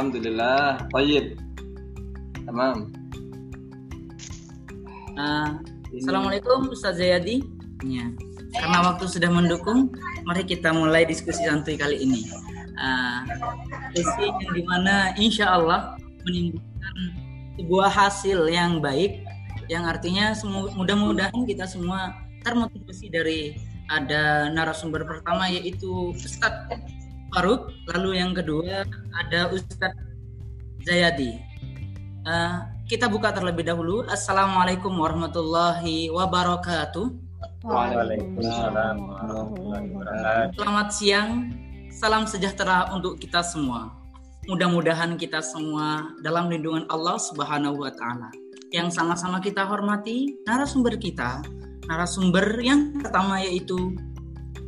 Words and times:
Ustaz? 0.00 0.16
Alhamdulillah, 0.16 0.88
baik. 0.96 1.36
Tamam. 2.48 2.76
Uh, 5.12 5.50
Assalamualaikum 5.92 6.72
Ustaz 6.72 6.96
Zayadi. 6.96 7.44
Ya. 7.84 8.08
Karena 8.56 8.80
waktu 8.80 9.04
sudah 9.12 9.28
mendukung, 9.28 9.92
mari 10.24 10.48
kita 10.48 10.72
mulai 10.72 11.04
diskusi 11.04 11.44
santuy 11.44 11.76
kali 11.76 12.00
ini. 12.00 12.24
Uh, 12.80 13.28
diskusi 13.92 14.32
yang 14.32 14.52
di 14.56 14.62
mana 14.64 15.12
insya 15.20 15.52
Allah 15.52 16.00
menimbulkan 16.24 16.96
sebuah 17.60 17.90
hasil 17.92 18.48
yang 18.48 18.80
baik, 18.80 19.20
yang 19.68 19.84
artinya 19.84 20.32
mudah-mudahan 20.80 21.44
kita 21.44 21.68
semua 21.68 22.16
termotivasi 22.40 23.12
dari 23.12 23.52
ada 23.92 24.48
narasumber 24.48 25.04
pertama 25.04 25.52
yaitu 25.52 26.16
Ustadz 26.16 26.72
Faruk, 27.36 27.68
lalu 27.92 28.16
yang 28.16 28.32
kedua 28.32 28.88
ada 29.16 29.50
Ustadz 29.50 29.98
Zayadi. 30.86 31.40
Uh, 32.26 32.68
kita 32.86 33.06
buka 33.06 33.32
terlebih 33.32 33.66
dahulu. 33.66 34.06
Assalamualaikum 34.06 34.92
warahmatullahi 34.92 36.10
wabarakatuh. 36.10 37.06
Waalaikumsalam 37.60 38.96
Selamat 40.56 40.88
siang, 40.92 41.52
salam 41.92 42.24
sejahtera 42.24 42.88
untuk 42.92 43.20
kita 43.20 43.44
semua. 43.44 43.92
Mudah-mudahan 44.48 45.20
kita 45.20 45.44
semua 45.44 46.10
dalam 46.24 46.48
lindungan 46.48 46.88
Allah 46.88 47.20
Subhanahu 47.20 47.84
wa 47.84 47.92
taala. 47.92 48.32
Yang 48.72 48.96
sama-sama 48.96 49.38
kita 49.44 49.68
hormati 49.68 50.40
narasumber 50.48 50.96
kita, 50.96 51.44
narasumber 51.86 52.58
yang 52.64 52.96
pertama 52.96 53.44
yaitu 53.44 53.94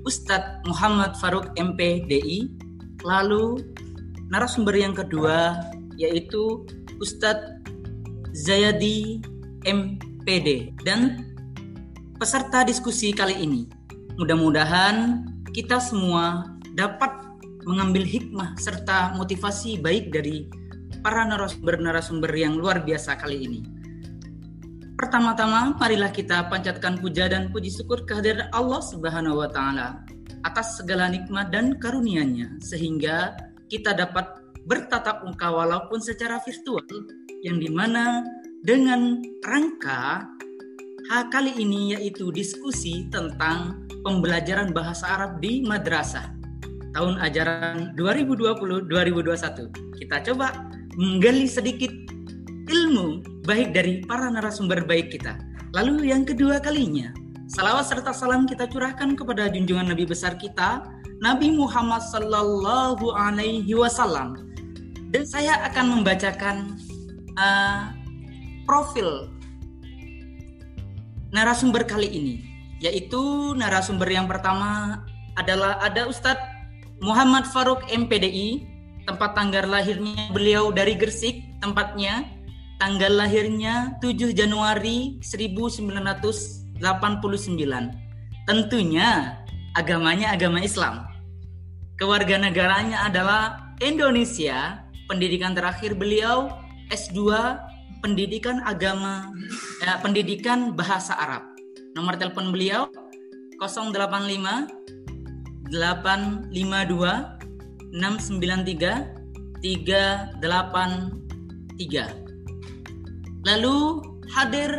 Ustadz 0.05 0.63
Muhammad 0.69 1.17
Faruk 1.17 1.51
MPDI. 1.57 2.53
Lalu 3.03 3.59
narasumber 4.33 4.73
yang 4.73 4.97
kedua 4.97 5.61
yaitu 6.01 6.65
Ustadz 6.97 7.61
Zayadi 8.33 9.21
MPD 9.69 10.73
dan 10.89 11.29
peserta 12.17 12.65
diskusi 12.65 13.13
kali 13.13 13.37
ini. 13.37 13.69
Mudah-mudahan 14.17 15.29
kita 15.53 15.77
semua 15.85 16.49
dapat 16.73 17.13
mengambil 17.69 18.09
hikmah 18.09 18.57
serta 18.57 19.13
motivasi 19.21 19.85
baik 19.85 20.09
dari 20.09 20.49
para 21.05 21.29
narasumber-narasumber 21.29 22.33
yang 22.33 22.57
luar 22.57 22.81
biasa 22.81 23.21
kali 23.21 23.45
ini. 23.45 23.61
Pertama-tama, 24.97 25.77
marilah 25.77 26.09
kita 26.15 26.49
panjatkan 26.49 26.97
puja 26.97 27.29
dan 27.29 27.53
puji 27.53 27.69
syukur 27.69 28.07
kehadiran 28.09 28.49
Allah 28.55 28.81
Subhanahu 28.81 29.45
wa 29.45 29.51
taala 29.51 30.01
atas 30.47 30.81
segala 30.81 31.11
nikmat 31.11 31.53
dan 31.53 31.77
karunia-Nya 31.77 32.63
sehingga 32.63 33.35
kita 33.73 33.97
dapat 33.97 34.29
bertatap 34.69 35.25
muka 35.25 35.49
walaupun 35.49 35.97
secara 35.97 36.37
virtual 36.45 36.85
yang 37.41 37.57
di 37.57 37.73
mana 37.73 38.21
dengan 38.61 39.25
rangka 39.41 40.29
hal 41.09 41.23
kali 41.33 41.57
ini 41.57 41.97
yaitu 41.97 42.29
diskusi 42.29 43.09
tentang 43.09 43.89
pembelajaran 44.05 44.77
bahasa 44.77 45.09
Arab 45.09 45.41
di 45.41 45.65
madrasah 45.65 46.37
tahun 46.93 47.17
ajaran 47.25 47.97
2020-2021. 47.97 49.73
Kita 49.97 50.17
coba 50.21 50.69
menggali 51.01 51.49
sedikit 51.49 51.89
ilmu 52.69 53.25
baik 53.49 53.73
dari 53.73 54.05
para 54.05 54.29
narasumber 54.29 54.85
baik 54.85 55.17
kita. 55.17 55.41
Lalu 55.73 56.13
yang 56.13 56.29
kedua 56.29 56.61
kalinya, 56.61 57.11
salawat 57.49 57.89
serta 57.89 58.13
salam 58.13 58.45
kita 58.45 58.69
curahkan 58.69 59.17
kepada 59.17 59.49
junjungan 59.49 59.89
Nabi 59.89 60.05
besar 60.05 60.37
kita, 60.37 60.85
Nabi 61.23 61.55
Muhammad 61.55 62.03
Sallallahu 62.03 63.15
Alaihi 63.15 63.79
Wasallam. 63.79 64.43
Dan 65.15 65.23
saya 65.23 65.63
akan 65.71 66.03
membacakan 66.03 66.75
uh, 67.39 67.95
profil 68.67 69.31
narasumber 71.31 71.87
kali 71.87 72.11
ini, 72.11 72.35
yaitu 72.83 73.55
narasumber 73.55 74.11
yang 74.11 74.27
pertama 74.27 74.99
adalah 75.39 75.79
ada 75.79 76.11
Ustadz 76.11 76.43
Muhammad 76.99 77.47
Faruk 77.47 77.87
MPDI, 77.87 78.67
tempat 79.07 79.39
tanggal 79.39 79.71
lahirnya 79.71 80.27
beliau 80.35 80.75
dari 80.75 80.99
Gresik, 80.99 81.39
tempatnya 81.63 82.27
tanggal 82.83 83.15
lahirnya 83.15 83.95
7 84.03 84.35
Januari 84.35 85.23
1989. 85.23 86.83
Tentunya 88.43 89.39
agamanya 89.79 90.35
agama 90.35 90.59
Islam. 90.59 91.12
Kewarganegaranya 92.01 93.05
adalah 93.09 93.73
Indonesia. 93.83 94.81
Pendidikan 95.11 95.53
terakhir 95.53 95.99
beliau 95.99 96.49
S2 96.89 97.21
Pendidikan 98.03 98.59
Agama 98.65 99.31
eh, 99.85 99.99
Pendidikan 100.01 100.73
Bahasa 100.75 101.15
Arab. 101.15 101.43
Nomor 101.93 102.17
telepon 102.17 102.49
beliau 102.51 102.89
085 103.61 104.73
852 105.71 106.51
693 107.93 109.23
383 109.63 111.23
Lalu 113.43 113.79
hadir 114.33 114.71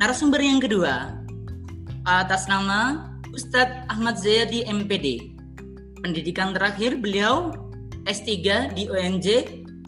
narasumber 0.00 0.40
yang 0.40 0.60
kedua 0.60 1.16
atas 2.06 2.48
nama 2.48 3.12
Ustadz 3.36 3.84
Ahmad 3.92 4.16
Zayadi 4.16 4.64
MPD. 4.64 5.35
Pendidikan 6.06 6.54
terakhir 6.54 7.02
beliau 7.02 7.50
S3 8.06 8.30
di 8.78 8.86
UNJ, 8.86 9.26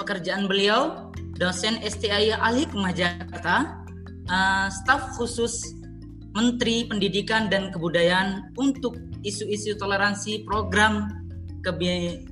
pekerjaan 0.03 0.51
beliau 0.51 1.15
dosen 1.39 1.79
STI 1.79 2.35
Ahli 2.35 2.67
Hikmah 2.67 2.91
Jakarta, 2.91 3.87
uh, 4.27 4.67
staf 4.67 5.15
khusus 5.15 5.79
Menteri 6.35 6.91
Pendidikan 6.91 7.47
dan 7.47 7.71
Kebudayaan 7.71 8.51
untuk 8.59 8.99
isu-isu 9.23 9.79
toleransi 9.79 10.43
program 10.43 11.07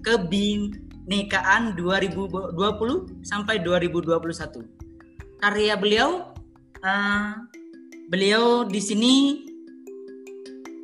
kebinekaan 0.03 1.79
2020 1.79 2.59
sampai 3.23 3.63
2021 3.63 4.67
karya 5.39 5.79
beliau 5.79 6.35
uh, 6.83 7.39
beliau 8.11 8.67
di 8.67 8.83
sini 8.83 9.15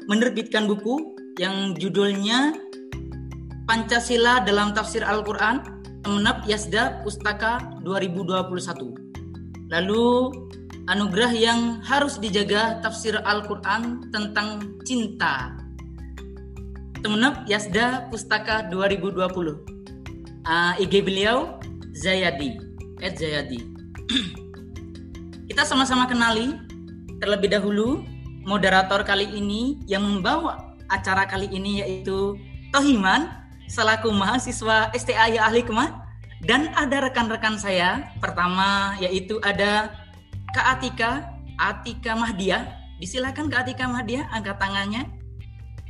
menerbitkan 0.07 0.71
buku 0.71 1.19
yang 1.41 1.75
judulnya 1.75 2.53
Pancasila 3.73 4.45
dalam 4.45 4.77
Tafsir 4.77 5.01
Al-Quran 5.01 5.65
Menap 6.05 6.45
Yasda 6.45 7.01
Pustaka 7.01 7.57
2021 7.81 8.53
lalu 9.73 10.29
anugerah 10.93 11.33
yang 11.33 11.81
harus 11.81 12.21
dijaga 12.21 12.85
tafsir 12.85 13.17
Al-Quran 13.25 14.13
tentang 14.13 14.77
cinta. 14.85 15.57
Temenap 17.01 17.49
Yasda 17.49 18.13
Pustaka 18.13 18.69
2020 18.69 19.17
uh, 19.25 20.77
IG 20.77 21.01
beliau 21.01 21.57
Zayadi. 21.97 22.61
Ed 23.01 23.17
Zayadi. 23.17 23.57
Kita 25.49 25.65
sama-sama 25.65 26.05
kenali 26.05 26.61
terlebih 27.25 27.49
dahulu 27.49 28.05
moderator 28.45 29.01
kali 29.01 29.33
ini 29.33 29.81
yang 29.89 30.05
membawa 30.05 30.77
acara 30.93 31.25
kali 31.25 31.49
ini 31.49 31.81
yaitu 31.81 32.37
Tohiman 32.69 33.42
selaku 33.73 34.13
mahasiswa 34.13 34.93
STI 34.93 35.41
Ahli 35.41 35.65
Kemah 35.65 36.05
dan 36.45 36.69
ada 36.77 37.09
rekan-rekan 37.09 37.57
saya 37.57 38.13
pertama 38.21 38.93
yaitu 39.01 39.41
ada 39.41 39.89
Kak 40.53 40.77
Atika 40.77 41.33
Atika 41.57 42.13
Mahdia 42.13 42.69
disilakan 43.01 43.49
Kak 43.49 43.65
Atika 43.65 43.89
Mahdia 43.89 44.29
angkat 44.29 44.61
tangannya 44.61 45.09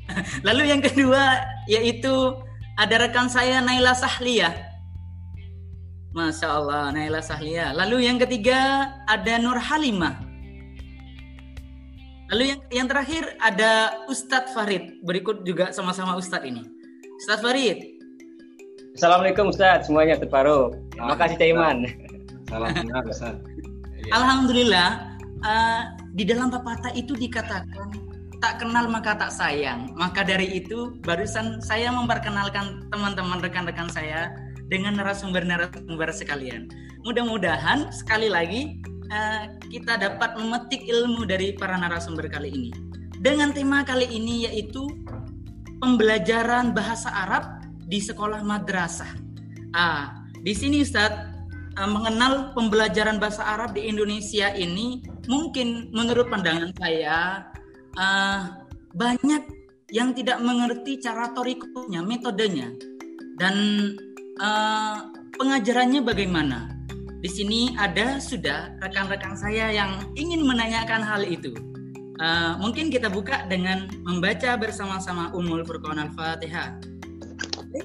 lalu 0.47 0.71
yang 0.71 0.79
kedua 0.79 1.43
yaitu 1.67 2.39
ada 2.79 3.03
rekan 3.03 3.27
saya 3.27 3.59
Naila 3.59 3.99
Sahlia 3.99 4.71
Masya 6.13 6.45
Allah, 6.45 6.93
Naila 6.93 7.25
Sahlia. 7.25 7.73
Lalu 7.73 8.05
yang 8.05 8.21
ketiga 8.21 8.85
ada 9.09 9.41
Nur 9.41 9.57
Halimah. 9.57 10.21
Lalu 12.29 12.53
yang 12.53 12.61
yang 12.69 12.85
terakhir 12.93 13.33
ada 13.41 14.05
Ustadz 14.13 14.53
Farid. 14.53 15.01
Berikut 15.01 15.41
juga 15.41 15.73
sama-sama 15.73 16.13
Ustadz 16.21 16.45
ini. 16.45 16.82
Ustadz 17.23 17.39
Farid. 17.39 17.79
Assalamualaikum 18.99 19.55
Ustadz, 19.55 19.87
semuanya 19.87 20.19
terparu. 20.19 20.75
Terima 20.91 21.15
kasih 21.15 21.39
Taiman. 21.39 21.87
Salam 22.51 22.75
kenal 22.75 23.07
Ustadz. 23.07 23.47
Iya. 24.03 24.11
Alhamdulillah, 24.11 24.89
uh, 25.47 25.83
di 26.19 26.27
dalam 26.27 26.51
pepatah 26.51 26.91
itu 26.99 27.15
dikatakan 27.15 27.95
tak 28.43 28.59
kenal 28.59 28.91
maka 28.91 29.15
tak 29.15 29.31
sayang. 29.31 29.95
Maka 29.95 30.27
dari 30.27 30.51
itu 30.51 30.99
barusan 31.07 31.63
saya 31.63 31.95
memperkenalkan 31.95 32.91
teman-teman 32.91 33.39
rekan-rekan 33.39 33.87
saya 33.87 34.35
dengan 34.67 34.99
narasumber-narasumber 34.99 36.11
sekalian. 36.11 36.67
Mudah-mudahan 37.07 37.87
sekali 37.95 38.35
lagi 38.35 38.83
uh, 39.15 39.47
kita 39.71 39.95
dapat 39.95 40.35
memetik 40.43 40.91
ilmu 40.91 41.23
dari 41.23 41.55
para 41.55 41.79
narasumber 41.79 42.27
kali 42.27 42.51
ini. 42.51 42.75
Dengan 43.23 43.55
tema 43.55 43.87
kali 43.87 44.11
ini 44.11 44.51
yaitu 44.51 44.91
pembelajaran 45.83 46.71
bahasa 46.71 47.11
Arab 47.11 47.67
di 47.91 47.99
sekolah 47.99 48.47
madrasah. 48.47 49.11
Ah, 49.75 50.23
di 50.39 50.55
sini 50.55 50.87
Ustadz 50.87 51.27
uh, 51.75 51.91
mengenal 51.91 52.55
pembelajaran 52.55 53.19
bahasa 53.19 53.43
Arab 53.43 53.75
di 53.75 53.91
Indonesia 53.91 54.55
ini 54.55 55.03
mungkin 55.27 55.91
menurut 55.91 56.31
pandangan 56.31 56.71
saya 56.79 57.51
uh, 57.99 58.63
banyak 58.95 59.43
yang 59.93 60.15
tidak 60.15 60.39
mengerti 60.41 61.03
cara 61.03 61.35
torikonya, 61.35 62.01
metodenya, 62.01 62.71
dan 63.37 63.57
uh, 64.41 65.11
pengajarannya 65.37 66.01
bagaimana. 66.01 66.71
Di 67.23 67.31
sini 67.31 67.75
ada 67.79 68.19
sudah 68.19 68.79
rekan-rekan 68.83 69.35
saya 69.39 69.71
yang 69.71 70.11
ingin 70.15 70.43
menanyakan 70.43 71.03
hal 71.05 71.23
itu. 71.23 71.55
Uh, 72.23 72.55
mungkin 72.63 72.87
kita 72.87 73.11
buka 73.11 73.51
dengan 73.51 73.91
membaca 74.07 74.55
bersama-sama 74.55 75.35
Umul 75.35 75.67
Furqan 75.67 75.99
Al-Fatihah. 75.99 76.79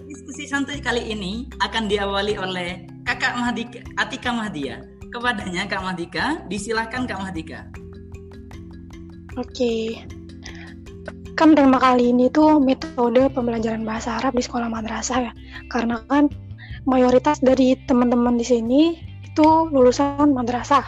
Diskusi 0.06 0.46
santai 0.46 0.78
kali 0.78 1.10
ini 1.10 1.50
akan 1.58 1.90
diawali 1.90 2.38
oleh 2.38 2.86
Kakak 3.02 3.34
Mahdika, 3.34 3.82
Atika 3.98 4.30
Mahdia. 4.30 4.86
Kepadanya 5.10 5.66
Kak 5.66 5.82
Mahdika, 5.82 6.46
disilahkan 6.54 7.10
Kak 7.10 7.18
Mahdika. 7.18 7.66
Oke. 9.42 10.06
Kan 11.34 11.58
tema 11.58 11.82
kali 11.82 12.14
ini 12.14 12.30
tuh 12.30 12.62
metode 12.62 13.34
pembelajaran 13.34 13.82
bahasa 13.82 14.22
Arab 14.22 14.38
di 14.38 14.46
sekolah 14.46 14.70
madrasah 14.70 15.30
ya. 15.30 15.34
Karena 15.74 15.98
kan 16.14 16.30
mayoritas 16.86 17.42
dari 17.42 17.74
teman-teman 17.90 18.38
di 18.38 18.46
sini 18.46 18.82
itu 19.26 19.48
lulusan 19.74 20.30
madrasah. 20.30 20.86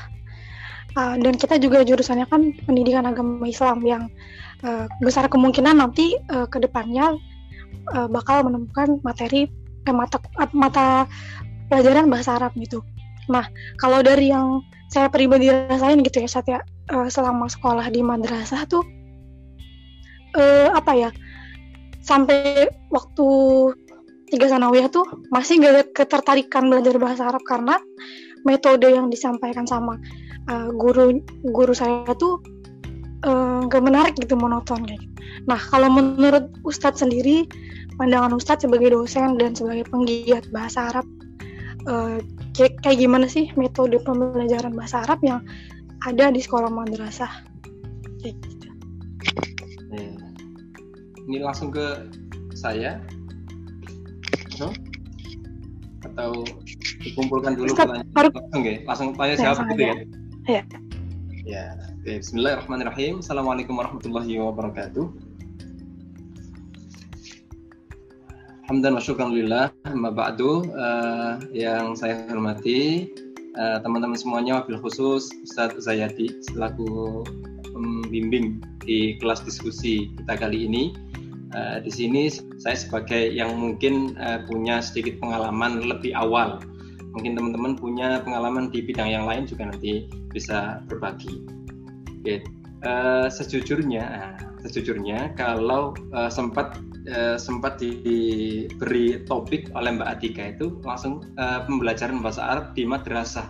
Uh, 0.98 1.22
dan 1.22 1.38
kita 1.38 1.62
juga 1.62 1.86
jurusannya 1.86 2.26
kan 2.26 2.50
pendidikan 2.66 3.06
agama 3.06 3.46
Islam 3.46 3.86
yang 3.86 4.10
uh, 4.66 4.90
besar 5.06 5.30
kemungkinan 5.30 5.78
nanti 5.78 6.18
uh, 6.34 6.50
ke 6.50 6.58
depannya 6.58 7.14
uh, 7.94 8.08
bakal 8.10 8.42
menemukan 8.42 8.98
materi 9.06 9.46
eh, 9.86 9.96
mata 9.96 10.18
mata 10.50 11.06
pelajaran 11.70 12.10
bahasa 12.10 12.42
Arab 12.42 12.58
gitu. 12.58 12.82
Nah, 13.30 13.46
kalau 13.78 14.02
dari 14.02 14.34
yang 14.34 14.66
saya 14.90 15.14
pribadi 15.14 15.54
rasain 15.54 16.02
gitu 16.02 16.26
ya 16.26 16.30
saat 16.30 16.50
ya 16.50 16.60
uh, 16.90 17.06
selama 17.06 17.46
sekolah 17.46 17.86
di 17.94 18.02
madrasah 18.02 18.66
tuh 18.66 18.82
uh, 20.34 20.74
apa 20.74 20.92
ya 20.98 21.10
sampai 22.02 22.66
waktu 22.90 23.28
tiga 24.34 24.50
sanawiyah 24.50 24.90
tuh 24.90 25.06
masih 25.30 25.62
gak 25.62 25.74
ada 25.74 25.84
ketertarikan 25.94 26.70
belajar 26.70 26.98
bahasa 26.98 27.30
Arab 27.30 27.46
karena 27.46 27.78
metode 28.46 28.90
yang 28.90 29.14
disampaikan 29.14 29.70
sama 29.70 30.02
uh, 30.50 30.70
guru 30.74 31.22
guru 31.54 31.72
saya 31.72 32.10
tuh 32.18 32.42
uh, 33.24 33.64
gak 33.70 33.84
menarik 33.86 34.14
gitu 34.18 34.36
monoton 34.36 34.84
kayak. 34.84 35.00
Gitu. 35.00 35.14
Nah 35.48 35.60
kalau 35.60 35.90
menurut 35.94 36.52
Ustadz 36.66 37.06
sendiri 37.06 37.46
pandangan 38.02 38.36
Ustadz 38.36 38.66
sebagai 38.66 38.92
dosen 38.92 39.38
dan 39.38 39.54
sebagai 39.54 39.88
penggiat 39.88 40.50
bahasa 40.50 40.92
Arab 40.92 41.06
uh, 41.88 42.20
kayak, 42.58 42.80
kayak 42.84 42.98
gimana 43.00 43.30
sih 43.30 43.52
metode 43.56 44.02
pembelajaran 44.04 44.74
bahasa 44.76 45.06
Arab 45.06 45.20
yang 45.24 45.40
ada 46.08 46.32
di 46.32 46.40
sekolah 46.40 46.72
madrasah 46.72 47.32
kayak 48.24 48.36
gitu. 48.44 48.68
Hmm. 49.92 50.16
Ini 51.30 51.46
langsung 51.46 51.70
ke 51.70 52.10
saya, 52.58 53.00
no? 54.58 54.74
atau 56.00 56.44
dikumpulkan 57.04 57.56
dulu 57.56 57.72
Ustaz, 57.72 57.88
langsung 57.92 58.64
ya, 58.64 58.76
langsung 58.88 59.10
tanya 59.16 59.36
Ya, 59.36 59.40
siapa 59.40 59.62
gitu 59.72 59.84
ya? 59.84 59.96
Ya. 60.50 60.66
Ya, 61.46 61.78
oke. 61.78 62.26
Bismillahirrahmanirrahim. 62.26 63.22
Assalamualaikum 63.22 63.78
warahmatullahi 63.78 64.42
wabarakatuh. 64.42 65.06
Hamdan 68.66 68.98
wa 68.98 69.02
syukran 69.02 69.30
ba'du 70.10 70.66
uh, 70.74 71.38
yang 71.54 71.94
saya 71.94 72.26
hormati 72.34 73.14
uh, 73.62 73.78
teman-teman 73.86 74.18
semuanya 74.18 74.66
wabil 74.66 74.82
khusus 74.82 75.30
Ustadz 75.46 75.86
Zayadi 75.86 76.42
selaku 76.50 77.22
pembimbing 77.70 78.58
di 78.82 79.22
kelas 79.22 79.46
diskusi 79.46 80.10
kita 80.18 80.34
kali 80.34 80.66
ini 80.66 80.98
uh, 81.54 81.78
di 81.78 81.94
sini 81.94 82.26
saya 82.58 82.74
sebagai 82.74 83.38
yang 83.38 83.54
mungkin 83.54 84.18
uh, 84.18 84.42
punya 84.50 84.82
sedikit 84.82 85.22
pengalaman 85.22 85.86
lebih 85.86 86.18
awal 86.18 86.58
mungkin 87.14 87.34
teman-teman 87.34 87.74
punya 87.78 88.22
pengalaman 88.22 88.70
di 88.70 88.86
bidang 88.86 89.10
yang 89.10 89.26
lain 89.26 89.50
juga 89.50 89.70
nanti 89.70 90.06
bisa 90.30 90.84
berbagi 90.86 91.46
okay. 92.22 92.46
uh, 92.86 93.26
sejujurnya 93.32 94.04
uh, 94.06 94.50
sejujurnya 94.64 95.34
kalau 95.40 95.96
uh, 96.12 96.28
sempat 96.28 96.78
uh, 97.08 97.40
sempat 97.40 97.80
diberi 97.80 99.24
topik 99.24 99.72
oleh 99.74 99.96
Mbak 99.96 100.10
Atika 100.20 100.44
itu 100.52 100.78
langsung 100.84 101.24
uh, 101.40 101.64
pembelajaran 101.64 102.20
bahasa 102.20 102.42
Arab 102.44 102.66
di 102.76 102.84
madrasah. 102.84 103.48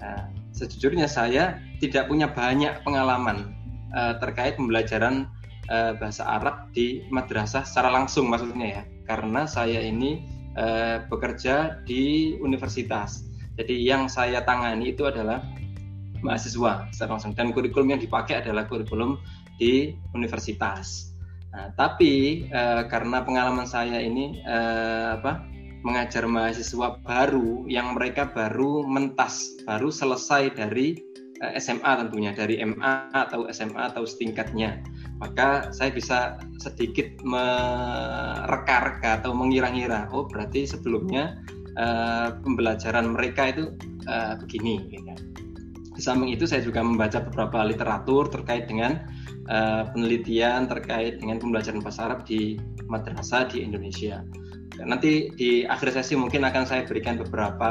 Nah, 0.00 0.28
sejujurnya 0.56 1.08
saya 1.08 1.60
tidak 1.80 2.08
punya 2.08 2.30
banyak 2.32 2.80
pengalaman 2.86 3.52
uh, 3.92 4.16
terkait 4.20 4.56
pembelajaran 4.56 5.28
uh, 5.68 5.92
bahasa 5.96 6.24
Arab 6.24 6.72
di 6.72 7.04
madrasah 7.12 7.64
secara 7.64 7.92
langsung 7.92 8.28
maksudnya 8.32 8.80
ya, 8.80 8.82
karena 9.08 9.44
saya 9.44 9.80
ini 9.80 10.24
uh, 10.58 11.06
bekerja 11.06 11.82
di 11.86 12.34
universitas. 12.40 13.26
Jadi 13.54 13.86
yang 13.86 14.10
saya 14.10 14.42
tangani 14.42 14.90
itu 14.94 15.06
adalah 15.06 15.38
mahasiswa 16.24 16.88
secara 16.90 17.10
langsung 17.14 17.36
dan 17.36 17.52
kurikulum 17.52 17.94
yang 17.94 18.00
dipakai 18.02 18.42
adalah 18.42 18.66
kurikulum 18.66 19.20
di 19.60 19.94
universitas. 20.16 21.14
Nah, 21.54 21.70
tapi 21.78 22.46
uh, 22.50 22.82
karena 22.90 23.22
pengalaman 23.22 23.68
saya 23.68 24.02
ini 24.02 24.42
uh, 24.42 25.22
apa 25.22 25.54
mengajar 25.84 26.24
mahasiswa 26.24 26.98
baru 27.04 27.68
yang 27.68 27.94
mereka 27.94 28.32
baru 28.32 28.82
mentas, 28.88 29.52
baru 29.68 29.92
selesai 29.92 30.56
dari 30.56 30.96
eh, 31.44 31.60
SMA 31.60 32.00
tentunya 32.00 32.32
dari 32.32 32.56
MA 32.64 33.12
atau 33.12 33.44
SMA 33.52 33.92
atau 33.92 34.08
setingkatnya, 34.08 34.80
maka 35.22 35.70
saya 35.70 35.94
bisa 35.94 36.42
sedikit 36.58 37.06
mereka-reka 37.22 39.22
atau 39.22 39.30
mengira-ngira, 39.34 40.10
oh 40.10 40.26
berarti 40.26 40.66
sebelumnya 40.66 41.38
uh, 41.78 42.34
pembelajaran 42.42 43.14
mereka 43.14 43.54
itu 43.54 43.64
uh, 44.10 44.34
begini. 44.42 44.82
Gitu. 44.90 45.14
Di 45.94 46.02
samping 46.02 46.34
itu 46.34 46.50
saya 46.50 46.66
juga 46.66 46.82
membaca 46.82 47.22
beberapa 47.22 47.62
literatur 47.62 48.26
terkait 48.26 48.66
dengan 48.66 49.06
uh, 49.46 49.86
penelitian 49.94 50.66
terkait 50.66 51.22
dengan 51.22 51.38
pembelajaran 51.38 51.78
bahasa 51.78 52.10
Arab 52.10 52.26
di 52.26 52.58
madrasah 52.90 53.46
di 53.46 53.62
Indonesia. 53.62 54.26
Nanti 54.82 55.30
di 55.38 55.62
akhir 55.62 55.94
sesi 55.94 56.18
mungkin 56.18 56.42
akan 56.42 56.66
saya 56.66 56.82
berikan 56.82 57.14
beberapa 57.14 57.70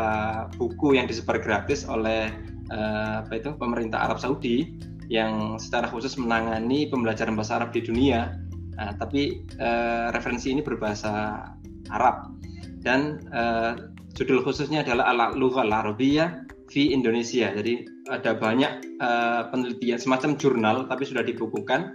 buku 0.55 0.95
yang 0.95 1.03
disebar 1.03 1.43
gratis 1.43 1.83
oleh 1.83 2.31
uh, 2.71 3.27
apa 3.27 3.43
itu 3.43 3.51
pemerintah 3.59 4.07
Arab 4.07 4.23
Saudi 4.23 4.71
yang 5.11 5.59
secara 5.59 5.89
khusus 5.89 6.15
menangani 6.15 6.87
pembelajaran 6.87 7.35
bahasa 7.35 7.59
Arab 7.59 7.75
di 7.75 7.81
dunia. 7.83 8.39
Nah, 8.73 8.91
tapi 8.97 9.43
uh, 9.61 10.09
referensi 10.11 10.49
ini 10.49 10.63
berbahasa 10.63 11.45
Arab. 11.93 12.31
Dan 12.83 13.23
uh, 13.31 13.93
judul 14.17 14.43
khususnya 14.43 14.83
adalah 14.83 15.11
Al-Lughah 15.13 15.63
Al-Arabiyah 15.63 16.43
fi 16.67 16.91
Indonesia. 16.91 17.53
Jadi 17.53 17.85
ada 18.11 18.35
banyak 18.35 18.99
uh, 18.99 19.47
penelitian 19.53 19.99
semacam 20.01 20.35
jurnal 20.35 20.77
tapi 20.89 21.03
sudah 21.07 21.23
dibukukan. 21.23 21.93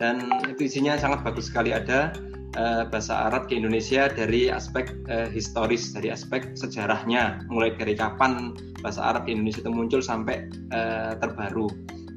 Dan 0.00 0.32
itu 0.48 0.64
isinya 0.64 0.96
sangat 0.96 1.20
bagus 1.24 1.52
sekali. 1.52 1.76
Ada 1.76 2.14
uh, 2.56 2.84
bahasa 2.88 3.28
Arab 3.28 3.52
di 3.52 3.60
Indonesia 3.60 4.08
dari 4.08 4.48
aspek 4.48 4.92
uh, 5.08 5.28
historis 5.28 5.92
dari 5.92 6.08
aspek 6.12 6.56
sejarahnya. 6.56 7.44
Mulai 7.52 7.76
dari 7.76 7.96
kapan 7.96 8.56
bahasa 8.80 9.12
Arab 9.12 9.28
di 9.28 9.36
Indonesia 9.36 9.60
itu 9.60 9.72
muncul 9.72 10.00
sampai 10.00 10.48
uh, 10.72 11.12
terbaru 11.20 11.68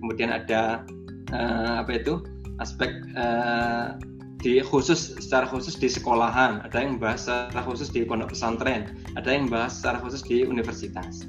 kemudian 0.03 0.35
ada 0.35 0.83
uh, 1.31 1.79
apa 1.79 1.95
itu? 1.95 2.19
Aspek 2.59 2.91
uh, 3.15 3.95
di 4.43 4.59
khusus 4.59 5.15
secara 5.23 5.47
khusus 5.47 5.79
di 5.79 5.87
sekolahan. 5.87 6.59
Ada 6.67 6.83
yang 6.83 6.99
bahas 6.99 7.23
secara 7.23 7.63
khusus 7.63 7.87
di 7.87 8.03
pondok 8.03 8.35
pesantren. 8.35 8.99
Ada 9.15 9.31
yang 9.31 9.47
bahas 9.47 9.79
secara 9.79 10.03
khusus 10.03 10.19
di 10.19 10.43
universitas. 10.43 11.23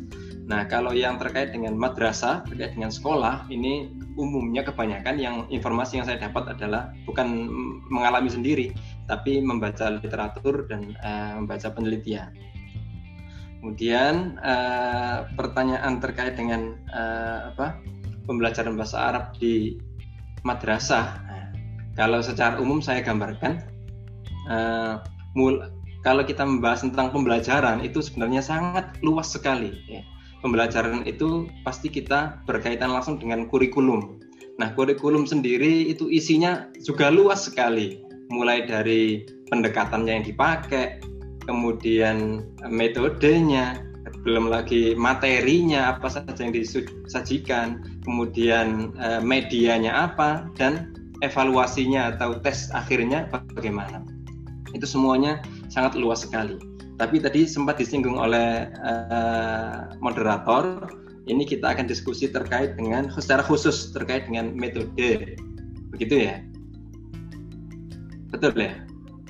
Nah, 0.45 0.69
kalau 0.69 0.93
yang 0.93 1.17
terkait 1.17 1.57
dengan 1.57 1.73
madrasah, 1.73 2.45
terkait 2.45 2.77
dengan 2.77 2.93
sekolah, 2.93 3.49
ini 3.49 3.89
umumnya 4.21 4.61
kebanyakan 4.61 5.17
yang 5.17 5.49
informasi 5.49 5.97
yang 5.97 6.05
saya 6.05 6.21
dapat 6.21 6.53
adalah 6.53 6.93
bukan 7.09 7.49
mengalami 7.89 8.29
sendiri, 8.29 8.77
tapi 9.09 9.41
membaca 9.41 9.89
literatur 9.89 10.69
dan 10.69 10.93
uh, 11.01 11.41
membaca 11.41 11.73
penelitian. 11.73 12.29
Kemudian 13.65 14.37
uh, 14.45 15.25
pertanyaan 15.33 15.97
terkait 15.97 16.37
dengan 16.37 16.77
uh, 16.93 17.49
apa 17.57 17.81
pembelajaran 18.25 18.75
bahasa 18.77 18.97
Arab 19.01 19.25
di 19.39 19.79
madrasah. 20.45 21.07
Nah, 21.25 21.47
kalau 21.97 22.21
secara 22.21 22.61
umum 22.61 22.81
saya 22.85 23.01
gambarkan, 23.01 23.65
uh, 24.49 25.01
mul 25.37 25.69
kalau 26.05 26.21
kita 26.21 26.45
membahas 26.45 26.85
tentang 26.85 27.13
pembelajaran 27.17 27.81
itu 27.81 28.05
sebenarnya 28.05 28.45
sangat 28.45 28.93
luas 29.01 29.33
sekali. 29.33 29.73
Ya 29.89 30.05
pembelajaran 30.45 31.09
itu 31.09 31.49
pasti 31.65 31.89
kita 31.89 32.45
berkaitan 32.45 32.93
langsung 32.93 33.17
dengan 33.17 33.49
kurikulum. 33.49 34.21
Nah, 34.61 34.77
kurikulum 34.77 35.25
sendiri 35.25 35.89
itu 35.89 36.13
isinya 36.13 36.69
juga 36.85 37.09
luas 37.09 37.49
sekali, 37.49 38.05
mulai 38.29 38.69
dari 38.69 39.25
pendekatannya 39.49 40.13
yang 40.21 40.27
dipakai, 40.29 41.01
kemudian 41.49 42.45
metodenya, 42.69 43.81
belum 44.25 44.49
lagi 44.49 44.97
materinya 44.97 45.95
apa 45.95 46.09
saja 46.09 46.33
yang 46.41 46.57
disajikan, 46.57 47.85
kemudian 48.09 48.97
uh, 48.97 49.21
medianya 49.21 50.09
apa 50.09 50.49
dan 50.57 50.97
evaluasinya 51.21 52.17
atau 52.17 52.41
tes 52.41 52.73
akhirnya 52.73 53.29
bagaimana. 53.29 54.01
Itu 54.73 54.89
semuanya 54.89 55.45
sangat 55.69 55.95
luas 55.95 56.25
sekali. 56.25 56.57
Tapi 56.97 57.21
tadi 57.21 57.45
sempat 57.45 57.77
disinggung 57.77 58.17
oleh 58.17 58.73
uh, 58.81 59.93
moderator, 60.01 60.89
ini 61.29 61.45
kita 61.45 61.77
akan 61.77 61.85
diskusi 61.85 62.29
terkait 62.29 62.81
dengan 62.81 63.13
secara 63.13 63.45
khusus 63.45 63.93
terkait 63.93 64.25
dengan 64.29 64.57
metode. 64.57 65.37
Begitu 65.93 66.33
ya? 66.33 66.41
Betul 68.33 68.57
ya? 68.57 68.84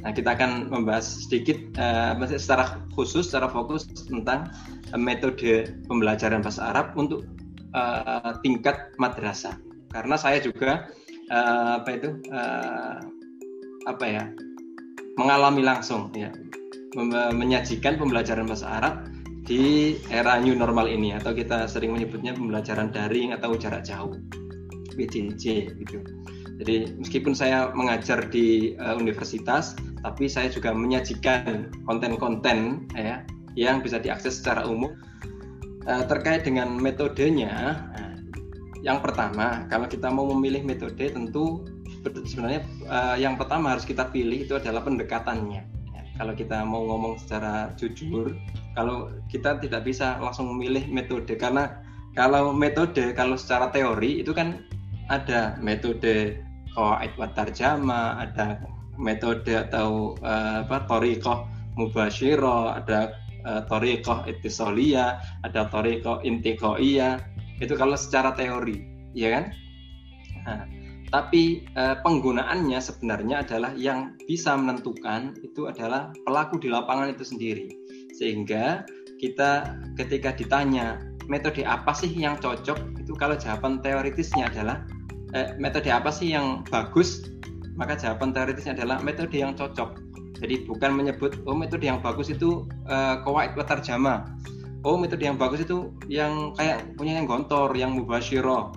Nah, 0.05 0.13
kita 0.13 0.37
akan 0.37 0.69
membahas 0.69 1.25
sedikit 1.25 1.57
uh, 1.81 2.13
secara 2.37 2.85
khusus, 2.93 3.33
secara 3.33 3.49
fokus 3.49 3.89
tentang 4.05 4.53
uh, 4.93 5.01
metode 5.01 5.81
pembelajaran 5.89 6.45
bahasa 6.45 6.77
Arab 6.77 6.93
untuk 6.93 7.25
uh, 7.73 8.37
tingkat 8.45 8.93
madrasah. 9.01 9.57
Karena 9.89 10.21
saya 10.21 10.45
juga 10.45 10.93
uh, 11.33 11.81
apa 11.81 11.91
itu 11.97 12.21
uh, 12.29 13.01
apa 13.89 14.05
ya 14.05 14.25
mengalami 15.17 15.65
langsung 15.65 16.11
ya 16.13 16.33
menyajikan 17.35 17.99
pembelajaran 17.99 18.47
bahasa 18.47 18.71
Arab 18.71 18.95
di 19.45 19.95
era 20.09 20.39
new 20.41 20.57
normal 20.57 20.89
ini 20.89 21.13
atau 21.13 21.37
kita 21.37 21.67
sering 21.69 21.93
menyebutnya 21.93 22.33
pembelajaran 22.33 22.95
daring 22.95 23.35
atau 23.35 23.59
jarak 23.59 23.85
jauh 23.85 24.15
PJJ 24.95 25.75
gitu. 25.85 25.99
Jadi 26.63 26.95
meskipun 27.03 27.35
saya 27.35 27.75
mengajar 27.75 28.31
di 28.31 28.79
uh, 28.79 28.95
universitas, 28.95 29.75
tapi 30.07 30.31
saya 30.31 30.47
juga 30.47 30.71
menyajikan 30.71 31.71
konten-konten 31.83 32.87
ya 32.95 33.27
yang 33.59 33.83
bisa 33.83 33.99
diakses 33.99 34.39
secara 34.39 34.63
umum 34.67 34.95
uh, 35.91 36.05
terkait 36.07 36.47
dengan 36.47 36.71
metodenya. 36.79 37.83
Nah, 37.91 38.15
yang 38.87 39.03
pertama, 39.03 39.67
kalau 39.67 39.91
kita 39.91 40.07
mau 40.13 40.31
memilih 40.31 40.63
metode, 40.63 41.11
tentu 41.11 41.67
sebenarnya 42.05 42.63
uh, 42.87 43.17
yang 43.19 43.35
pertama 43.35 43.75
harus 43.75 43.83
kita 43.83 44.07
pilih 44.15 44.47
itu 44.47 44.55
adalah 44.55 44.85
pendekatannya. 44.85 45.63
Ya, 45.91 46.03
kalau 46.21 46.39
kita 46.39 46.63
mau 46.63 46.87
ngomong 46.87 47.19
secara 47.19 47.75
jujur, 47.75 48.31
kalau 48.79 49.11
kita 49.27 49.59
tidak 49.59 49.83
bisa 49.89 50.23
langsung 50.23 50.55
memilih 50.55 50.87
metode 50.87 51.35
karena 51.35 51.83
kalau 52.15 52.55
metode 52.55 53.11
kalau 53.19 53.35
secara 53.35 53.75
teori 53.75 54.23
itu 54.23 54.31
kan 54.31 54.63
ada 55.09 55.57
metode 55.61 56.41
qawaid 56.75 57.13
wa 57.21 57.29
tarjama, 57.33 58.19
ada 58.19 58.61
metode 58.99 59.53
atau 59.55 60.19
uh, 60.23 60.67
apa 60.67 60.87
thariqah 60.87 61.47
mubasyirah, 61.79 62.83
ada 62.83 63.15
uh, 63.47 63.63
thariqah 63.67 64.27
ittisaliyah, 64.31 65.23
ada 65.47 65.67
thariqah 65.71 66.23
intiqaiyah. 66.23 67.21
Itu 67.63 67.79
kalau 67.79 67.95
secara 67.95 68.35
teori, 68.35 68.83
ya 69.15 69.39
kan? 69.39 69.45
Nah, 70.45 70.63
tapi 71.15 71.63
uh, 71.79 72.03
penggunaannya 72.03 72.83
sebenarnya 72.83 73.47
adalah 73.47 73.71
yang 73.79 74.19
bisa 74.27 74.59
menentukan 74.59 75.39
itu 75.47 75.71
adalah 75.71 76.11
pelaku 76.27 76.59
di 76.59 76.69
lapangan 76.71 77.15
itu 77.15 77.23
sendiri. 77.23 77.71
Sehingga 78.19 78.83
kita 79.23 79.79
ketika 79.95 80.35
ditanya 80.35 80.99
metode 81.31 81.63
apa 81.65 81.95
sih 81.95 82.11
yang 82.11 82.37
cocok 82.43 83.01
itu 83.01 83.13
kalau 83.17 83.39
jawaban 83.39 83.81
teoritisnya 83.81 84.51
adalah 84.51 84.85
eh, 85.35 85.53
metode 85.59 85.91
apa 85.91 86.09
sih 86.09 86.33
yang 86.33 86.63
bagus? 86.71 87.29
Maka 87.75 87.99
jawaban 87.99 88.31
teoritisnya 88.31 88.79
adalah 88.79 89.03
metode 89.03 89.35
yang 89.35 89.59
cocok. 89.59 89.99
Jadi 90.39 90.67
bukan 90.67 90.95
menyebut 90.95 91.43
oh 91.47 91.55
metode 91.55 91.87
yang 91.87 92.03
bagus 92.03 92.31
itu 92.31 92.67
uh, 92.91 93.23
kawaid 93.23 93.55
jama 93.83 94.27
oh 94.85 95.01
metode 95.01 95.25
yang 95.25 95.41
bagus 95.41 95.65
itu 95.65 95.91
yang 96.07 96.53
kayak 96.55 96.85
punya 96.95 97.19
yang 97.19 97.27
gontor 97.27 97.73
yang 97.75 97.97
mubashiro. 97.97 98.71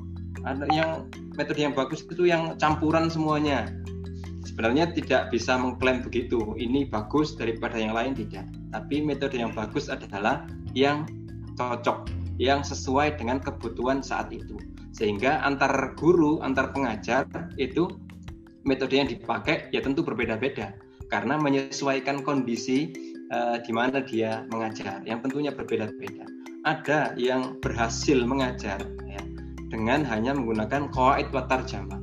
Ada 0.48 0.66
yang 0.72 1.12
metode 1.36 1.60
yang 1.60 1.76
bagus 1.76 2.08
itu 2.08 2.26
yang 2.26 2.56
campuran 2.58 3.12
semuanya. 3.12 3.68
Sebenarnya 4.48 4.96
tidak 4.96 5.30
bisa 5.30 5.60
mengklaim 5.60 6.02
begitu. 6.02 6.56
Ini 6.56 6.88
bagus 6.88 7.36
daripada 7.36 7.76
yang 7.76 7.92
lain 7.92 8.16
tidak. 8.16 8.48
Tapi 8.72 9.04
metode 9.04 9.36
yang 9.36 9.52
bagus 9.52 9.92
adalah 9.92 10.48
yang 10.72 11.04
cocok 11.60 12.08
yang 12.40 12.64
sesuai 12.64 13.20
dengan 13.20 13.44
kebutuhan 13.44 14.00
saat 14.00 14.32
itu 14.32 14.56
sehingga 14.98 15.46
antar 15.46 15.94
guru 15.94 16.42
antar 16.42 16.74
pengajar 16.74 17.30
itu 17.62 17.86
metode 18.66 18.98
yang 18.98 19.06
dipakai 19.06 19.70
ya 19.70 19.80
tentu 19.80 20.02
berbeda-beda. 20.02 20.74
Karena 21.08 21.40
menyesuaikan 21.40 22.26
kondisi 22.26 22.92
uh, 23.32 23.62
di 23.62 23.72
mana 23.72 24.04
dia 24.04 24.44
mengajar 24.52 25.06
yang 25.08 25.24
tentunya 25.24 25.54
berbeda-beda. 25.54 26.26
Ada 26.68 27.16
yang 27.16 27.64
berhasil 27.64 28.20
mengajar 28.28 28.84
ya, 29.08 29.22
dengan 29.72 30.04
hanya 30.04 30.36
menggunakan 30.36 30.92
qawaid 30.92 31.32
wa 31.32 31.48
tarjamah. 31.48 32.02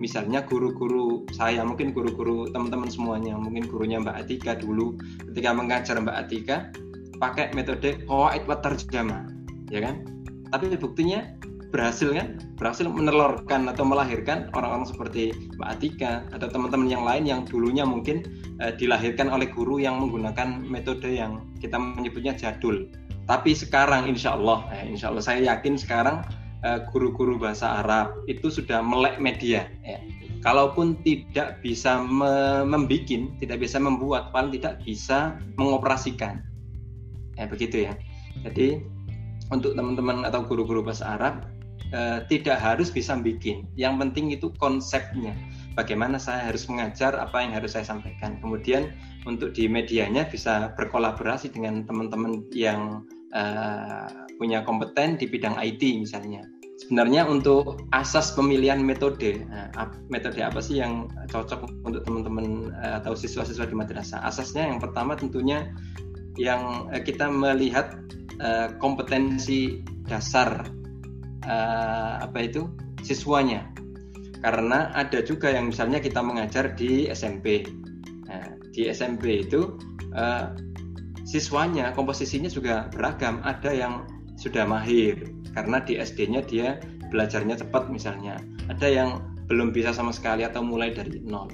Misalnya 0.00 0.42
guru-guru 0.48 1.28
saya 1.36 1.60
mungkin 1.62 1.92
guru-guru 1.92 2.48
teman-teman 2.50 2.88
semuanya 2.88 3.36
mungkin 3.36 3.68
gurunya 3.68 4.00
Mbak 4.00 4.16
Atika 4.26 4.56
dulu 4.56 4.96
ketika 5.30 5.52
mengajar 5.52 6.00
Mbak 6.00 6.16
Atika 6.16 6.56
pakai 7.20 7.52
metode 7.52 8.00
qawaid 8.08 8.48
wa 8.48 8.56
tarjamah 8.58 9.28
ya 9.68 9.84
kan? 9.84 10.02
Tapi 10.50 10.74
buktinya 10.74 11.22
berhasil 11.70 12.10
kan? 12.10 12.38
Berhasil 12.58 12.84
menelurkan 12.86 13.70
atau 13.70 13.86
melahirkan 13.86 14.50
orang-orang 14.52 14.86
seperti 14.86 15.30
Mbak 15.56 15.68
Atika 15.78 16.12
atau 16.34 16.50
teman-teman 16.50 16.90
yang 16.90 17.06
lain 17.06 17.24
yang 17.24 17.40
dulunya 17.46 17.86
mungkin 17.86 18.26
uh, 18.58 18.74
dilahirkan 18.74 19.30
oleh 19.30 19.46
guru 19.48 19.78
yang 19.78 20.02
menggunakan 20.02 20.66
metode 20.66 21.06
yang 21.06 21.46
kita 21.62 21.78
menyebutnya 21.78 22.34
jadul. 22.34 22.90
Tapi 23.30 23.54
sekarang 23.54 24.10
insya 24.10 24.34
Allah 24.34 24.66
eh, 24.74 24.90
insya 24.90 25.14
Allah 25.14 25.22
saya 25.22 25.54
yakin 25.54 25.78
sekarang 25.78 26.26
uh, 26.66 26.82
guru-guru 26.90 27.38
bahasa 27.38 27.80
Arab 27.86 28.26
itu 28.26 28.50
sudah 28.50 28.82
melek 28.82 29.22
media 29.22 29.70
ya. 29.86 30.02
kalaupun 30.42 30.98
tidak 31.06 31.62
bisa 31.62 32.02
me 32.02 32.66
membikin 32.66 33.38
tidak 33.38 33.62
bisa 33.62 33.78
membuat 33.78 34.34
paling 34.34 34.50
tidak 34.58 34.82
bisa 34.82 35.38
mengoperasikan. 35.54 36.42
Ya 37.38 37.46
begitu 37.46 37.86
ya. 37.86 37.94
Jadi 38.42 38.82
untuk 39.50 39.74
teman-teman 39.74 40.22
atau 40.26 40.46
guru-guru 40.46 40.82
bahasa 40.82 41.18
Arab 41.18 41.46
uh, 41.94 42.22
tidak 42.26 42.58
harus 42.58 42.90
bisa 42.90 43.14
bikin. 43.18 43.66
Yang 43.74 43.94
penting 44.06 44.26
itu 44.34 44.50
konsepnya. 44.58 45.34
Bagaimana 45.78 46.18
saya 46.18 46.50
harus 46.50 46.66
mengajar, 46.66 47.14
apa 47.14 47.42
yang 47.42 47.54
harus 47.54 47.78
saya 47.78 47.86
sampaikan. 47.86 48.38
Kemudian 48.42 48.90
untuk 49.26 49.54
di 49.54 49.70
medianya 49.70 50.26
bisa 50.26 50.74
berkolaborasi 50.74 51.54
dengan 51.54 51.86
teman-teman 51.86 52.42
yang 52.54 53.06
uh, 53.34 54.06
punya 54.38 54.66
kompeten 54.66 55.18
di 55.18 55.30
bidang 55.30 55.54
IT 55.58 55.82
misalnya. 56.00 56.46
Sebenarnya 56.80 57.28
untuk 57.28 57.86
asas 57.92 58.32
pemilihan 58.32 58.80
metode, 58.80 59.44
nah, 59.52 59.68
metode 60.08 60.40
apa 60.40 60.64
sih 60.64 60.80
yang 60.80 61.12
cocok 61.28 61.84
untuk 61.84 62.08
teman-teman 62.08 62.72
atau 62.72 63.12
siswa-siswa 63.12 63.68
di 63.68 63.76
madrasah? 63.76 64.24
Asasnya 64.24 64.64
yang 64.64 64.80
pertama 64.80 65.12
tentunya 65.12 65.68
yang 66.40 66.88
kita 67.04 67.28
melihat 67.28 68.00
kompetensi 68.80 69.84
dasar 70.08 70.64
uh, 71.46 72.24
apa 72.24 72.38
itu? 72.44 72.68
Siswanya. 73.04 73.68
Karena 74.40 74.88
ada 74.96 75.20
juga 75.20 75.52
yang 75.52 75.68
misalnya 75.68 76.00
kita 76.00 76.24
mengajar 76.24 76.72
di 76.72 77.12
SMP 77.12 77.68
nah, 78.24 78.56
di 78.72 78.88
SMP 78.88 79.44
itu 79.44 79.76
uh, 80.16 80.56
siswanya 81.28 81.92
komposisinya 81.92 82.48
juga 82.48 82.88
beragam. 82.90 83.44
Ada 83.44 83.70
yang 83.72 83.94
sudah 84.40 84.64
mahir 84.64 85.28
karena 85.52 85.84
di 85.84 86.00
SD-nya 86.00 86.40
dia 86.48 86.80
belajarnya 87.12 87.60
cepat 87.60 87.92
misalnya. 87.92 88.40
Ada 88.72 88.88
yang 88.88 89.10
belum 89.50 89.74
bisa 89.74 89.90
sama 89.90 90.14
sekali 90.14 90.46
atau 90.46 90.62
mulai 90.62 90.94
dari 90.94 91.20
nol. 91.20 91.50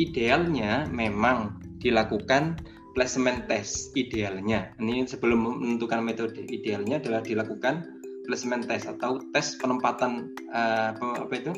Idealnya 0.00 0.88
memang 0.88 1.60
dilakukan 1.78 2.58
placement 2.96 3.46
test 3.46 3.94
idealnya. 3.94 4.74
Ini 4.80 5.06
sebelum 5.06 5.62
menentukan 5.62 6.02
metode. 6.02 6.40
Idealnya 6.48 6.98
adalah 6.98 7.22
dilakukan 7.22 7.97
placement 8.28 8.68
test 8.68 8.84
atau 8.84 9.24
tes 9.32 9.56
penempatan 9.56 10.36
uh, 10.52 10.92
apa 10.94 11.32
itu? 11.32 11.56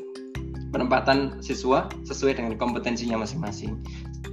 Penempatan 0.71 1.43
siswa 1.43 1.91
sesuai 2.07 2.39
dengan 2.39 2.55
kompetensinya 2.55 3.19
masing-masing. 3.19 3.83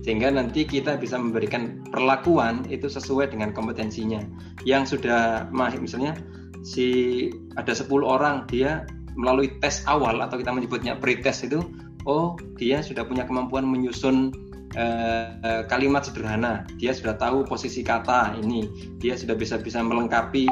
Sehingga 0.06 0.30
nanti 0.30 0.70
kita 0.70 0.94
bisa 1.02 1.18
memberikan 1.18 1.82
perlakuan 1.90 2.62
itu 2.70 2.86
sesuai 2.86 3.34
dengan 3.34 3.58
kompetensinya. 3.58 4.22
Yang 4.62 5.02
sudah 5.02 5.50
mahir 5.50 5.82
misalnya 5.82 6.14
si 6.62 7.28
ada 7.58 7.74
10 7.74 7.90
orang 8.06 8.46
dia 8.46 8.86
melalui 9.18 9.58
tes 9.58 9.82
awal 9.90 10.22
atau 10.22 10.38
kita 10.38 10.54
menyebutnya 10.54 10.94
pre-test 11.02 11.50
itu 11.50 11.66
oh 12.06 12.38
dia 12.62 12.86
sudah 12.86 13.02
punya 13.02 13.26
kemampuan 13.26 13.66
menyusun 13.66 14.30
uh, 14.78 15.66
kalimat 15.66 16.06
sederhana. 16.06 16.70
Dia 16.78 16.94
sudah 16.94 17.18
tahu 17.18 17.50
posisi 17.50 17.82
kata 17.82 18.38
ini. 18.38 18.70
Dia 19.02 19.18
sudah 19.18 19.34
bisa 19.34 19.58
bisa 19.58 19.82
melengkapi 19.82 20.46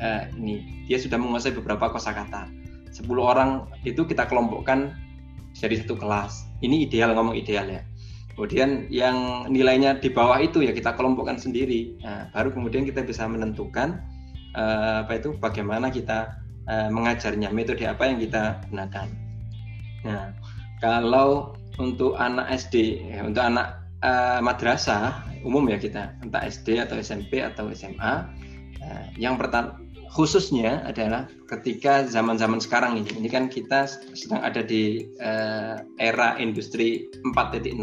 uh, 0.00 0.30
ini 0.38 0.86
dia 0.88 0.98
sudah 0.98 1.18
menguasai 1.20 1.54
beberapa 1.54 1.90
kosakata 1.90 2.50
10 2.94 3.06
orang 3.18 3.66
itu 3.82 4.06
kita 4.06 4.26
kelompokkan 4.30 4.94
jadi 5.54 5.82
satu 5.82 5.98
kelas 5.98 6.46
ini 6.62 6.86
ideal 6.86 7.14
ngomong 7.14 7.34
ideal 7.38 7.66
ya 7.66 7.82
Kemudian 8.34 8.90
yang 8.90 9.46
nilainya 9.46 10.02
di 10.02 10.10
bawah 10.10 10.42
itu 10.42 10.66
ya 10.66 10.74
kita 10.74 10.98
kelompokkan 10.98 11.38
sendiri. 11.38 11.94
Nah, 12.02 12.26
baru 12.34 12.50
kemudian 12.50 12.82
kita 12.82 13.06
bisa 13.06 13.30
menentukan 13.30 14.02
uh, 14.58 15.06
apa 15.06 15.22
itu 15.22 15.38
bagaimana 15.38 15.86
kita 15.94 16.42
uh, 16.66 16.90
mengajarnya, 16.90 17.54
metode 17.54 17.86
apa 17.86 18.10
yang 18.10 18.18
kita 18.18 18.58
gunakan. 18.74 19.06
Nah, 20.02 20.34
kalau 20.82 21.54
untuk 21.78 22.18
anak 22.18 22.50
SD, 22.50 23.06
ya, 23.14 23.22
untuk 23.22 23.46
anak 23.46 23.86
uh, 24.02 24.42
madrasah 24.42 25.22
umum 25.46 25.70
ya 25.70 25.78
kita, 25.78 26.18
entah 26.18 26.42
SD 26.42 26.82
atau 26.82 26.98
SMP 26.98 27.38
atau 27.38 27.70
SMA, 27.70 28.14
uh, 28.82 29.04
yang 29.14 29.38
pertama 29.38 29.78
khususnya 30.14 30.86
adalah 30.86 31.26
ketika 31.50 32.06
zaman-zaman 32.06 32.62
sekarang 32.62 33.02
ini. 33.02 33.10
Ini 33.18 33.28
kan 33.28 33.50
kita 33.50 33.90
sedang 34.14 34.46
ada 34.46 34.62
di 34.62 35.10
uh, 35.18 35.82
era 35.98 36.38
industri 36.38 37.10
4.0 37.34 37.74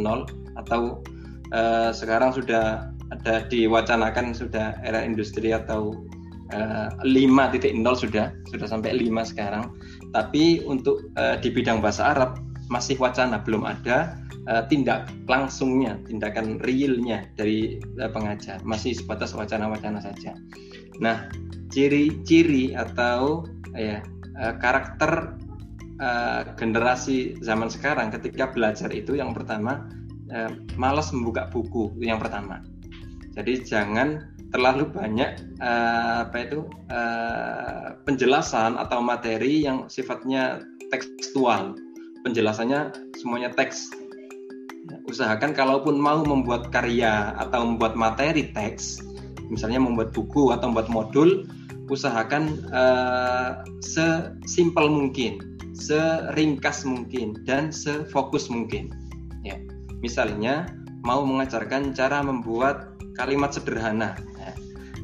atau 0.56 1.04
uh, 1.52 1.92
sekarang 1.92 2.32
sudah 2.32 2.88
ada 3.12 3.44
diwacanakan 3.52 4.32
sudah 4.32 4.80
era 4.88 5.04
industri 5.04 5.52
atau 5.52 5.92
uh, 6.56 6.88
5.0 7.04 7.68
sudah 8.00 8.32
sudah 8.48 8.68
sampai 8.68 8.96
5 8.96 9.32
sekarang. 9.36 9.76
Tapi 10.16 10.64
untuk 10.64 11.04
uh, 11.20 11.36
di 11.36 11.52
bidang 11.52 11.84
bahasa 11.84 12.16
Arab 12.16 12.40
masih 12.72 12.96
wacana 12.96 13.44
belum 13.44 13.68
ada 13.68 14.16
tindak 14.74 15.06
langsungnya, 15.30 16.02
tindakan 16.10 16.58
realnya 16.66 17.30
dari 17.38 17.78
uh, 18.02 18.10
pengajar. 18.10 18.58
Masih 18.66 18.98
sebatas 18.98 19.38
wacana-wacana 19.38 20.02
saja. 20.02 20.34
Nah, 20.98 21.30
ciri-ciri 21.72 22.76
atau 22.76 23.48
ya 23.74 24.04
uh, 24.38 24.54
karakter 24.60 25.40
uh, 25.98 26.42
generasi 26.60 27.40
zaman 27.40 27.72
sekarang 27.72 28.12
ketika 28.12 28.52
belajar 28.52 28.92
itu 28.92 29.16
yang 29.16 29.32
pertama 29.32 29.88
uh, 30.30 30.52
malas 30.76 31.10
membuka 31.16 31.48
buku 31.50 31.96
yang 32.04 32.20
pertama. 32.20 32.62
Jadi 33.32 33.64
jangan 33.64 34.28
terlalu 34.52 34.92
banyak 34.92 35.40
uh, 35.64 36.28
apa 36.28 36.38
itu 36.44 36.68
uh, 36.92 37.96
penjelasan 38.04 38.76
atau 38.76 39.00
materi 39.00 39.64
yang 39.64 39.88
sifatnya 39.88 40.60
tekstual. 40.92 41.80
Penjelasannya 42.28 42.92
semuanya 43.18 43.50
teks. 43.56 43.90
Usahakan 45.08 45.56
kalaupun 45.56 45.96
mau 45.96 46.20
membuat 46.22 46.70
karya 46.70 47.32
atau 47.40 47.64
membuat 47.64 47.96
materi 47.96 48.52
teks, 48.52 49.00
misalnya 49.48 49.80
membuat 49.80 50.12
buku 50.12 50.52
atau 50.52 50.70
membuat 50.70 50.92
modul, 50.92 51.48
usahakan 51.92 52.64
uh, 52.72 53.68
sesimpel 53.84 54.88
mungkin, 54.88 55.60
seringkas 55.76 56.88
mungkin, 56.88 57.44
dan 57.44 57.70
sefokus 57.70 58.48
mungkin. 58.48 58.96
Ya, 59.44 59.60
misalnya 60.00 60.72
mau 61.04 61.28
mengajarkan 61.28 61.92
cara 61.92 62.24
membuat 62.24 62.96
kalimat 63.20 63.52
sederhana. 63.52 64.16
Ya. 64.40 64.56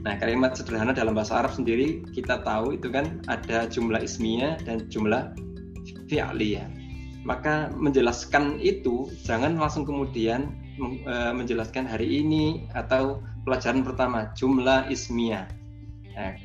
Nah, 0.08 0.16
kalimat 0.16 0.56
sederhana 0.56 0.96
dalam 0.96 1.12
bahasa 1.12 1.44
Arab 1.44 1.52
sendiri 1.52 2.08
kita 2.16 2.40
tahu 2.48 2.80
itu 2.80 2.88
kan 2.88 3.20
ada 3.28 3.68
jumlah 3.68 4.00
ismiyah 4.00 4.56
dan 4.64 4.88
jumlah 4.88 5.36
fi'liyah. 6.08 6.72
Maka 7.28 7.76
menjelaskan 7.76 8.64
itu 8.64 9.12
jangan 9.28 9.60
langsung 9.60 9.84
kemudian 9.84 10.56
uh, 11.04 11.36
menjelaskan 11.36 11.84
hari 11.84 12.24
ini 12.24 12.72
atau 12.72 13.20
pelajaran 13.44 13.84
pertama 13.84 14.32
jumlah 14.40 14.88
ismiyah. 14.88 15.52
Nah, 16.16 16.40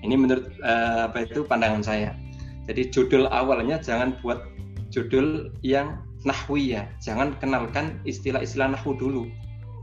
ini 0.00 0.16
menurut 0.16 0.48
uh, 0.64 1.10
apa 1.10 1.28
itu 1.28 1.44
pandangan 1.44 1.84
saya. 1.84 2.16
Jadi 2.68 2.92
judul 2.92 3.26
awalnya 3.28 3.80
jangan 3.82 4.16
buat 4.20 4.46
judul 4.94 5.50
yang 5.64 6.00
nahwi 6.22 6.76
ya, 6.76 6.84
jangan 7.00 7.32
kenalkan 7.40 7.96
istilah-istilah 8.04 8.76
nahwu 8.76 8.96
dulu. 8.96 9.24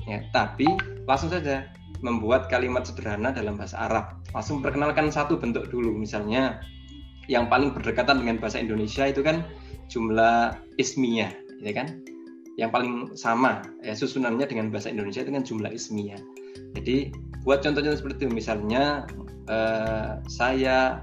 Ya, 0.07 0.23
tapi 0.31 0.69
langsung 1.03 1.33
saja 1.33 1.67
membuat 1.99 2.47
kalimat 2.47 2.85
sederhana 2.85 3.33
dalam 3.33 3.57
bahasa 3.57 3.75
Arab. 3.89 4.21
Langsung 4.31 4.61
perkenalkan 4.61 5.09
satu 5.09 5.35
bentuk 5.35 5.67
dulu, 5.67 5.91
misalnya 5.97 6.61
yang 7.27 7.51
paling 7.51 7.75
berdekatan 7.75 8.23
dengan 8.23 8.39
bahasa 8.39 8.61
Indonesia 8.61 9.03
itu 9.03 9.19
kan 9.25 9.43
jumlah 9.91 10.55
ismiyah, 10.79 11.33
ya 11.59 11.73
kan? 11.75 11.99
Yang 12.55 12.69
paling 12.73 12.93
sama 13.13 13.61
ya 13.85 13.93
susunannya 13.93 14.45
dengan 14.47 14.71
bahasa 14.71 14.89
Indonesia 14.89 15.21
kan 15.25 15.43
jumlah 15.43 15.69
ismiyah. 15.73 16.21
Jadi 16.77 17.11
buat 17.43 17.61
contohnya 17.61 17.93
seperti 17.97 18.25
itu, 18.25 18.33
misalnya 18.33 19.05
uh, 19.47 20.21
saya 20.27 21.01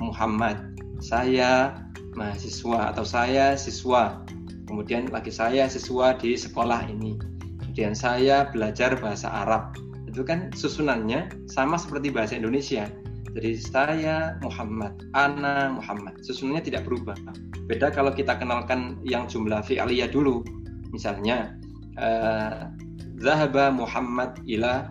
Muhammad, 0.00 0.78
saya 1.02 1.76
mahasiswa 2.16 2.94
atau 2.94 3.04
saya 3.04 3.54
siswa, 3.54 4.24
kemudian 4.66 5.12
lagi 5.12 5.30
saya 5.30 5.68
siswa 5.68 6.16
di 6.16 6.34
sekolah 6.34 6.88
ini, 6.88 7.20
kemudian 7.60 7.92
saya 7.92 8.48
belajar 8.48 8.96
bahasa 8.98 9.28
Arab. 9.28 9.76
Itu 10.08 10.24
kan 10.24 10.48
susunannya 10.56 11.28
sama 11.50 11.76
seperti 11.76 12.08
bahasa 12.08 12.40
Indonesia. 12.40 12.88
Jadi 13.36 13.52
saya 13.60 14.40
Muhammad, 14.40 14.96
Ana 15.12 15.76
Muhammad. 15.76 16.24
Susunannya 16.24 16.64
tidak 16.64 16.88
berubah. 16.88 17.20
Beda 17.68 17.92
kalau 17.92 18.08
kita 18.16 18.32
kenalkan 18.40 18.96
yang 19.04 19.28
jumlah 19.28 19.60
fi'aliyah 19.60 20.08
dulu. 20.08 20.40
Misalnya, 20.88 21.52
uh, 22.00 22.72
Zahaba 23.20 23.68
Muhammad 23.68 24.40
ila 24.48 24.88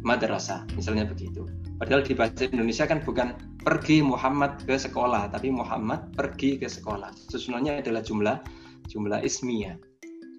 madrasah. 0.00 0.64
Misalnya 0.72 1.04
begitu. 1.04 1.44
Padahal 1.82 2.06
di 2.06 2.14
bahasa 2.14 2.46
Indonesia 2.46 2.86
kan 2.86 3.02
bukan 3.02 3.34
pergi 3.58 4.06
Muhammad 4.06 4.62
ke 4.62 4.78
sekolah, 4.78 5.34
tapi 5.34 5.50
Muhammad 5.50 6.14
pergi 6.14 6.54
ke 6.54 6.70
sekolah. 6.70 7.10
Susunannya 7.10 7.82
adalah 7.82 8.06
jumlah 8.06 8.38
jumlah 8.86 9.18
ismiyah. 9.26 9.74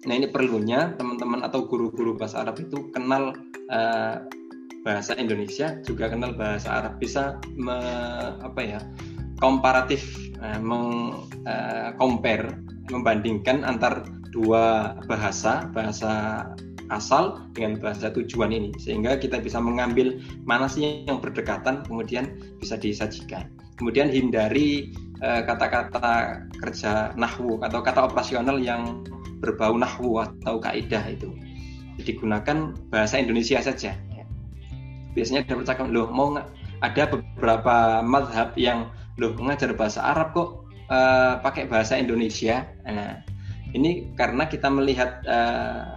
Nah 0.08 0.14
ini 0.16 0.32
perlunya 0.32 0.96
teman-teman 0.96 1.44
atau 1.44 1.68
guru-guru 1.68 2.16
bahasa 2.16 2.48
Arab 2.48 2.64
itu 2.64 2.88
kenal 2.96 3.36
uh, 3.68 4.24
bahasa 4.88 5.12
Indonesia, 5.20 5.76
juga 5.84 6.08
kenal 6.08 6.32
bahasa 6.32 6.80
Arab, 6.80 6.96
bisa 6.96 7.36
me, 7.60 7.76
apa 8.40 8.60
ya 8.64 8.80
komparatif, 9.36 10.00
uh, 10.40 10.56
meng, 10.64 11.28
uh, 11.44 11.92
compare, 12.00 12.56
membandingkan 12.88 13.68
antar 13.68 14.08
dua 14.32 14.96
bahasa, 15.04 15.68
bahasa 15.76 16.48
asal 16.92 17.40
dengan 17.56 17.80
bahasa 17.80 18.12
tujuan 18.12 18.52
ini 18.52 18.70
sehingga 18.76 19.16
kita 19.16 19.40
bisa 19.40 19.56
mengambil 19.60 20.20
mana 20.44 20.68
sih 20.68 21.04
yang 21.08 21.20
berdekatan 21.20 21.84
kemudian 21.86 22.36
bisa 22.60 22.76
disajikan. 22.76 23.48
Kemudian 23.74 24.06
hindari 24.06 24.94
eh, 25.18 25.42
kata-kata 25.42 25.98
uh, 25.98 26.24
kerja 26.62 27.10
nahwu 27.18 27.58
atau 27.66 27.82
kata 27.82 28.06
operasional 28.06 28.62
yang 28.62 29.02
berbau 29.42 29.74
nahwu 29.74 30.22
atau 30.22 30.62
kaidah 30.62 31.02
itu. 31.10 31.34
Digunakan 31.98 32.74
bahasa 32.90 33.18
Indonesia 33.18 33.58
saja. 33.62 33.94
Ya. 33.94 34.24
biasanya 35.14 35.46
ada 35.46 35.54
percakapan 35.58 35.90
loh 35.94 36.10
mau 36.10 36.34
nggak? 36.34 36.48
Ada 36.82 37.02
beberapa 37.06 38.02
madhab 38.02 38.54
yang 38.58 38.90
loh 39.18 39.32
mengajar 39.38 39.70
bahasa 39.74 40.02
Arab 40.02 40.34
kok 40.34 40.48
uh, 40.90 41.38
pakai 41.42 41.66
bahasa 41.70 41.98
Indonesia? 41.98 42.66
Nah 42.86 43.22
ini 43.74 44.14
karena 44.14 44.46
kita 44.46 44.70
melihat 44.70 45.22
uh, 45.26 45.93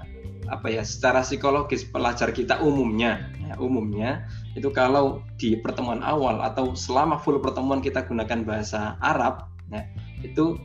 apa 0.47 0.67
ya 0.71 0.83
secara 0.83 1.23
psikologis 1.23 1.87
pelajar 1.87 2.31
kita 2.31 2.59
umumnya. 2.63 3.27
Ya, 3.43 3.55
umumnya 3.59 4.27
itu 4.55 4.67
kalau 4.73 5.23
di 5.39 5.55
pertemuan 5.59 6.03
awal 6.03 6.43
atau 6.43 6.75
selama 6.75 7.19
full 7.21 7.39
pertemuan 7.39 7.79
kita 7.79 8.03
gunakan 8.03 8.43
bahasa 8.43 8.99
Arab 8.99 9.47
ya, 9.71 9.87
itu 10.23 10.59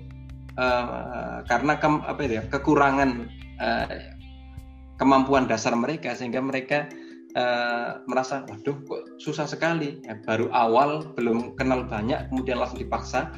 uh, 0.59 1.47
karena 1.47 1.79
ke, 1.79 1.88
apa 1.88 2.21
ya 2.27 2.42
kekurangan 2.51 3.31
uh, 3.62 3.87
kemampuan 4.99 5.47
dasar 5.47 5.75
mereka 5.75 6.14
sehingga 6.14 6.42
mereka 6.42 6.90
uh, 7.38 8.03
merasa 8.11 8.42
waduh 8.47 8.77
kok 8.83 9.03
susah 9.23 9.47
sekali. 9.47 10.03
Ya, 10.03 10.18
baru 10.27 10.51
awal 10.51 11.14
belum 11.14 11.55
kenal 11.55 11.87
banyak 11.87 12.31
kemudian 12.31 12.59
langsung 12.59 12.83
dipaksa 12.83 13.35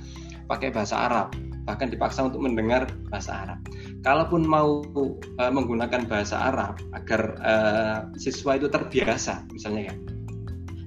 pakai 0.46 0.72
bahasa 0.72 0.96
Arab 1.08 1.32
bahkan 1.64 1.88
dipaksa 1.88 2.28
untuk 2.28 2.44
mendengar 2.44 2.84
bahasa 3.08 3.48
Arab. 3.48 3.58
Kalaupun 4.04 4.44
mau 4.44 4.84
uh, 4.84 5.52
menggunakan 5.52 6.04
bahasa 6.04 6.36
Arab 6.52 6.76
agar 6.92 7.20
uh, 7.40 7.98
siswa 8.20 8.60
itu 8.60 8.68
terbiasa 8.68 9.48
misalnya 9.48 9.88
ya 9.88 9.94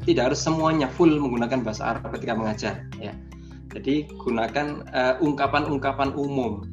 tidak 0.05 0.23
harus 0.31 0.39
semuanya 0.39 0.87
full 0.87 1.11
menggunakan 1.19 1.65
bahasa 1.65 1.97
Arab 1.97 2.13
ketika 2.15 2.33
mengajar 2.37 2.75
ya. 3.01 3.11
Jadi 3.73 4.07
gunakan 4.21 4.87
uh, 4.93 5.19
ungkapan-ungkapan 5.19 6.15
umum 6.15 6.63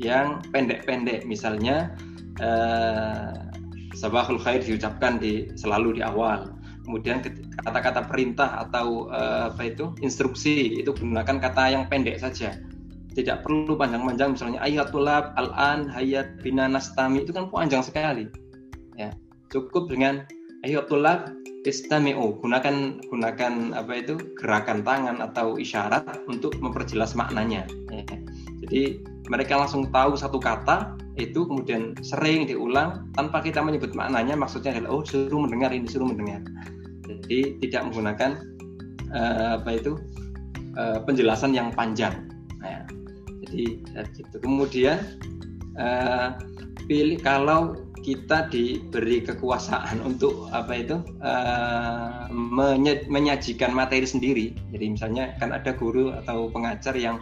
yang 0.00 0.40
pendek-pendek 0.50 1.28
misalnya 1.28 1.94
uh, 2.40 3.52
sabahul 3.94 4.40
khair 4.40 4.64
diucapkan 4.64 5.20
di 5.20 5.52
selalu 5.54 6.00
di 6.00 6.02
awal 6.02 6.50
kemudian 6.90 7.22
kata-kata 7.62 8.10
perintah 8.10 8.66
atau 8.66 9.06
uh, 9.06 9.54
apa 9.54 9.70
itu 9.70 9.94
instruksi 10.02 10.82
itu 10.82 10.90
gunakan 10.90 11.38
kata 11.38 11.70
yang 11.70 11.86
pendek 11.86 12.18
saja. 12.18 12.58
Tidak 13.14 13.46
perlu 13.46 13.78
panjang-panjang 13.78 14.34
misalnya 14.34 14.58
ayatullah 14.58 15.38
al-an 15.38 15.86
hayat 15.86 16.42
bina 16.42 16.66
nastami 16.66 17.22
itu 17.22 17.30
kan 17.30 17.46
panjang 17.46 17.86
sekali. 17.86 18.26
Ya 18.98 19.14
cukup 19.50 19.86
dengan 19.86 20.26
ayatullah 20.66 21.30
istami'u 21.66 22.40
gunakan 22.40 23.04
gunakan 23.10 23.52
apa 23.76 23.92
itu 23.94 24.14
gerakan 24.38 24.80
tangan 24.80 25.20
atau 25.20 25.60
isyarat 25.60 26.24
untuk 26.26 26.56
memperjelas 26.58 27.12
maknanya. 27.12 27.68
Ya. 27.90 28.02
jadi 28.64 29.02
mereka 29.28 29.60
langsung 29.60 29.90
tahu 29.92 30.16
satu 30.16 30.40
kata 30.40 30.96
itu 31.20 31.44
kemudian 31.44 31.92
sering 32.00 32.48
diulang 32.48 33.12
tanpa 33.12 33.44
kita 33.44 33.60
menyebut 33.60 33.92
maknanya 33.92 34.38
maksudnya 34.38 34.72
adalah 34.72 35.00
oh 35.00 35.04
suruh 35.04 35.36
mendengar 35.36 35.68
ini 35.74 35.84
suruh 35.84 36.08
mendengar 36.08 36.40
jadi 37.22 37.60
tidak 37.60 37.82
menggunakan 37.90 38.30
uh, 39.12 39.60
apa 39.60 39.70
itu 39.76 39.92
uh, 40.76 40.98
penjelasan 41.04 41.52
yang 41.54 41.70
panjang. 41.74 42.28
Nah, 42.60 42.86
jadi 43.46 43.80
gitu. 44.14 44.36
Kemudian 44.40 44.98
uh, 45.76 46.36
pilih 46.86 47.18
kalau 47.22 47.76
kita 48.00 48.48
diberi 48.48 49.20
kekuasaan 49.20 50.00
untuk 50.00 50.48
apa 50.56 50.72
itu 50.72 50.96
uh, 51.20 52.26
menyajikan 53.08 53.76
materi 53.76 54.08
sendiri. 54.08 54.56
Jadi 54.72 54.96
misalnya 54.96 55.36
kan 55.36 55.52
ada 55.52 55.76
guru 55.76 56.16
atau 56.24 56.48
pengajar 56.48 56.96
yang 56.96 57.20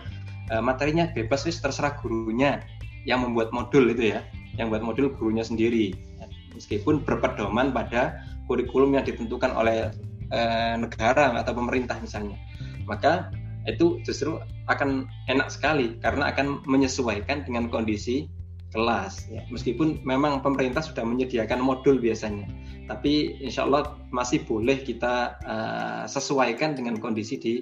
uh, 0.55 0.63
materinya 0.63 1.11
bebas 1.11 1.43
wis 1.43 1.59
terserah 1.59 1.99
gurunya 1.99 2.63
yang 3.07 3.27
membuat 3.27 3.51
modul 3.51 3.91
itu 3.91 4.15
ya, 4.15 4.23
yang 4.55 4.71
buat 4.71 4.85
modul 4.85 5.11
gurunya 5.19 5.43
sendiri. 5.43 5.95
Meskipun 6.55 7.03
berpedoman 7.03 7.71
pada 7.71 8.23
kurikulum 8.49 8.97
yang 8.97 9.05
ditentukan 9.05 9.53
oleh 9.53 9.93
eh, 10.33 10.75
negara 10.81 11.37
atau 11.37 11.53
pemerintah 11.53 12.01
misalnya. 12.01 12.41
Maka 12.89 13.29
itu 13.69 14.01
justru 14.03 14.41
akan 14.73 15.05
enak 15.29 15.53
sekali 15.53 16.01
karena 16.01 16.33
akan 16.33 16.65
menyesuaikan 16.65 17.45
dengan 17.45 17.69
kondisi 17.69 18.25
kelas 18.73 19.29
ya. 19.33 19.41
meskipun 19.49 20.05
memang 20.05 20.45
pemerintah 20.45 20.85
sudah 20.85 21.01
menyediakan 21.01 21.61
modul 21.61 21.97
biasanya 21.97 22.45
tapi 22.85 23.41
insya 23.41 23.65
Allah 23.65 23.97
masih 24.13 24.45
boleh 24.45 24.85
kita 24.85 25.41
uh, 25.45 26.05
sesuaikan 26.05 26.77
dengan 26.77 27.01
kondisi 27.01 27.41
di 27.41 27.55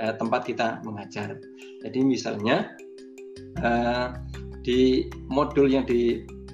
uh, 0.00 0.12
tempat 0.20 0.44
kita 0.44 0.84
mengajar 0.84 1.40
jadi 1.80 1.98
misalnya 2.04 2.76
uh, 3.64 4.20
di 4.60 5.08
modul 5.32 5.72
yang 5.72 5.88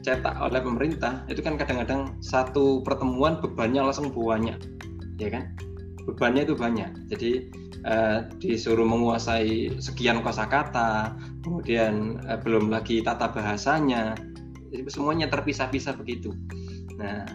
dicetak 0.06 0.38
oleh 0.38 0.62
pemerintah 0.62 1.26
itu 1.26 1.42
kan 1.42 1.58
kadang-kadang 1.58 2.14
satu 2.22 2.78
pertemuan 2.86 3.42
bebannya 3.42 3.90
langsung 3.90 4.14
banyak 4.14 4.54
ya 5.18 5.28
kan? 5.34 5.50
Bebannya 6.06 6.46
itu 6.46 6.54
banyak. 6.54 7.10
Jadi 7.10 7.50
eh, 7.82 8.18
disuruh 8.38 8.86
menguasai 8.86 9.82
sekian 9.82 10.22
kosakata 10.22 11.10
kemudian 11.42 12.22
eh, 12.22 12.38
belum 12.38 12.70
lagi 12.70 13.02
tata 13.02 13.34
bahasanya 13.34 14.14
jadi 14.70 14.86
semuanya 14.86 15.26
terpisah-pisah 15.26 15.98
begitu. 15.98 16.30
Nah 17.02 17.26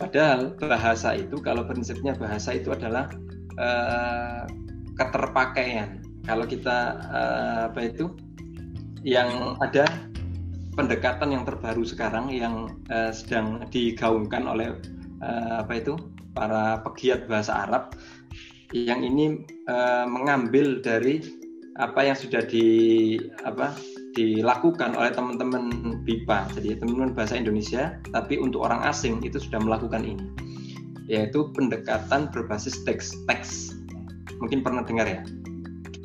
padahal 0.00 0.56
bahasa 0.56 1.20
itu 1.20 1.36
kalau 1.44 1.68
prinsipnya 1.68 2.16
bahasa 2.16 2.56
itu 2.56 2.72
adalah 2.72 3.12
eh, 3.60 4.48
keterpakaian. 4.96 6.00
Kalau 6.24 6.48
kita 6.48 6.96
eh, 7.12 7.60
apa 7.68 7.80
itu? 7.84 8.08
Yang 9.04 9.60
ada 9.60 9.84
pendekatan 10.80 11.36
yang 11.36 11.44
terbaru 11.44 11.84
sekarang 11.84 12.32
yang 12.32 12.72
uh, 12.88 13.12
sedang 13.12 13.68
digaungkan 13.68 14.48
oleh 14.48 14.72
uh, 15.20 15.60
apa 15.60 15.76
itu 15.76 16.00
para 16.32 16.80
pegiat 16.80 17.28
bahasa 17.28 17.68
Arab 17.68 17.92
yang 18.72 19.04
ini 19.04 19.44
uh, 19.68 20.08
mengambil 20.08 20.80
dari 20.80 21.20
apa 21.76 22.00
yang 22.08 22.16
sudah 22.16 22.40
di 22.48 23.20
apa 23.44 23.76
dilakukan 24.16 24.96
oleh 24.96 25.12
teman-teman 25.12 25.68
BIPA 26.08 26.48
jadi 26.56 26.80
teman-teman 26.80 27.12
bahasa 27.12 27.36
Indonesia 27.36 28.00
tapi 28.16 28.40
untuk 28.40 28.64
orang 28.64 28.80
asing 28.88 29.20
itu 29.20 29.36
sudah 29.36 29.60
melakukan 29.60 30.00
ini 30.00 30.24
yaitu 31.12 31.50
pendekatan 31.52 32.30
berbasis 32.30 32.86
teks 32.86 33.18
teks. 33.26 33.74
Mungkin 34.38 34.62
pernah 34.62 34.86
dengar 34.86 35.10
ya? 35.10 35.20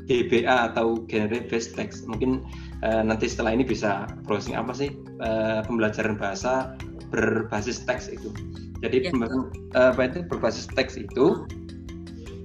GBA 0.05 0.73
atau 0.73 1.01
Generic 1.09 1.49
Based 1.49 1.73
Text. 1.73 2.05
Mungkin 2.05 2.45
uh, 2.85 3.01
nanti 3.01 3.25
setelah 3.25 3.57
ini 3.57 3.65
bisa 3.65 4.05
browsing 4.29 4.53
apa 4.53 4.71
sih 4.77 4.93
uh, 5.25 5.65
pembelajaran 5.65 6.15
bahasa 6.15 6.77
berbasis 7.09 7.81
teks 7.83 8.13
itu. 8.13 8.29
Jadi 8.85 9.09
ya. 9.09 9.11
uh, 9.17 9.89
apa 9.91 10.01
itu 10.05 10.21
berbasis 10.29 10.69
teks 10.69 11.01
itu 11.01 11.49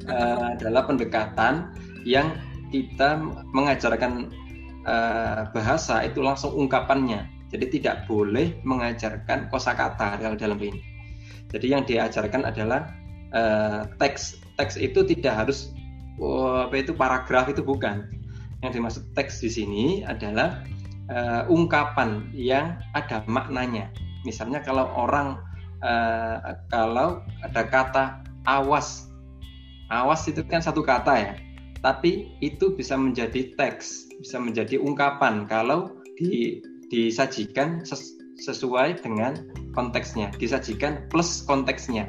uh, 0.08 0.56
adalah 0.56 0.88
pendekatan 0.88 1.76
yang 2.08 2.32
kita 2.72 3.20
mengajarkan 3.52 4.32
uh, 4.88 5.50
bahasa 5.52 6.06
itu 6.06 6.24
langsung 6.24 6.56
ungkapannya. 6.56 7.28
Jadi 7.50 7.82
tidak 7.82 8.06
boleh 8.06 8.62
mengajarkan 8.62 9.50
kosakata 9.50 10.22
dalam 10.38 10.58
ini. 10.62 10.80
Jadi 11.50 11.66
yang 11.66 11.82
diajarkan 11.82 12.46
adalah 12.46 12.94
uh, 13.34 13.90
teks. 13.98 14.38
Teks 14.54 14.78
itu 14.78 15.02
tidak 15.02 15.34
harus 15.34 15.74
oh, 16.22 16.62
apa 16.62 16.78
itu 16.78 16.94
paragraf 16.94 17.50
itu 17.50 17.58
bukan 17.58 18.06
yang 18.60 18.72
dimaksud 18.76 19.04
teks 19.16 19.40
di 19.40 19.50
sini 19.50 19.84
adalah 20.04 20.64
uh, 21.08 21.42
ungkapan 21.48 22.28
yang 22.36 22.76
ada 22.92 23.24
maknanya. 23.24 23.88
Misalnya 24.28 24.60
kalau 24.60 24.88
orang 24.92 25.40
uh, 25.80 26.60
kalau 26.68 27.24
ada 27.40 27.62
kata 27.64 28.04
awas, 28.44 29.08
awas 29.88 30.28
itu 30.28 30.44
kan 30.44 30.60
satu 30.60 30.84
kata 30.84 31.12
ya, 31.16 31.32
tapi 31.80 32.36
itu 32.44 32.76
bisa 32.76 32.96
menjadi 32.96 33.56
teks, 33.56 34.12
bisa 34.20 34.36
menjadi 34.36 34.76
ungkapan 34.76 35.48
kalau 35.48 35.96
di, 36.20 36.60
disajikan 36.92 37.80
ses, 37.88 38.20
sesuai 38.40 39.00
dengan 39.04 39.36
konteksnya, 39.72 40.32
disajikan 40.36 41.08
plus 41.08 41.44
konteksnya. 41.44 42.08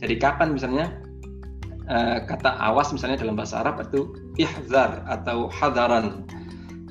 Jadi 0.00 0.16
kapan 0.16 0.56
misalnya 0.56 0.92
uh, 1.90 2.18
kata 2.24 2.56
awas 2.62 2.94
misalnya 2.94 3.20
dalam 3.20 3.34
bahasa 3.34 3.60
Arab 3.60 3.82
itu 3.90 4.14
ihzar 4.38 5.02
atau 5.10 5.50
hadaran. 5.50 6.24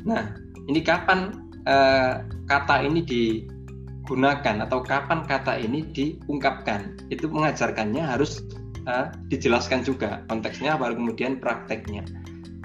Nah, 0.04 0.36
ini 0.68 0.84
kapan 0.84 1.50
uh, 1.66 2.22
kata 2.46 2.84
ini 2.84 3.02
digunakan 3.02 4.68
atau 4.68 4.84
kapan 4.84 5.24
kata 5.26 5.58
ini 5.58 5.88
diungkapkan? 5.96 7.00
Itu 7.10 7.32
mengajarkannya 7.32 8.04
harus 8.04 8.44
uh, 8.86 9.10
dijelaskan 9.32 9.88
juga 9.88 10.22
konteksnya 10.28 10.76
baru 10.76 11.00
kemudian 11.00 11.40
prakteknya. 11.40 12.04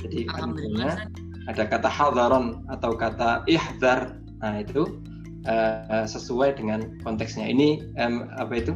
Jadi 0.02 0.28
misalnya 0.28 1.08
ada 1.48 1.64
kata 1.64 1.88
hadaran 1.88 2.66
atau 2.68 2.92
kata 2.92 3.46
ihzar. 3.48 4.20
Nah, 4.44 4.60
itu 4.60 5.00
uh, 5.48 6.04
sesuai 6.04 6.60
dengan 6.60 7.00
konteksnya. 7.00 7.48
Ini 7.48 7.94
um, 7.96 8.28
apa 8.36 8.54
itu? 8.58 8.74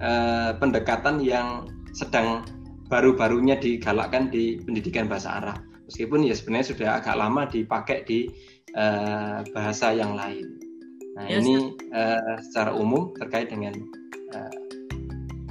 Uh, 0.00 0.56
pendekatan 0.56 1.20
yang 1.20 1.68
sedang 1.92 2.40
baru-barunya 2.90 3.56
digalakkan 3.56 4.28
di 4.28 4.58
pendidikan 4.60 5.06
bahasa 5.06 5.38
Arab. 5.38 5.62
Meskipun 5.86 6.26
ya 6.26 6.34
sebenarnya 6.34 6.66
sudah 6.74 6.88
agak 6.98 7.16
lama 7.16 7.46
dipakai 7.46 8.02
di 8.02 8.26
uh, 8.74 9.46
bahasa 9.54 9.94
yang 9.94 10.18
lain. 10.18 10.58
Nah 11.14 11.26
ya, 11.26 11.38
ini 11.38 11.74
uh, 11.94 12.36
secara 12.50 12.74
umum 12.74 13.14
terkait 13.18 13.50
dengan 13.50 13.74
uh, 14.34 14.54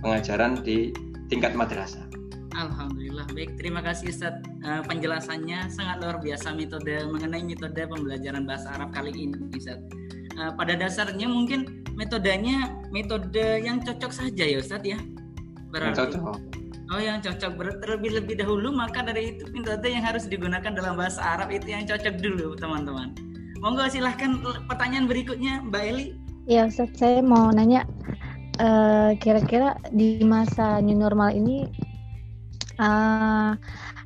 pengajaran 0.03 0.59
di 0.63 0.91
tingkat 1.31 1.55
madrasah. 1.55 2.03
Alhamdulillah 2.55 3.23
baik 3.31 3.55
terima 3.55 3.79
kasih 3.79 4.11
Ustaz 4.11 4.35
uh, 4.67 4.83
penjelasannya 4.83 5.71
sangat 5.71 6.03
luar 6.03 6.19
biasa 6.19 6.51
metode 6.55 7.07
mengenai 7.07 7.43
metode 7.43 7.87
pembelajaran 7.87 8.43
bahasa 8.43 8.67
Arab 8.75 8.91
kali 8.91 9.15
ini 9.15 9.35
Ustaz. 9.55 9.79
Uh, 10.39 10.51
pada 10.55 10.75
dasarnya 10.75 11.27
mungkin 11.27 11.83
metodenya 11.99 12.71
metode 12.95 13.63
yang 13.63 13.83
cocok 13.83 14.11
saja 14.11 14.43
ya 14.43 14.59
Ustaz 14.59 14.83
ya. 14.83 14.99
Berarti. 15.71 15.99
Cocok 15.99 16.59
Oh 16.89 16.97
yang 16.97 17.21
cocok 17.21 17.85
terlebih 17.85 18.17
lebih 18.17 18.41
dahulu 18.41 18.73
maka 18.73 19.05
dari 19.05 19.37
itu 19.37 19.45
metode 19.53 19.93
yang 19.93 20.01
harus 20.01 20.25
digunakan 20.25 20.73
dalam 20.73 20.97
bahasa 20.97 21.21
Arab 21.21 21.53
itu 21.53 21.69
yang 21.69 21.85
cocok 21.85 22.17
dulu 22.17 22.57
teman-teman. 22.57 23.13
Monggo 23.61 23.85
silahkan 23.91 24.41
pertanyaan 24.65 25.05
berikutnya 25.05 25.61
Mbak 25.69 25.83
Eli. 25.85 26.07
Ya 26.49 26.65
Ustaz, 26.65 26.89
saya 26.97 27.21
mau 27.21 27.53
nanya 27.53 27.85
eh, 28.57 29.13
kira-kira 29.21 29.77
di 29.93 30.17
masa 30.25 30.81
new 30.81 30.97
normal 30.97 31.29
ini 31.29 31.69
uh, 32.81 33.53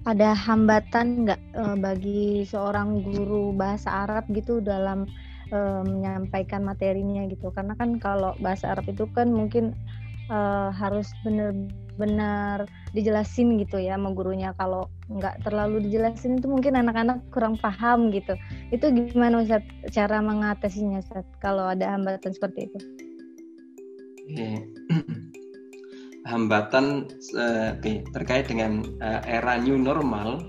ada 0.04 0.30
hambatan 0.36 1.24
nggak 1.24 1.42
uh, 1.56 1.78
bagi 1.80 2.44
seorang 2.44 3.00
guru 3.00 3.56
bahasa 3.56 4.04
Arab 4.04 4.28
gitu 4.36 4.60
dalam 4.60 5.08
uh, 5.56 5.82
menyampaikan 5.88 6.68
materinya 6.68 7.24
gitu? 7.32 7.54
Karena 7.56 7.78
kan 7.80 8.02
kalau 8.02 8.36
bahasa 8.44 8.76
Arab 8.76 8.92
itu 8.92 9.08
kan 9.16 9.32
mungkin 9.32 9.72
uh, 10.28 10.74
harus 10.76 11.08
benar 11.24 11.56
benar 11.96 12.66
dijelasin 12.94 13.58
gitu 13.62 13.78
ya 13.82 13.98
sama 13.98 14.14
gurunya. 14.14 14.54
Kalau 14.58 14.90
nggak 15.10 15.46
terlalu 15.46 15.86
dijelasin 15.90 16.40
itu 16.42 16.48
mungkin 16.50 16.78
anak-anak 16.78 17.22
kurang 17.30 17.58
paham 17.60 18.10
gitu. 18.14 18.34
Itu 18.74 18.90
gimana 18.90 19.42
Ustaz? 19.42 19.66
Cara 19.94 20.22
mengatasinya 20.22 21.02
Ustaz 21.02 21.26
kalau 21.42 21.70
ada 21.70 21.94
hambatan 21.94 22.34
seperti 22.34 22.70
itu? 22.70 22.80
Hambatan 26.32 27.12
uh, 27.36 27.76
terkait 28.16 28.48
dengan 28.48 28.80
uh, 29.04 29.20
era 29.28 29.60
new 29.60 29.76
normal 29.76 30.40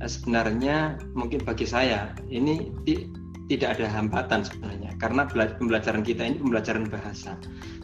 uh, 0.00 0.08
sebenarnya 0.08 0.96
mungkin 1.12 1.44
bagi 1.44 1.68
saya 1.68 2.16
ini 2.32 2.72
di, 2.88 3.04
tidak 3.48 3.80
ada 3.80 3.88
hambatan 3.88 4.44
sebenarnya. 4.44 4.92
Karena 5.00 5.24
pembelajaran 5.28 6.04
kita 6.04 6.22
ini 6.28 6.36
pembelajaran 6.40 6.88
bahasa. 6.88 7.36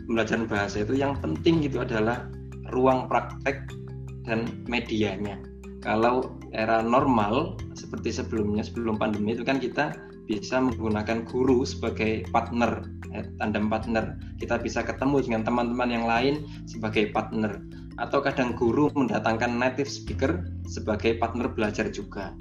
Pembelajaran 0.05 0.45
bahasa 0.49 0.85
itu 0.85 0.95
yang 0.97 1.17
penting 1.21 1.65
itu 1.65 1.81
adalah 1.81 2.29
ruang 2.73 3.11
praktek 3.11 3.69
dan 4.25 4.65
medianya. 4.71 5.37
Kalau 5.85 6.41
era 6.57 6.81
normal 6.81 7.61
seperti 7.77 8.15
sebelumnya 8.15 8.65
sebelum 8.65 8.97
pandemi 8.97 9.37
itu 9.37 9.45
kan 9.45 9.61
kita 9.61 9.93
bisa 10.25 10.57
menggunakan 10.57 11.29
guru 11.29 11.69
sebagai 11.69 12.25
partner, 12.33 12.89
ya, 13.13 13.29
tandem 13.37 13.69
partner. 13.69 14.17
Kita 14.41 14.57
bisa 14.57 14.81
ketemu 14.81 15.21
dengan 15.21 15.43
teman-teman 15.45 15.91
yang 15.93 16.07
lain 16.09 16.49
sebagai 16.65 17.13
partner. 17.13 17.61
Atau 18.01 18.25
kadang 18.25 18.57
guru 18.57 18.89
mendatangkan 18.97 19.55
native 19.55 19.87
speaker 19.87 20.49
sebagai 20.65 21.21
partner 21.21 21.53
belajar 21.53 21.93
juga. 21.93 22.33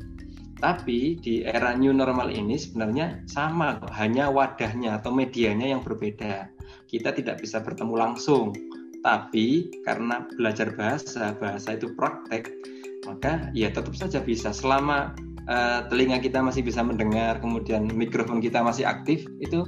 Tapi 0.63 1.19
di 1.19 1.43
era 1.43 1.75
new 1.75 1.91
normal 1.91 2.31
ini 2.31 2.55
sebenarnya 2.55 3.27
sama, 3.27 3.83
hanya 3.99 4.31
wadahnya 4.31 5.03
atau 5.03 5.12
medianya 5.12 5.75
yang 5.75 5.83
berbeda. 5.83 6.47
Kita 6.88 7.12
tidak 7.12 7.43
bisa 7.43 7.59
bertemu 7.59 7.99
langsung, 7.99 8.55
tapi 9.03 9.67
karena 9.83 10.23
belajar 10.39 10.71
bahasa, 10.79 11.35
bahasa 11.35 11.75
itu 11.75 11.91
praktek, 11.93 12.47
maka 13.03 13.51
ya 13.51 13.67
tetap 13.67 13.91
saja 13.99 14.23
bisa 14.23 14.55
selama 14.55 15.11
uh, 15.51 15.83
telinga 15.91 16.23
kita 16.23 16.39
masih 16.39 16.63
bisa 16.63 16.79
mendengar, 16.79 17.37
kemudian 17.43 17.91
mikrofon 17.91 18.39
kita 18.39 18.63
masih 18.63 18.87
aktif, 18.87 19.27
itu 19.43 19.67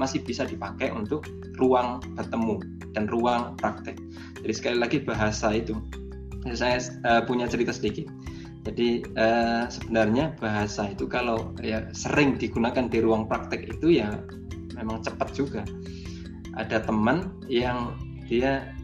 masih 0.00 0.24
bisa 0.24 0.48
dipakai 0.48 0.88
untuk 0.88 1.28
ruang 1.60 2.00
bertemu 2.16 2.56
dan 2.96 3.04
ruang 3.12 3.52
praktek. 3.60 4.00
Jadi 4.40 4.52
sekali 4.56 4.76
lagi 4.80 4.98
bahasa 5.04 5.52
itu, 5.52 5.76
saya 6.56 6.80
uh, 7.04 7.20
punya 7.28 7.44
cerita 7.44 7.76
sedikit. 7.76 8.08
Jadi 8.64 9.04
uh, 9.16 9.68
sebenarnya 9.68 10.36
bahasa 10.40 10.88
itu 10.88 11.04
kalau 11.04 11.52
ya 11.60 11.88
sering 11.92 12.40
digunakan 12.40 12.88
di 12.88 13.00
ruang 13.00 13.28
praktek 13.28 13.76
itu 13.76 14.00
ya 14.00 14.24
memang 14.72 15.04
cepat 15.04 15.36
juga. 15.36 15.62
Ada 16.56 16.82
teman 16.84 17.38
yang 17.46 18.07
dia 18.28 18.76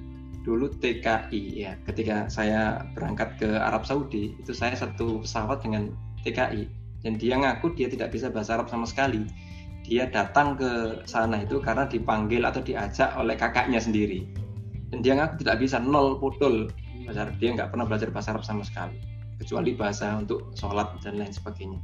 dulu 0.45 0.69
TKI 0.81 1.43
ya. 1.57 1.73
Ketika 1.89 2.29
saya 2.29 2.85
berangkat 2.93 3.41
ke 3.41 3.49
Arab 3.57 3.85
Saudi 3.89 4.37
itu 4.37 4.53
saya 4.53 4.77
satu 4.77 5.25
pesawat 5.25 5.65
dengan 5.65 5.93
TKI 6.25 6.69
dan 7.05 7.21
dia 7.21 7.37
ngaku 7.37 7.77
dia 7.77 7.89
tidak 7.89 8.13
bisa 8.13 8.33
bahasa 8.33 8.57
Arab 8.57 8.69
sama 8.73 8.89
sekali. 8.89 9.25
Dia 9.85 10.09
datang 10.09 10.57
ke 10.57 11.05
sana 11.05 11.45
itu 11.45 11.61
karena 11.61 11.85
dipanggil 11.85 12.41
atau 12.49 12.65
diajak 12.65 13.13
oleh 13.21 13.37
kakaknya 13.37 13.81
sendiri. 13.81 14.25
Dan 14.93 15.05
dia 15.05 15.17
ngaku 15.17 15.45
tidak 15.45 15.61
bisa 15.61 15.77
nol 15.81 16.17
putul 16.21 16.73
bahasa 17.05 17.29
Arab 17.29 17.37
dia 17.37 17.53
nggak 17.53 17.69
pernah 17.73 17.85
belajar 17.89 18.09
bahasa 18.09 18.33
Arab 18.37 18.45
sama 18.45 18.65
sekali. 18.65 18.97
Kecuali 19.41 19.77
bahasa 19.77 20.17
untuk 20.17 20.53
sholat 20.57 20.97
dan 21.05 21.21
lain 21.21 21.33
sebagainya. 21.33 21.81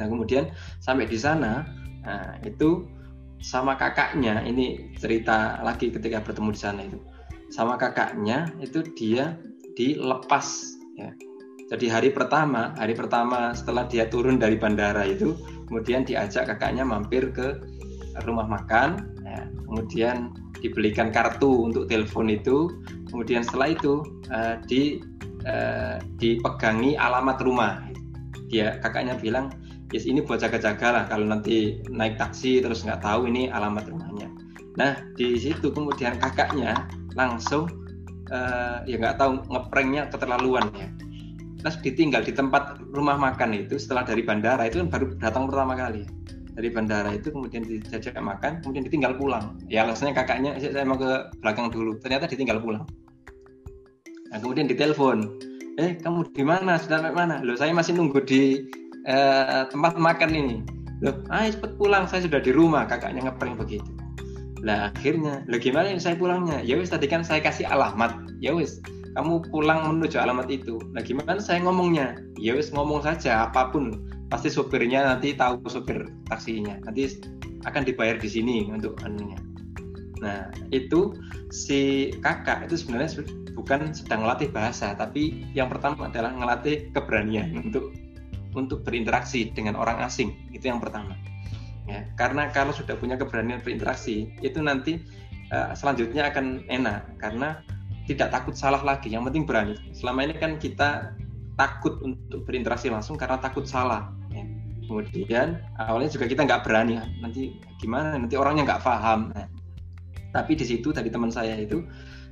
Nah 0.00 0.06
kemudian 0.08 0.48
sampai 0.80 1.04
di 1.04 1.18
sana 1.20 1.68
nah, 2.04 2.40
itu 2.44 2.88
sama 3.40 3.76
kakaknya 3.76 4.44
ini 4.44 4.92
cerita 5.00 5.60
lagi 5.64 5.88
ketika 5.88 6.20
bertemu 6.20 6.52
di 6.52 6.60
sana 6.60 6.80
itu 6.84 7.00
sama 7.50 7.74
kakaknya 7.74 8.46
itu 8.62 8.84
dia 8.94 9.36
dilepas 9.74 10.76
ya. 10.94 11.10
Jadi 11.70 11.86
hari 11.86 12.10
pertama, 12.10 12.74
hari 12.74 12.98
pertama 12.98 13.54
setelah 13.54 13.86
dia 13.86 14.10
turun 14.10 14.42
dari 14.42 14.58
bandara 14.58 15.06
itu, 15.06 15.38
kemudian 15.70 16.02
diajak 16.02 16.50
kakaknya 16.50 16.82
mampir 16.82 17.30
ke 17.30 17.62
rumah 18.26 18.50
makan, 18.50 19.06
ya. 19.22 19.46
kemudian 19.70 20.34
dibelikan 20.58 21.14
kartu 21.14 21.70
untuk 21.70 21.86
telepon 21.86 22.26
itu, 22.26 22.74
kemudian 23.06 23.46
setelah 23.46 23.70
itu 23.70 24.02
uh, 24.34 24.58
di 24.66 24.98
uh, 25.46 26.02
dipegangi 26.18 26.98
alamat 26.98 27.38
rumah. 27.38 27.86
Dia 28.50 28.82
kakaknya 28.82 29.14
bilang, 29.14 29.54
yes 29.90 30.06
ini 30.06 30.22
buat 30.22 30.42
jaga-jaga 30.42 30.88
lah. 30.94 31.04
Kalau 31.10 31.26
nanti 31.26 31.82
naik 31.90 32.18
taksi 32.18 32.62
terus 32.62 32.86
nggak 32.86 33.02
tahu 33.02 33.26
ini 33.30 33.50
alamat 33.50 33.90
rumahnya. 33.90 34.30
Nah 34.78 34.98
di 35.18 35.34
situ 35.38 35.70
kemudian 35.70 36.18
kakaknya 36.18 36.86
langsung 37.18 37.66
uh, 38.30 38.82
ya 38.86 38.96
nggak 38.98 39.18
tahu 39.18 39.42
ngepranknya 39.50 40.02
keterlaluan 40.10 40.66
ya. 40.74 40.88
Terus 41.60 41.76
ditinggal 41.84 42.24
di 42.24 42.32
tempat 42.32 42.80
rumah 42.96 43.20
makan 43.20 43.52
itu 43.52 43.76
setelah 43.76 44.06
dari 44.06 44.24
bandara 44.24 44.64
itu 44.64 44.80
kan 44.80 44.88
baru 44.88 45.06
datang 45.20 45.44
pertama 45.50 45.76
kali. 45.76 46.06
Dari 46.50 46.68
bandara 46.72 47.14
itu 47.14 47.30
kemudian 47.30 47.62
dijajak 47.66 48.16
makan 48.16 48.64
kemudian 48.64 48.86
ditinggal 48.86 49.18
pulang. 49.18 49.58
Ya 49.68 49.84
alasannya 49.84 50.16
kakaknya 50.16 50.56
saya 50.56 50.86
mau 50.86 50.96
ke 50.96 51.28
belakang 51.42 51.68
dulu. 51.68 51.98
Ternyata 52.00 52.30
ditinggal 52.30 52.62
pulang. 52.62 52.86
Nah 54.30 54.38
kemudian 54.38 54.70
ditelepon 54.70 55.26
eh 55.78 55.96
kamu 55.98 56.30
di 56.32 56.44
mana? 56.44 56.76
Sudah 56.78 57.02
sampai 57.02 57.14
mana? 57.14 57.42
Loh 57.42 57.56
saya 57.56 57.72
masih 57.74 57.96
nunggu 57.96 58.20
di 58.24 58.64
eh, 59.06 59.62
tempat 59.70 59.96
makan 59.96 60.30
ini 60.32 60.56
loh 61.00 61.16
ah 61.32 61.48
cepet 61.48 61.80
pulang 61.80 62.04
saya 62.04 62.28
sudah 62.28 62.40
di 62.44 62.52
rumah 62.52 62.84
kakaknya 62.84 63.24
ngeprank 63.28 63.56
begitu 63.56 63.88
lah 64.60 64.92
akhirnya, 64.92 65.40
lah 65.48 65.56
gimana 65.56 65.88
ini 65.88 66.00
saya 66.00 66.20
pulangnya? 66.20 66.60
Ya 66.60 66.76
wis 66.76 66.92
tadi 66.92 67.08
kan 67.08 67.24
saya 67.24 67.40
kasih 67.40 67.64
alamat. 67.64 68.12
Ya 68.44 68.52
wis, 68.52 68.84
kamu 69.16 69.48
pulang 69.48 69.88
menuju 69.88 70.20
alamat 70.20 70.52
itu. 70.52 70.76
Nah 70.92 71.00
gimana 71.00 71.40
saya 71.40 71.64
ngomongnya? 71.64 72.20
Ya 72.36 72.52
wis 72.52 72.68
ngomong 72.68 73.00
saja 73.00 73.48
apa 73.48 73.72
pun. 73.72 74.04
Pasti 74.28 74.52
sopirnya 74.52 75.02
nanti 75.02 75.32
tahu 75.32 75.64
sopir 75.64 76.12
taksinya. 76.28 76.76
Nanti 76.84 77.24
akan 77.64 77.82
dibayar 77.88 78.20
di 78.20 78.28
sini 78.28 78.68
untuk 78.68 79.00
anunya. 79.00 79.40
Nah 80.20 80.52
itu 80.68 81.16
si 81.48 82.12
kakak 82.20 82.68
itu 82.68 82.84
sebenarnya 82.84 83.24
bukan 83.56 83.96
sedang 83.96 84.28
melatih 84.28 84.52
bahasa, 84.52 84.92
tapi 84.92 85.48
yang 85.56 85.72
pertama 85.72 86.12
adalah 86.12 86.36
melatih 86.36 86.92
keberanian 86.92 87.56
untuk 87.64 87.96
untuk 88.54 88.82
berinteraksi 88.82 89.50
dengan 89.54 89.78
orang 89.78 90.02
asing. 90.02 90.34
Itu 90.50 90.70
yang 90.70 90.82
pertama. 90.82 91.14
Ya 91.88 92.06
karena 92.14 92.50
kalau 92.54 92.70
sudah 92.70 92.94
punya 92.94 93.18
keberanian 93.18 93.58
berinteraksi 93.64 94.30
itu 94.44 94.58
nanti 94.62 95.02
uh, 95.50 95.74
selanjutnya 95.74 96.30
akan 96.30 96.66
enak. 96.70 97.18
Karena 97.18 97.62
tidak 98.10 98.34
takut 98.34 98.54
salah 98.58 98.82
lagi. 98.82 99.10
Yang 99.10 99.30
penting 99.30 99.44
berani. 99.46 99.74
Selama 99.94 100.26
ini 100.26 100.34
kan 100.38 100.58
kita 100.58 101.14
takut 101.60 102.00
untuk 102.00 102.48
berinteraksi 102.48 102.88
langsung 102.88 103.20
karena 103.20 103.36
takut 103.36 103.68
salah. 103.68 104.10
Ya. 104.30 104.46
kemudian 104.86 105.62
awalnya 105.78 106.10
juga 106.10 106.26
kita 106.26 106.42
nggak 106.46 106.62
berani. 106.66 106.98
Nanti 107.22 107.58
gimana? 107.78 108.18
Nanti 108.18 108.34
orangnya 108.34 108.66
nggak 108.74 108.82
paham. 108.82 109.30
Nah, 109.30 109.46
tapi 110.30 110.54
di 110.54 110.66
situ 110.66 110.94
tadi 110.94 111.10
teman 111.10 111.30
saya 111.30 111.58
itu 111.58 111.82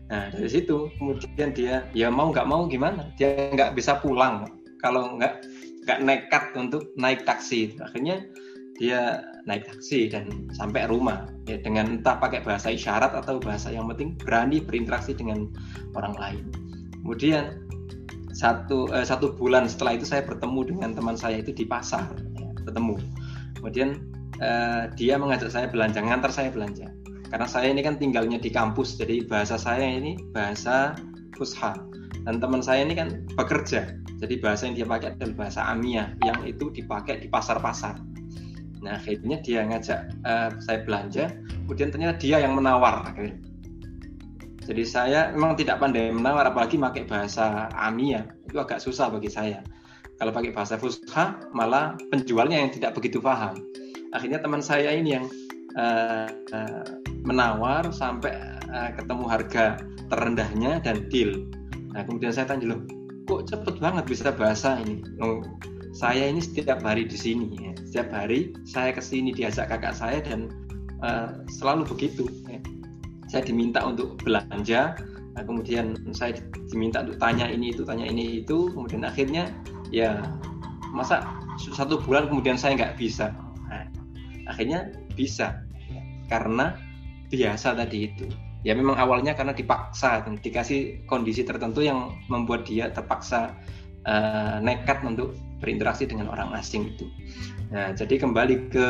nah 0.08 0.32
dari 0.32 0.48
situ 0.48 0.88
kemudian 0.96 1.52
dia 1.52 1.84
ya 1.92 2.08
mau 2.08 2.32
nggak 2.32 2.48
mau 2.48 2.64
gimana? 2.64 3.12
Dia 3.20 3.52
nggak 3.52 3.76
bisa 3.76 4.00
pulang. 4.00 4.48
Kalau 4.80 5.20
nggak 5.20 5.44
nggak 5.88 6.04
nekat 6.04 6.44
untuk 6.52 6.92
naik 7.00 7.24
taksi 7.24 7.72
akhirnya 7.80 8.28
dia 8.76 9.24
naik 9.48 9.66
taksi 9.66 10.12
dan 10.12 10.46
sampai 10.54 10.86
rumah 10.86 11.26
ya 11.48 11.58
dengan 11.58 11.98
entah 11.98 12.20
pakai 12.20 12.44
bahasa 12.46 12.70
isyarat 12.70 13.10
atau 13.16 13.40
bahasa 13.40 13.72
yang 13.72 13.90
penting 13.90 14.14
berani 14.20 14.62
berinteraksi 14.62 15.16
dengan 15.16 15.50
orang 15.98 16.14
lain. 16.14 16.44
Kemudian 17.02 17.64
satu 18.30 18.86
eh, 18.94 19.02
satu 19.02 19.34
bulan 19.34 19.66
setelah 19.66 19.98
itu 19.98 20.06
saya 20.06 20.22
bertemu 20.22 20.76
dengan 20.76 20.90
teman 20.94 21.18
saya 21.18 21.42
itu 21.42 21.50
di 21.50 21.66
pasar 21.66 22.06
ya, 22.38 22.48
ketemu. 22.62 23.00
Kemudian 23.58 23.98
eh, 24.38 24.92
dia 24.94 25.18
mengajak 25.18 25.50
saya 25.50 25.66
belanja, 25.66 25.98
ngantar 25.98 26.30
saya 26.30 26.54
belanja. 26.54 26.86
Karena 27.28 27.44
saya 27.50 27.68
ini 27.74 27.82
kan 27.84 28.00
tinggalnya 28.00 28.40
di 28.40 28.48
kampus, 28.48 28.96
jadi 28.96 29.26
bahasa 29.26 29.60
saya 29.60 29.84
ini 29.84 30.16
bahasa 30.32 30.96
Fusha. 31.36 31.76
Dan 32.24 32.40
teman 32.40 32.64
saya 32.64 32.84
ini 32.84 32.96
kan 32.96 33.24
bekerja, 33.36 33.96
jadi 34.18 34.34
bahasa 34.42 34.66
yang 34.66 34.76
dia 34.82 34.86
pakai 34.86 35.14
adalah 35.14 35.46
bahasa 35.46 35.60
Amia 35.66 36.14
yang 36.26 36.42
itu 36.42 36.74
dipakai 36.74 37.22
di 37.22 37.30
pasar-pasar 37.30 37.98
Nah 38.82 38.98
akhirnya 38.98 39.42
dia 39.42 39.66
ngajak 39.66 40.00
uh, 40.22 40.50
saya 40.62 40.78
belanja, 40.86 41.34
kemudian 41.66 41.90
ternyata 41.90 42.16
dia 42.22 42.42
yang 42.42 42.54
menawar. 42.54 43.10
Jadi 44.68 44.84
saya 44.84 45.32
memang 45.32 45.56
tidak 45.56 45.80
pandai 45.80 46.12
menawar, 46.12 46.52
apalagi 46.52 46.76
pakai 46.76 47.08
bahasa 47.08 47.72
Amia 47.74 48.28
itu 48.46 48.58
agak 48.60 48.78
susah 48.78 49.10
bagi 49.10 49.32
saya. 49.32 49.64
Kalau 50.18 50.34
pakai 50.34 50.50
bahasa 50.50 50.74
Fusha 50.74 51.38
malah 51.54 51.94
penjualnya 52.10 52.58
yang 52.58 52.70
tidak 52.74 52.98
begitu 52.98 53.22
paham. 53.22 53.54
Akhirnya 54.10 54.42
teman 54.42 54.58
saya 54.58 54.90
ini 54.90 55.14
yang 55.14 55.26
uh, 55.78 56.26
uh, 56.54 56.86
menawar 57.22 57.86
sampai 57.94 58.34
uh, 58.70 58.90
ketemu 58.98 59.24
harga 59.30 59.66
terendahnya 60.10 60.82
dan 60.82 61.06
deal. 61.12 61.46
Nah 61.94 62.02
kemudian 62.02 62.34
saya 62.34 62.50
tanya 62.50 62.74
loh, 62.74 62.82
kok 63.28 63.44
cepet 63.52 63.76
banget 63.76 64.04
bisa 64.08 64.32
bahasa 64.32 64.80
ini? 64.80 65.04
Oh, 65.20 65.44
saya 65.98 66.28
ini 66.28 66.38
setiap 66.38 66.84
hari 66.84 67.08
di 67.08 67.18
sini 67.18 67.58
ya. 67.58 67.72
setiap 67.88 68.08
hari 68.12 68.52
saya 68.68 68.92
ke 68.92 69.02
sini 69.02 69.32
diajak 69.32 69.72
kakak 69.72 69.96
saya 69.96 70.20
dan 70.20 70.52
uh, 71.00 71.42
selalu 71.48 71.88
begitu 71.88 72.28
ya. 72.46 72.60
saya 73.26 73.42
diminta 73.44 73.82
untuk 73.82 74.20
belanja 74.20 74.94
nah, 75.34 75.42
kemudian 75.42 75.96
saya 76.12 76.36
diminta 76.68 77.02
untuk 77.02 77.16
tanya 77.18 77.48
ini 77.48 77.72
itu 77.72 77.82
tanya 77.82 78.06
ini 78.06 78.44
itu 78.44 78.70
kemudian 78.72 79.02
akhirnya 79.02 79.50
ya 79.90 80.20
masa 80.94 81.24
satu 81.58 81.98
bulan 82.04 82.28
kemudian 82.28 82.54
saya 82.54 82.76
nggak 82.76 82.94
bisa 82.94 83.32
nah, 83.66 83.84
akhirnya 84.46 84.92
bisa 85.18 85.64
ya. 85.90 86.00
karena 86.28 86.76
biasa 87.32 87.74
tadi 87.74 88.06
itu 88.12 88.26
ya 88.66 88.74
memang 88.74 88.98
awalnya 88.98 89.38
karena 89.38 89.54
dipaksa 89.54 90.26
dikasih 90.26 91.06
kondisi 91.06 91.46
tertentu 91.46 91.82
yang 91.82 92.18
membuat 92.26 92.66
dia 92.66 92.90
terpaksa 92.90 93.54
uh, 94.06 94.58
nekat 94.58 95.02
untuk 95.06 95.34
berinteraksi 95.58 96.06
dengan 96.06 96.30
orang 96.30 96.54
asing 96.54 96.94
itu. 96.94 97.06
Nah, 97.74 97.92
jadi 97.92 98.18
kembali 98.22 98.70
ke 98.70 98.86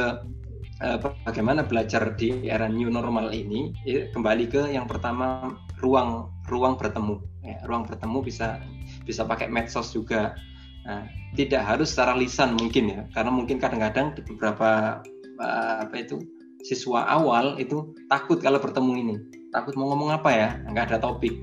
uh, 0.85 0.99
bagaimana 1.25 1.65
belajar 1.65 2.13
di 2.17 2.49
era 2.49 2.69
new 2.69 2.93
normal 2.93 3.33
ini, 3.33 3.73
ya, 3.89 4.09
kembali 4.13 4.45
ke 4.49 4.63
yang 4.73 4.85
pertama 4.85 5.57
ruang 5.81 6.29
ruang 6.49 6.77
bertemu. 6.77 7.21
Ya, 7.45 7.59
ruang 7.65 7.89
bertemu 7.89 8.19
bisa 8.21 8.61
bisa 9.09 9.25
pakai 9.25 9.49
medsos 9.49 9.93
juga. 9.93 10.37
Nah, 10.89 11.05
tidak 11.37 11.61
harus 11.69 11.93
secara 11.93 12.17
lisan 12.17 12.57
mungkin 12.57 12.89
ya, 12.89 13.01
karena 13.13 13.29
mungkin 13.29 13.61
kadang-kadang 13.61 14.17
di 14.17 14.25
beberapa 14.25 15.01
uh, 15.41 15.77
apa 15.85 15.95
itu 16.01 16.17
siswa 16.65 17.05
awal 17.07 17.61
itu 17.61 17.93
takut 18.09 18.41
kalau 18.41 18.59
bertemu 18.59 18.93
ini, 18.97 19.15
takut 19.51 19.75
mau 19.77 19.93
ngomong 19.93 20.13
apa 20.13 20.31
ya, 20.33 20.49
nggak 20.69 20.93
ada 20.93 20.99
topik. 21.01 21.35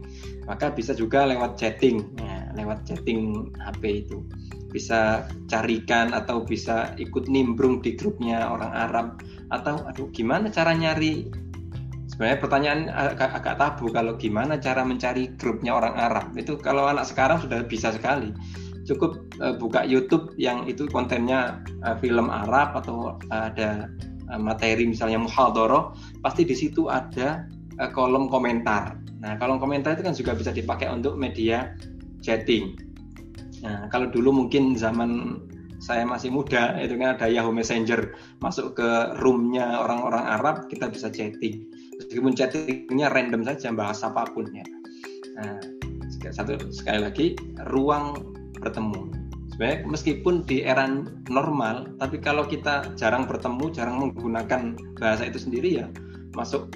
Maka 0.46 0.70
bisa 0.70 0.94
juga 0.94 1.26
lewat 1.26 1.58
chatting, 1.58 2.06
ya, 2.22 2.54
lewat 2.54 2.86
chatting 2.86 3.50
HP 3.58 4.06
itu. 4.06 4.22
Bisa 4.70 5.26
carikan 5.50 6.14
atau 6.14 6.44
bisa 6.44 6.94
ikut 7.02 7.26
nimbrung 7.32 7.82
di 7.82 7.98
grupnya 7.98 8.46
orang 8.52 8.72
Arab. 8.76 9.08
Atau 9.50 9.82
aduh 9.90 10.12
gimana 10.14 10.52
cara 10.54 10.76
nyari? 10.76 11.32
Sebenarnya 12.06 12.40
pertanyaan 12.40 12.82
agak, 12.94 13.32
agak 13.44 13.56
tabu 13.58 13.92
kalau 13.92 14.16
gimana 14.16 14.56
cara 14.62 14.86
mencari 14.86 15.34
grupnya 15.36 15.74
orang 15.74 15.98
Arab. 15.98 16.26
Itu 16.38 16.56
kalau 16.62 16.86
anak 16.86 17.10
sekarang 17.10 17.42
sudah 17.42 17.66
bisa 17.66 17.92
sekali. 17.92 18.30
Cukup 18.86 19.26
uh, 19.42 19.58
buka 19.58 19.82
YouTube 19.82 20.38
yang 20.38 20.70
itu 20.70 20.86
kontennya 20.94 21.66
uh, 21.82 21.98
film 21.98 22.30
Arab 22.30 22.78
atau 22.78 23.18
ada 23.34 23.90
uh, 24.30 24.40
materi 24.40 24.86
misalnya 24.86 25.22
muhadharah 25.22 25.98
pasti 26.22 26.46
di 26.46 26.54
situ 26.54 26.86
ada 26.86 27.50
uh, 27.80 27.90
kolom 27.92 28.28
komentar. 28.28 29.00
Nah, 29.20 29.40
kolom 29.40 29.58
komentar 29.58 29.98
itu 29.98 30.04
kan 30.06 30.16
juga 30.16 30.32
bisa 30.38 30.52
dipakai 30.52 30.92
untuk 30.92 31.16
media 31.16 31.74
chatting. 32.22 32.76
Nah, 33.64 33.90
kalau 33.90 34.12
dulu 34.12 34.46
mungkin 34.46 34.78
zaman 34.78 35.42
saya 35.82 36.08
masih 36.08 36.34
muda 36.34 36.80
itu 36.82 36.98
kan 36.98 37.14
ada 37.20 37.30
Yahoo 37.30 37.54
Messenger 37.54 38.16
masuk 38.42 38.80
ke 38.80 38.90
roomnya 39.22 39.86
orang-orang 39.86 40.24
Arab 40.24 40.66
kita 40.66 40.90
bisa 40.90 41.14
chatting 41.14 41.68
meskipun 42.00 42.34
chattingnya 42.34 43.12
random 43.14 43.46
saja 43.46 43.70
bahas 43.70 44.02
apa 44.02 44.26
pun 44.34 44.50
ya 44.50 44.66
nah 45.38 45.62
satu 46.34 46.58
sekali 46.74 47.00
lagi 47.06 47.28
ruang 47.70 48.36
bertemu. 48.66 49.14
Sebenarnya 49.54 49.80
meskipun 49.88 50.44
di 50.44 50.66
era 50.66 50.84
normal, 51.32 51.96
tapi 52.02 52.20
kalau 52.20 52.44
kita 52.44 52.92
jarang 53.00 53.30
bertemu, 53.30 53.72
jarang 53.72 53.96
menggunakan 54.02 54.76
bahasa 55.00 55.30
itu 55.30 55.40
sendiri 55.40 55.86
ya 55.86 55.88
masuk 56.36 56.68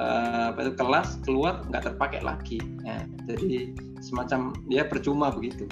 uh, 0.00 0.56
apa 0.56 0.58
itu 0.64 0.72
kelas 0.80 1.20
keluar 1.22 1.60
nggak 1.68 1.92
terpakai 1.92 2.24
lagi. 2.24 2.58
Ya, 2.82 3.04
jadi 3.28 3.76
semacam 4.00 4.56
ya 4.72 4.88
percuma 4.88 5.28
begitu. 5.28 5.68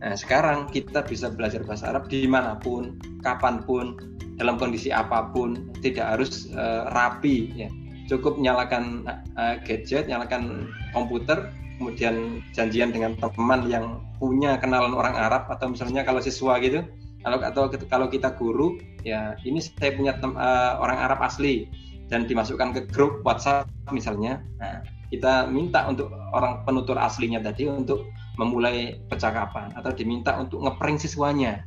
Nah, 0.00 0.16
sekarang 0.16 0.68
kita 0.72 1.04
bisa 1.04 1.28
belajar 1.28 1.60
bahasa 1.64 1.92
Arab 1.92 2.08
di 2.08 2.24
mana 2.24 2.56
pun, 2.56 2.96
kapan 3.20 3.60
pun, 3.64 3.96
dalam 4.40 4.56
kondisi 4.56 4.88
apa 4.88 5.28
pun, 5.32 5.68
tidak 5.84 6.16
harus 6.16 6.48
uh, 6.56 6.88
rapi. 6.96 7.52
Ya. 7.52 7.68
Cukup 8.08 8.40
nyalakan 8.40 9.04
uh, 9.36 9.60
gadget, 9.60 10.08
nyalakan 10.08 10.72
komputer, 10.96 11.52
kemudian 11.76 12.40
janjian 12.56 12.96
dengan 12.96 13.12
teman 13.20 13.68
yang 13.68 14.00
punya 14.16 14.56
kenalan 14.56 14.96
orang 14.96 15.16
Arab 15.16 15.48
atau 15.52 15.72
misalnya 15.72 16.04
kalau 16.04 16.20
siswa 16.20 16.60
gitu 16.60 16.84
atau 17.20 17.68
kalau 17.92 18.08
kita 18.08 18.32
guru 18.32 18.80
ya 19.04 19.36
ini 19.44 19.60
saya 19.60 19.92
punya 19.92 20.16
uh, 20.24 20.80
orang 20.80 20.96
Arab 20.96 21.20
asli 21.20 21.68
dan 22.10 22.26
dimasukkan 22.26 22.74
ke 22.74 22.80
grup 22.90 23.22
WhatsApp 23.22 23.70
misalnya 23.94 24.42
nah, 24.58 24.82
kita 25.10 25.46
minta 25.50 25.86
untuk 25.86 26.10
orang 26.34 26.62
penutur 26.66 26.98
aslinya 26.98 27.38
tadi 27.42 27.70
untuk 27.70 28.06
memulai 28.38 28.98
percakapan 29.06 29.70
atau 29.78 29.90
diminta 29.94 30.34
untuk 30.38 30.62
ngeprank 30.66 30.98
siswanya 31.00 31.62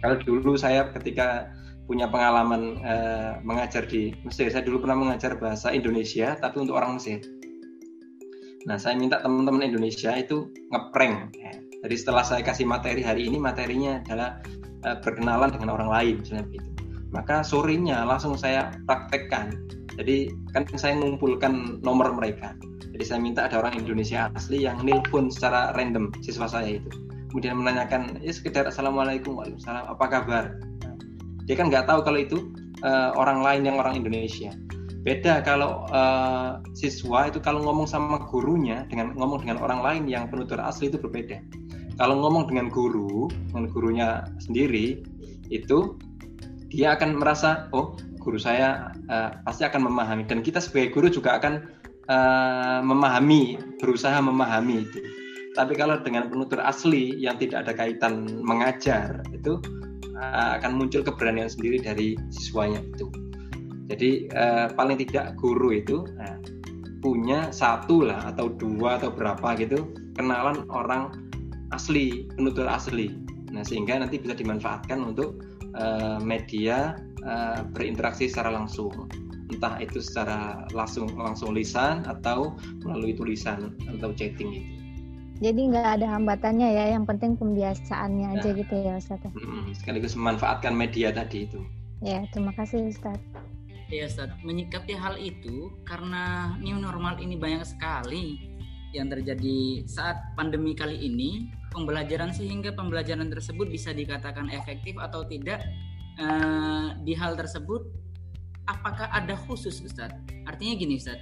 kalau 0.00 0.16
dulu 0.22 0.56
saya 0.56 0.88
ketika 0.96 1.50
punya 1.90 2.06
pengalaman 2.06 2.78
uh, 2.86 3.42
mengajar 3.42 3.82
di 3.82 4.14
Mesir 4.22 4.46
saya 4.48 4.62
dulu 4.62 4.86
pernah 4.86 4.96
mengajar 4.96 5.34
bahasa 5.36 5.74
Indonesia 5.74 6.38
tapi 6.38 6.62
untuk 6.62 6.78
orang 6.78 6.96
Mesir 6.96 7.18
Nah, 8.68 8.76
saya 8.76 8.92
minta 8.92 9.24
teman-teman 9.24 9.64
Indonesia 9.64 10.12
itu 10.12 10.52
ngeprank. 10.68 11.32
Ya. 11.32 11.52
Jadi 11.80 11.96
setelah 11.96 12.24
saya 12.28 12.44
kasih 12.44 12.68
materi 12.68 13.00
hari 13.00 13.24
ini, 13.24 13.40
materinya 13.40 14.04
adalah 14.04 14.44
uh, 14.84 15.00
berkenalan 15.00 15.48
dengan 15.48 15.72
orang 15.72 15.88
lain, 15.88 16.14
misalnya 16.20 16.44
begitu. 16.44 16.69
Maka 17.10 17.42
sorenya 17.42 18.06
langsung 18.06 18.38
saya 18.38 18.70
praktekkan. 18.86 19.54
Jadi 19.98 20.30
kan 20.54 20.64
saya 20.78 20.94
mengumpulkan 20.96 21.82
nomor 21.82 22.14
mereka. 22.14 22.54
Jadi 22.90 23.04
saya 23.06 23.18
minta 23.22 23.46
ada 23.46 23.60
orang 23.60 23.78
Indonesia 23.78 24.30
asli 24.34 24.64
yang 24.64 24.80
nelpon 24.86 25.28
secara 25.28 25.74
random 25.74 26.14
siswa 26.22 26.46
saya 26.46 26.78
itu. 26.78 26.90
Kemudian 27.30 27.58
menanyakan, 27.62 28.18
ya 28.18 28.34
sekedar 28.34 28.66
assalamualaikum, 28.66 29.38
waalaikumsalam, 29.38 29.86
apa 29.86 30.04
kabar? 30.10 30.44
Nah, 30.82 30.94
dia 31.46 31.54
kan 31.54 31.70
nggak 31.70 31.86
tahu 31.86 32.02
kalau 32.02 32.18
itu 32.18 32.38
uh, 32.82 33.14
orang 33.14 33.42
lain 33.42 33.62
yang 33.66 33.76
orang 33.78 33.98
Indonesia 33.98 34.50
beda 35.00 35.40
kalau 35.40 35.88
uh, 35.88 36.60
siswa 36.76 37.32
itu 37.32 37.40
kalau 37.40 37.64
ngomong 37.64 37.88
sama 37.88 38.20
gurunya 38.28 38.84
dengan 38.92 39.16
ngomong 39.16 39.48
dengan 39.48 39.56
orang 39.64 39.80
lain 39.80 40.04
yang 40.04 40.28
penutur 40.28 40.60
asli 40.60 40.92
itu 40.92 41.00
berbeda 41.00 41.40
kalau 41.96 42.20
ngomong 42.20 42.52
dengan 42.52 42.68
guru 42.68 43.32
dengan 43.48 43.64
gurunya 43.72 44.08
sendiri 44.44 45.00
itu 45.48 45.96
dia 46.70 46.94
akan 46.94 47.18
merasa 47.18 47.66
oh 47.74 47.98
guru 48.22 48.38
saya 48.38 48.94
uh, 49.10 49.42
pasti 49.42 49.66
akan 49.66 49.90
memahami. 49.90 50.22
Dan 50.24 50.40
kita 50.46 50.62
sebagai 50.62 50.94
guru 50.94 51.10
juga 51.10 51.36
akan 51.40 51.66
uh, 52.06 52.80
memahami 52.84 53.58
berusaha 53.82 54.16
memahami 54.22 54.86
itu. 54.86 55.00
Tapi 55.58 55.74
kalau 55.74 55.98
dengan 55.98 56.30
penutur 56.30 56.62
asli 56.62 57.18
yang 57.18 57.34
tidak 57.34 57.66
ada 57.66 57.72
kaitan 57.74 58.22
mengajar 58.46 59.26
itu 59.34 59.58
uh, 60.14 60.60
akan 60.60 60.78
muncul 60.78 61.02
keberanian 61.02 61.50
sendiri 61.50 61.82
dari 61.82 62.14
siswanya 62.30 62.78
itu. 62.94 63.10
Jadi 63.90 64.30
uh, 64.38 64.70
paling 64.70 65.02
tidak 65.02 65.34
guru 65.34 65.74
itu 65.74 66.06
nah, 66.14 66.38
punya 67.02 67.50
satu 67.50 68.06
lah 68.06 68.30
atau 68.30 68.46
dua 68.46 69.02
atau 69.02 69.10
berapa 69.10 69.58
gitu 69.58 69.90
kenalan 70.14 70.62
orang 70.70 71.10
asli, 71.74 72.30
penutur 72.38 72.70
asli. 72.70 73.10
Nah 73.50 73.66
sehingga 73.66 73.98
nanti 73.98 74.22
bisa 74.22 74.38
dimanfaatkan 74.38 75.02
untuk 75.02 75.42
uh, 75.76 76.18
media 76.22 76.98
uh, 77.26 77.66
berinteraksi 77.70 78.30
secara 78.30 78.54
langsung, 78.54 79.10
entah 79.50 79.78
itu 79.82 79.98
secara 80.02 80.66
langsung 80.74 81.10
langsung 81.18 81.54
lisan 81.54 82.06
atau 82.06 82.54
melalui 82.86 83.14
tulisan 83.14 83.74
atau 83.86 84.14
chatting 84.14 84.50
itu. 84.62 84.70
Jadi 85.40 85.72
nggak 85.72 85.88
ada 86.00 86.06
hambatannya 86.20 86.68
ya, 86.68 86.84
yang 86.92 87.08
penting 87.08 87.32
pembiasaannya 87.32 88.28
nah, 88.28 88.36
aja 88.36 88.48
gitu 88.52 88.74
ya 88.76 89.00
Ustaz. 89.00 89.24
Hmm, 89.24 89.72
sekaligus 89.72 90.12
memanfaatkan 90.12 90.76
media 90.76 91.08
tadi 91.16 91.48
itu. 91.48 91.64
Ya, 92.04 92.28
terima 92.36 92.52
kasih 92.52 92.92
Ustaz. 92.92 93.16
Ya 93.88 94.04
Ustaz, 94.04 94.28
menyikapi 94.44 94.92
hal 94.92 95.16
itu 95.16 95.72
karena 95.88 96.54
new 96.60 96.76
normal 96.76 97.16
ini 97.24 97.40
banyak 97.40 97.64
sekali 97.64 98.49
yang 98.90 99.08
terjadi 99.10 99.86
saat 99.86 100.18
pandemi 100.34 100.74
kali 100.74 100.98
ini, 100.98 101.50
pembelajaran 101.70 102.34
sehingga 102.34 102.74
pembelajaran 102.74 103.30
tersebut 103.30 103.70
bisa 103.70 103.94
dikatakan 103.94 104.50
efektif 104.50 104.98
atau 104.98 105.22
tidak 105.26 105.62
uh, 106.18 106.98
di 107.06 107.14
hal 107.14 107.38
tersebut 107.38 107.86
apakah 108.66 109.10
ada 109.10 109.34
khusus 109.34 109.82
Ustaz? 109.82 110.10
Artinya 110.46 110.74
gini 110.78 110.98
Ustaz, 110.98 111.18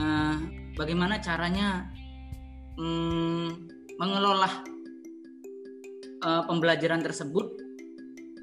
uh, 0.00 0.36
bagaimana 0.76 1.20
caranya 1.20 1.88
um, 2.80 3.68
mengelola 4.00 4.50
uh, 6.24 6.42
pembelajaran 6.48 7.04
tersebut 7.04 7.52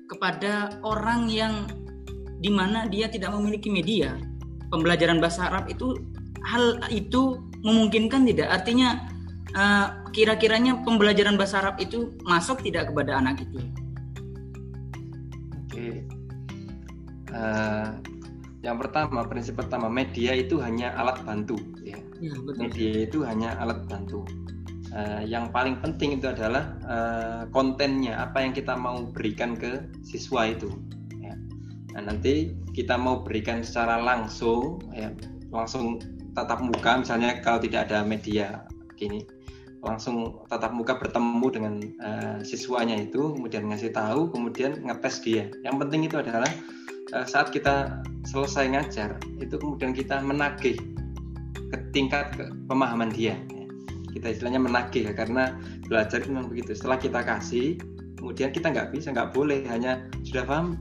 kepada 0.09 0.81
orang 0.83 1.27
yang 1.31 1.53
di 2.41 2.49
mana 2.49 2.89
dia 2.89 3.07
tidak 3.07 3.31
memiliki 3.37 3.69
media 3.69 4.17
pembelajaran 4.73 5.21
bahasa 5.21 5.47
Arab 5.51 5.69
itu 5.69 5.93
hal 6.41 6.81
itu 6.89 7.37
memungkinkan 7.61 8.27
tidak. 8.27 8.47
Artinya 8.49 9.07
uh, 9.53 9.87
kira-kiranya 10.11 10.81
pembelajaran 10.83 11.39
bahasa 11.39 11.61
Arab 11.63 11.81
itu 11.81 12.13
masuk 12.25 12.61
tidak 12.65 12.89
kepada 12.93 13.17
anak 13.17 13.41
itu. 13.45 13.59
Oke. 15.65 16.05
Uh, 17.31 17.95
yang 18.61 18.77
pertama 18.77 19.25
prinsip 19.25 19.57
pertama 19.57 19.87
media 19.89 20.37
itu 20.37 20.61
hanya 20.61 20.93
alat 20.99 21.17
bantu 21.25 21.57
ya, 21.81 21.97
ya 22.21 22.35
betul. 22.45 22.59
media 22.61 22.91
itu 23.07 23.17
hanya 23.25 23.57
alat 23.57 23.81
bantu. 23.87 24.21
Uh, 24.91 25.23
yang 25.23 25.47
paling 25.55 25.79
penting 25.79 26.19
itu 26.19 26.27
adalah 26.27 26.75
uh, 26.83 27.41
kontennya 27.55 28.19
apa 28.19 28.43
yang 28.43 28.51
kita 28.51 28.75
mau 28.75 29.07
berikan 29.07 29.55
ke 29.55 29.79
siswa 30.03 30.51
itu 30.51 30.67
Nah, 31.91 32.01
nanti 32.07 32.55
kita 32.71 32.95
mau 32.95 33.23
berikan 33.23 33.59
secara 33.63 33.99
langsung 33.99 34.79
ya, 34.95 35.11
langsung 35.51 35.99
tatap 36.31 36.59
muka 36.63 37.01
misalnya 37.01 37.39
kalau 37.43 37.59
tidak 37.59 37.91
ada 37.91 38.03
media 38.07 38.63
gini 38.95 39.25
langsung 39.81 40.45
tatap 40.45 40.71
muka 40.77 40.93
bertemu 41.01 41.47
dengan 41.49 41.73
uh, 42.05 42.37
siswanya 42.45 43.01
itu 43.01 43.33
kemudian 43.33 43.65
ngasih 43.65 43.89
tahu 43.89 44.29
kemudian 44.29 44.77
ngetes 44.85 45.25
dia. 45.25 45.49
Yang 45.65 45.75
penting 45.85 46.01
itu 46.05 46.15
adalah 46.21 46.51
uh, 47.17 47.25
saat 47.25 47.49
kita 47.49 48.05
selesai 48.29 48.69
ngajar 48.69 49.17
itu 49.41 49.57
kemudian 49.57 49.97
kita 49.97 50.21
menagih 50.21 50.77
ke 51.73 51.77
tingkat 51.89 52.29
ke 52.37 52.45
pemahaman 52.69 53.09
dia. 53.09 53.33
Kita 54.13 54.29
istilahnya 54.29 54.61
menagih 54.61 55.09
ya 55.09 55.13
karena 55.17 55.57
belajar 55.89 56.21
itu 56.21 56.29
memang 56.29 56.53
begitu. 56.53 56.77
Setelah 56.77 57.01
kita 57.01 57.19
kasih 57.25 57.81
kemudian 58.21 58.53
kita 58.53 58.69
nggak 58.69 58.93
bisa 58.93 59.09
nggak 59.09 59.33
boleh 59.33 59.65
hanya 59.65 60.05
sudah 60.21 60.45
paham 60.45 60.77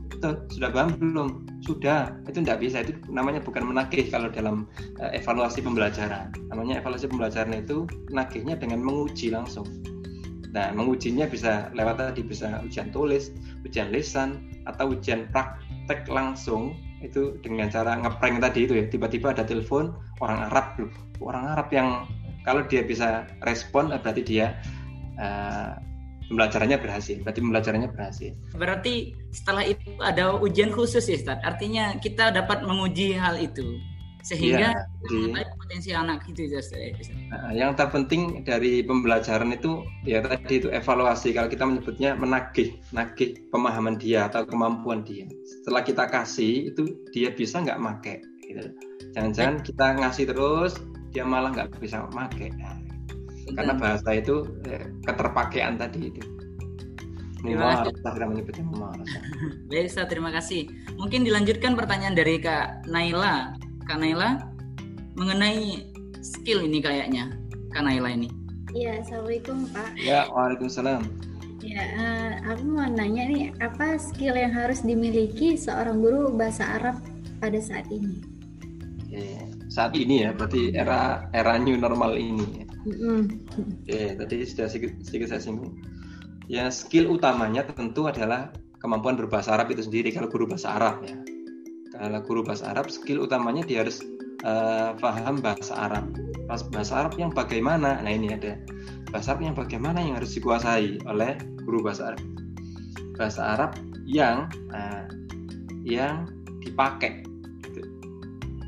sudah 0.53 0.69
paham 0.69 0.93
belum? 1.01 1.29
Sudah 1.65 2.13
itu 2.29 2.45
nggak 2.45 2.61
bisa 2.61 2.85
itu 2.85 2.93
namanya 3.09 3.41
bukan 3.41 3.65
menagih 3.65 4.05
kalau 4.13 4.29
dalam 4.29 4.69
uh, 5.01 5.09
evaluasi 5.09 5.65
pembelajaran. 5.65 6.29
Namanya 6.53 6.85
evaluasi 6.85 7.09
pembelajaran 7.09 7.57
itu 7.57 7.89
nagihnya 8.13 8.61
dengan 8.61 8.85
menguji 8.85 9.33
langsung. 9.33 9.65
Nah, 10.51 10.69
mengujinya 10.75 11.25
bisa 11.31 11.71
lewat 11.71 11.97
tadi 11.97 12.21
bisa 12.27 12.59
ujian 12.61 12.91
tulis, 12.91 13.31
ujian 13.63 13.87
lisan, 13.89 14.51
atau 14.67 14.91
ujian 14.91 15.31
praktek 15.31 16.05
langsung 16.11 16.75
itu 16.99 17.39
dengan 17.39 17.71
cara 17.71 17.97
ngeprank 17.97 18.43
tadi 18.43 18.67
itu 18.67 18.73
ya. 18.77 18.85
Tiba-tiba 18.85 19.33
ada 19.33 19.47
telepon 19.47 19.95
orang 20.19 20.51
Arab 20.51 20.67
loh, 20.77 20.91
orang 21.23 21.55
Arab 21.55 21.67
yang 21.73 21.89
kalau 22.43 22.61
dia 22.67 22.83
bisa 22.83 23.25
respon 23.47 23.89
berarti 23.89 24.21
dia 24.21 24.59
uh, 25.17 25.79
pembelajarannya 26.31 26.79
berhasil. 26.79 27.19
Berarti 27.19 27.39
pembelajarannya 27.43 27.89
berhasil. 27.91 28.31
Berarti 28.55 28.93
setelah 29.35 29.63
itu 29.67 29.91
ada 29.99 30.39
ujian 30.39 30.71
khusus 30.71 31.03
ya, 31.11 31.19
Ustaz. 31.19 31.43
Artinya 31.43 31.99
kita 31.99 32.31
dapat 32.31 32.63
menguji 32.63 33.19
hal 33.19 33.35
itu 33.35 33.75
sehingga 34.21 34.69
ya, 34.69 35.49
potensi 35.57 35.89
anak 35.97 36.29
itu 36.29 36.45
ya, 36.45 36.61
Nah, 37.33 37.49
yang 37.57 37.73
terpenting 37.73 38.45
dari 38.45 38.85
pembelajaran 38.85 39.49
itu 39.49 39.81
ya 40.05 40.21
tadi 40.21 40.61
itu 40.61 40.69
evaluasi 40.69 41.33
kalau 41.33 41.49
kita 41.49 41.65
menyebutnya 41.65 42.13
menagih, 42.13 42.77
nagih 42.93 43.33
pemahaman 43.49 43.97
dia 43.97 44.29
atau 44.29 44.45
kemampuan 44.45 45.01
dia. 45.01 45.25
Setelah 45.65 45.81
kita 45.81 46.05
kasih 46.05 46.69
itu 46.69 47.01
dia 47.09 47.33
bisa 47.33 47.65
nggak 47.65 47.81
make. 47.81 48.21
Gitu. 48.45 48.69
Jangan-jangan 49.17 49.55
kita 49.65 49.85
ngasih 49.97 50.25
terus 50.29 50.77
dia 51.09 51.25
malah 51.25 51.49
nggak 51.49 51.81
bisa 51.81 52.05
make. 52.13 52.53
Nah, 52.61 52.77
karena 53.55 53.73
bahasa 53.75 54.09
itu 54.15 54.47
eh, 54.67 54.89
keterpakaian 55.03 55.75
tadi 55.77 56.11
itu 56.11 56.21
Terima 57.41 57.81
kasih. 57.81 57.97
Baik, 59.69 59.89
terima 60.13 60.29
kasih. 60.29 60.69
Mungkin 60.93 61.25
dilanjutkan 61.25 61.73
pertanyaan 61.73 62.13
dari 62.13 62.37
Kak 62.37 62.85
Naila. 62.85 63.57
Kak 63.89 63.97
Naila 63.97 64.45
mengenai 65.17 65.89
skill 66.21 66.61
ini 66.61 66.85
kayaknya 66.85 67.33
Kak 67.73 67.81
Naila 67.81 68.13
ini. 68.13 68.29
Iya, 68.71 69.03
assalamualaikum 69.03 69.67
Pak. 69.73 69.89
Ya, 69.99 70.29
waalaikumsalam. 70.31 71.03
Ya, 71.61 71.81
uh, 71.93 72.31
aku 72.55 72.63
mau 72.73 72.89
nanya 72.89 73.29
nih, 73.29 73.53
apa 73.61 73.99
skill 74.01 74.33
yang 74.33 74.49
harus 74.49 74.81
dimiliki 74.81 75.53
seorang 75.59 76.01
guru 76.01 76.33
bahasa 76.33 76.65
Arab 76.79 76.97
pada 77.37 77.59
saat 77.61 77.85
ini? 77.93 78.17
Oke, 79.05 79.45
saat 79.69 79.93
ini 79.93 80.25
ya, 80.25 80.33
berarti 80.33 80.73
era 80.73 81.29
era 81.35 81.59
new 81.59 81.77
normal 81.77 82.17
ini. 82.17 82.65
Mm. 82.81 83.45
Oke, 83.85 84.01
tadi 84.17 84.35
sudah 84.41 84.65
sedikit, 84.65 84.97
sedikit 85.05 85.27
saya 85.29 85.41
singgung. 85.41 85.77
Ya, 86.49 86.73
skill 86.73 87.13
utamanya 87.13 87.61
tentu 87.69 88.09
adalah 88.09 88.49
kemampuan 88.81 89.13
berbahasa 89.13 89.53
Arab 89.53 89.69
itu 89.69 89.85
sendiri 89.85 90.09
kalau 90.09 90.27
guru 90.27 90.49
bahasa 90.49 90.73
Arab 90.73 91.05
ya. 91.05 91.15
Kalau 91.93 92.19
guru 92.25 92.41
bahasa 92.41 92.73
Arab, 92.73 92.89
skill 92.89 93.21
utamanya 93.21 93.61
dia 93.61 93.85
harus 93.85 94.01
uh, 94.41 94.97
paham 94.97 95.37
bahasa 95.39 95.77
Arab. 95.77 96.09
Bahasa 96.49 97.05
Arab 97.05 97.13
yang 97.21 97.29
bagaimana? 97.29 98.01
Nah 98.01 98.11
ini 98.11 98.33
ada 98.33 98.57
bahasa 99.13 99.37
Arab 99.37 99.41
yang 99.45 99.55
bagaimana 99.55 100.01
yang 100.01 100.17
harus 100.17 100.33
dikuasai 100.33 101.05
oleh 101.05 101.37
guru 101.61 101.85
bahasa 101.85 102.15
Arab. 102.15 102.23
Bahasa 103.13 103.41
Arab 103.45 103.71
yang 104.09 104.49
uh, 104.73 105.05
yang 105.85 106.25
dipakai. 106.65 107.21
Gitu. 107.69 107.85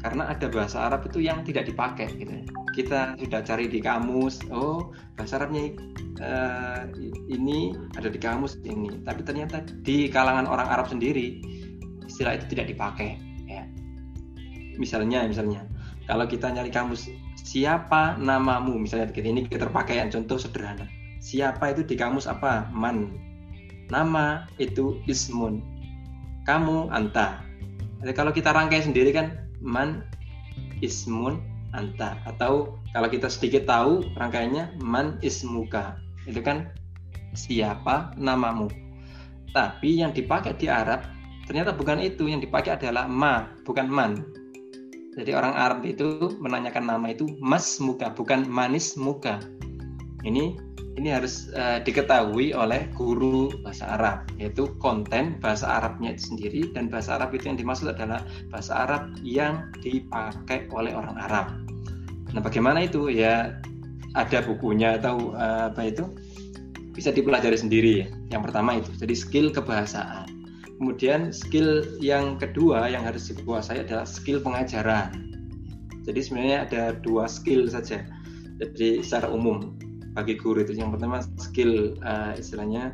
Karena 0.05 0.29
ada 0.29 0.45
bahasa 0.53 0.77
Arab 0.85 1.09
itu 1.09 1.25
yang 1.25 1.41
tidak 1.41 1.65
dipakai. 1.65 2.13
Gitu 2.13 2.62
kita 2.73 3.15
sudah 3.21 3.41
cari 3.45 3.69
di 3.69 3.79
kamus. 3.79 4.41
Oh 4.49 4.91
bahasa 5.15 5.37
Arabnya 5.37 5.77
uh, 6.19 6.89
ini 7.29 7.77
ada 7.95 8.09
di 8.09 8.17
kamus 8.17 8.57
ini. 8.65 8.89
Tapi 9.05 9.21
ternyata 9.21 9.61
di 9.85 10.09
kalangan 10.09 10.49
orang 10.49 10.67
Arab 10.67 10.89
sendiri 10.89 11.39
istilah 12.09 12.35
itu 12.35 12.49
tidak 12.51 12.73
dipakai 12.73 13.21
ya. 13.45 13.63
Misalnya 14.81 15.29
misalnya 15.29 15.69
kalau 16.09 16.25
kita 16.25 16.49
nyari 16.49 16.73
kamus 16.73 17.07
siapa 17.37 18.17
namamu? 18.17 18.81
Misalnya 18.81 19.13
ini 19.13 19.45
keterpakaian 19.47 20.09
contoh 20.09 20.41
sederhana. 20.41 20.89
Siapa 21.23 21.71
itu 21.71 21.87
di 21.87 21.95
kamus 21.95 22.27
apa? 22.27 22.67
Man. 22.73 23.15
Nama 23.87 24.49
itu 24.59 24.99
ismun. 25.07 25.61
Kamu 26.43 26.91
anta. 26.91 27.39
Jadi 28.03 28.11
kalau 28.11 28.35
kita 28.35 28.51
rangkai 28.51 28.83
sendiri 28.83 29.15
kan 29.15 29.47
man 29.63 30.03
ismun 30.83 31.39
anta. 31.73 32.17
Atau 32.25 32.77
kalau 32.93 33.09
kita 33.09 33.27
sedikit 33.27 33.67
tahu 33.67 34.05
rangkaiannya 34.15 34.79
man 34.81 35.17
ismuka 35.19 35.97
itu 36.29 36.39
kan 36.39 36.71
siapa 37.33 38.13
namamu. 38.15 38.69
Tapi 39.53 40.01
yang 40.01 40.13
dipakai 40.13 40.57
di 40.57 40.69
Arab 40.69 41.05
ternyata 41.45 41.73
bukan 41.75 42.01
itu. 42.01 42.25
Yang 42.29 42.49
dipakai 42.49 42.77
adalah 42.79 43.05
ma 43.05 43.49
bukan 43.65 43.85
man. 43.89 44.21
Jadi 45.13 45.29
orang 45.37 45.53
Arab 45.53 45.85
itu 45.85 46.33
menanyakan 46.41 46.89
nama 46.89 47.13
itu 47.13 47.29
mas 47.37 47.77
muka 47.77 48.09
bukan 48.17 48.49
manis 48.49 48.97
muka. 48.97 49.37
Ini 50.25 50.57
ini 50.93 51.09
harus 51.09 51.49
uh, 51.57 51.81
diketahui 51.81 52.53
oleh 52.53 52.85
guru 52.93 53.49
bahasa 53.65 53.97
Arab 53.97 54.29
yaitu 54.37 54.69
konten 54.77 55.41
bahasa 55.41 55.81
Arabnya 55.81 56.13
itu 56.13 56.33
sendiri. 56.33 56.61
Dan 56.73 56.89
bahasa 56.89 57.17
Arab 57.17 57.33
itu 57.33 57.49
yang 57.49 57.57
dimaksud 57.57 57.93
adalah 57.93 58.25
bahasa 58.49 58.85
Arab 58.85 59.13
yang 59.21 59.69
dipakai 59.81 60.69
oleh 60.73 60.93
orang 60.93 61.17
Arab. 61.17 61.62
Nah, 62.33 62.41
bagaimana 62.41 62.85
itu 62.85 63.13
ya 63.13 63.61
ada 64.13 64.39
bukunya 64.45 64.97
atau 64.97 65.33
uh, 65.33 65.69
apa 65.73 65.89
itu 65.89 66.05
bisa 66.93 67.09
dipelajari 67.09 67.57
sendiri 67.57 67.91
ya. 68.05 68.07
Yang 68.37 68.41
pertama 68.49 68.77
itu 68.81 68.89
jadi 68.97 69.15
skill 69.17 69.47
kebahasaan. 69.53 70.29
Kemudian 70.81 71.29
skill 71.29 71.85
yang 72.01 72.41
kedua 72.41 72.89
yang 72.89 73.05
harus 73.05 73.29
dikuasai 73.29 73.85
adalah 73.85 74.05
skill 74.05 74.41
pengajaran. 74.41 75.33
Jadi 76.03 76.19
sebenarnya 76.19 76.57
ada 76.67 76.83
dua 76.99 77.29
skill 77.29 77.69
saja. 77.69 78.03
Jadi 78.61 79.01
secara 79.01 79.29
umum 79.29 79.77
bagi 80.13 80.37
guru 80.37 80.61
itu 80.61 80.77
yang 80.77 80.93
pertama 80.93 81.25
skill 81.41 81.97
uh, 82.05 82.37
istilahnya 82.37 82.93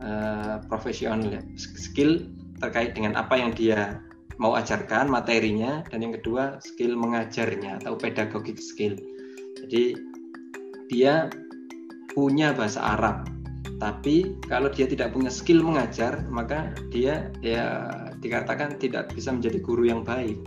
uh, 0.00 0.64
profesional 0.64 1.28
ya 1.28 1.42
skill 1.60 2.24
terkait 2.56 2.96
dengan 2.96 3.20
apa 3.20 3.36
yang 3.36 3.52
dia 3.52 4.00
mau 4.38 4.58
ajarkan 4.58 5.06
materinya 5.06 5.86
dan 5.90 6.02
yang 6.02 6.14
kedua 6.18 6.58
skill 6.62 6.98
mengajarnya 6.98 7.82
atau 7.82 7.94
pedagogik 7.94 8.58
skill. 8.58 8.98
Jadi 9.60 9.94
dia 10.90 11.30
punya 12.12 12.54
bahasa 12.54 12.82
Arab 12.82 13.26
tapi 13.82 14.38
kalau 14.46 14.70
dia 14.70 14.86
tidak 14.86 15.10
punya 15.10 15.28
skill 15.28 15.60
mengajar 15.60 16.22
maka 16.30 16.70
dia 16.94 17.28
ya 17.42 17.90
dikatakan 18.22 18.78
tidak 18.78 19.10
bisa 19.12 19.34
menjadi 19.34 19.58
guru 19.62 19.84
yang 19.88 20.02
baik. 20.02 20.38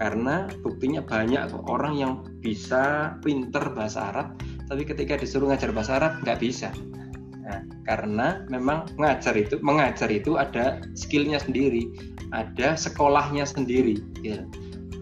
Karena 0.00 0.48
buktinya 0.64 1.04
banyak 1.04 1.52
orang 1.68 1.92
yang 2.00 2.12
bisa 2.40 3.14
pinter 3.20 3.72
bahasa 3.76 4.08
Arab 4.12 4.40
tapi 4.70 4.86
ketika 4.86 5.18
disuruh 5.18 5.52
ngajar 5.52 5.74
bahasa 5.76 6.00
Arab 6.00 6.24
nggak 6.24 6.40
bisa 6.40 6.72
nah, 7.50 7.60
karena 7.82 8.46
memang 8.46 8.86
mengajar 8.94 9.34
itu 9.34 9.58
mengajar 9.58 10.06
itu 10.06 10.38
ada 10.38 10.78
skillnya 10.94 11.42
sendiri 11.42 11.90
ada 12.30 12.78
sekolahnya 12.78 13.42
sendiri 13.42 13.98
ya. 14.22 14.46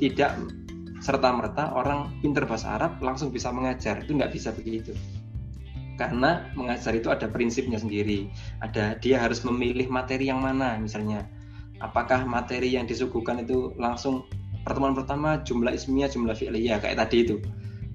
tidak 0.00 0.40
serta 0.98 1.30
merta 1.30 1.70
orang 1.72 2.10
pinter 2.20 2.42
bahasa 2.44 2.74
Arab 2.74 2.98
langsung 2.98 3.30
bisa 3.30 3.54
mengajar 3.54 4.02
itu 4.02 4.14
nggak 4.18 4.34
bisa 4.34 4.50
begitu. 4.50 4.92
Karena 5.98 6.46
mengajar 6.54 6.94
itu 6.94 7.10
ada 7.10 7.26
prinsipnya 7.26 7.78
sendiri 7.78 8.30
ada 8.62 8.94
dia 9.02 9.18
harus 9.18 9.42
memilih 9.42 9.90
materi 9.90 10.30
yang 10.30 10.42
mana 10.42 10.78
misalnya. 10.78 11.26
Apakah 11.78 12.26
materi 12.26 12.74
yang 12.74 12.90
disuguhkan 12.90 13.46
itu 13.46 13.70
langsung 13.78 14.26
pertemuan 14.66 14.98
pertama 14.98 15.38
jumlah 15.46 15.70
ismiyah 15.70 16.10
jumlah 16.10 16.34
fi'liyah 16.34 16.82
kayak 16.82 16.98
tadi 16.98 17.26
itu. 17.26 17.36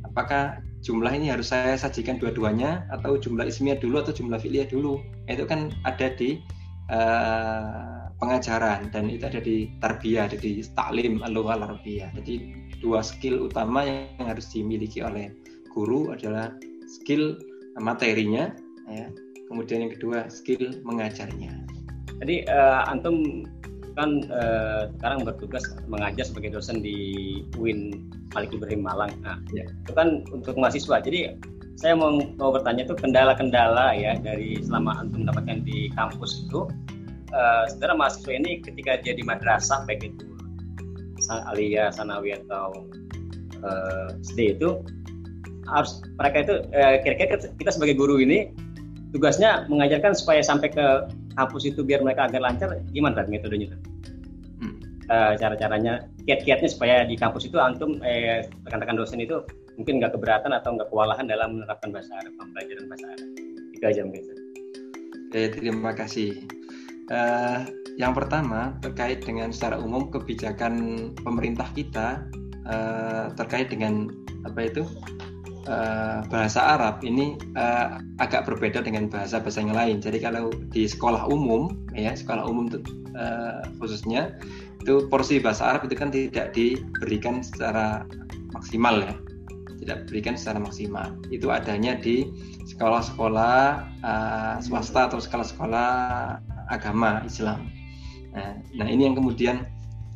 Apakah 0.07 0.63
jumlah 0.83 1.15
ini 1.15 1.31
harus 1.31 1.55
saya 1.55 1.79
sajikan 1.79 2.19
dua-duanya 2.19 2.83
atau 2.91 3.15
jumlah 3.15 3.47
ismiyah 3.47 3.79
dulu 3.79 4.03
atau 4.03 4.11
jumlah 4.11 4.37
fi'liyah 4.37 4.67
dulu? 4.67 4.99
Itu 5.31 5.47
kan 5.47 5.71
ada 5.87 6.11
di 6.13 6.43
uh, 6.91 8.11
pengajaran 8.19 8.91
dan 8.91 9.07
itu 9.07 9.23
ada 9.23 9.39
di 9.39 9.71
tarbiyah 9.79 10.27
ada 10.27 10.37
di 10.37 10.63
taklim 10.75 11.23
al 11.23 11.35
arabiyah 11.35 12.11
jadi 12.19 12.35
dua 12.83 12.99
skill 12.99 13.47
utama 13.47 13.87
yang 13.87 14.27
harus 14.27 14.51
dimiliki 14.51 14.99
oleh 15.03 15.31
guru 15.71 16.11
adalah 16.11 16.51
skill 16.87 17.39
materinya 17.79 18.51
ya. 18.91 19.07
Kemudian 19.47 19.87
yang 19.87 19.93
kedua 19.95 20.27
skill 20.31 20.83
mengajarnya 20.87 21.63
jadi 22.23 22.47
uh, 22.47 22.87
antum 22.87 23.47
kan 23.93 24.25
uh, 24.29 24.89
sekarang 24.99 25.25
bertugas 25.25 25.63
mengajar 25.85 26.25
sebagai 26.25 26.57
dosen 26.57 26.81
di 26.81 26.97
UIN 27.57 28.09
Malik 28.33 28.53
Ibrahim 28.53 28.81
Malang. 28.85 29.13
Nah, 29.21 29.37
ya. 29.53 29.65
itu 29.65 29.93
kan 29.93 30.25
untuk 30.33 30.57
mahasiswa. 30.57 31.01
Jadi 31.01 31.37
saya 31.77 31.97
mau 31.97 32.21
mau 32.37 32.53
bertanya 32.53 32.85
itu 32.85 32.95
kendala-kendala 32.97 33.97
ya 33.97 34.13
dari 34.21 34.61
selama 34.61 35.01
antum 35.01 35.25
mendapatkan 35.25 35.65
di 35.65 35.89
kampus 35.97 36.45
itu 36.45 36.69
uh, 37.33 37.63
sebenarnya 37.69 37.97
mahasiswa 37.97 38.31
ini 38.33 38.51
ketika 38.61 39.01
dia 39.01 39.13
di 39.17 39.23
madrasah 39.25 39.81
baik 39.89 40.05
itu 40.05 40.29
alia 41.49 41.89
sanawi 41.89 42.35
atau 42.35 42.85
uh, 43.63 44.09
SD 44.21 44.59
itu 44.59 44.83
harus 45.65 46.03
mereka 46.19 46.37
itu 46.45 46.53
uh, 46.75 46.95
kira-kira 47.01 47.41
kita 47.57 47.71
sebagai 47.73 47.95
guru 47.97 48.21
ini 48.21 48.53
tugasnya 49.15 49.65
mengajarkan 49.69 50.13
supaya 50.13 50.41
sampai 50.45 50.69
ke 50.69 50.85
kampus 51.35 51.69
itu 51.69 51.81
biar 51.81 52.01
mereka 52.01 52.29
agar 52.29 52.41
lancar 52.41 52.69
gimana 52.93 53.25
metodenya 53.25 53.75
hmm. 54.61 54.75
uh, 55.09 55.33
cara-caranya 55.37 56.07
kiat-kiatnya 56.25 56.69
supaya 56.69 56.95
di 57.03 57.19
kampus 57.19 57.49
itu 57.49 57.57
antum 57.59 57.99
eh, 58.05 58.47
rekan-rekan 58.67 58.97
dosen 58.97 59.19
itu 59.19 59.43
mungkin 59.77 59.99
nggak 59.99 60.13
keberatan 60.15 60.53
atau 60.53 60.77
nggak 60.77 60.89
kewalahan 60.93 61.25
dalam 61.25 61.59
menerapkan 61.59 61.89
bahasa 61.89 62.13
Arab 62.21 62.33
pembelajaran 62.37 62.85
bahasa 62.89 63.05
Arab 63.09 63.27
itu 63.33 63.51
Itu 63.73 63.85
aja 63.89 64.01
mungkin. 64.05 64.23
Oke, 65.33 65.41
terima 65.49 65.91
kasih. 65.97 66.45
Uh, 67.09 67.65
yang 67.97 68.13
pertama 68.13 68.77
terkait 68.79 69.25
dengan 69.25 69.49
secara 69.49 69.81
umum 69.81 70.09
kebijakan 70.13 70.73
pemerintah 71.19 71.67
kita 71.73 72.21
uh, 72.69 73.33
terkait 73.35 73.69
dengan 73.69 74.09
apa 74.45 74.69
itu 74.69 74.85
uh, 75.67 76.23
bahasa 76.27 76.59
Arab 76.77 77.03
ini 77.03 77.39
uh, 77.55 77.99
agak 78.19 78.47
berbeda 78.47 78.83
dengan 78.83 79.07
bahasa-bahasa 79.07 79.63
yang 79.63 79.75
lain. 79.75 79.97
Jadi 80.03 80.19
kalau 80.23 80.51
di 80.71 80.87
sekolah 80.87 81.27
umum 81.27 81.73
ya 81.95 82.15
sekolah 82.15 82.43
umum 82.47 82.71
uh, 83.15 83.63
khususnya 83.79 84.35
itu 84.83 85.07
porsi 85.07 85.39
bahasa 85.39 85.75
Arab 85.75 85.87
itu 85.87 85.95
kan 85.95 86.11
tidak 86.11 86.51
diberikan 86.55 87.39
secara 87.43 88.03
maksimal 88.51 88.99
ya. 89.03 89.15
Tidak 89.83 90.07
diberikan 90.07 90.39
secara 90.39 90.63
maksimal. 90.63 91.11
Itu 91.27 91.51
adanya 91.51 91.99
di 91.99 92.31
sekolah-sekolah 92.71 93.59
uh, 93.99 94.55
swasta 94.63 95.11
atau 95.11 95.19
sekolah-sekolah 95.19 95.91
agama 96.71 97.19
Islam. 97.27 97.67
Nah, 98.31 98.57
nah 98.73 98.87
ini 98.87 99.11
yang 99.11 99.15
kemudian 99.19 99.67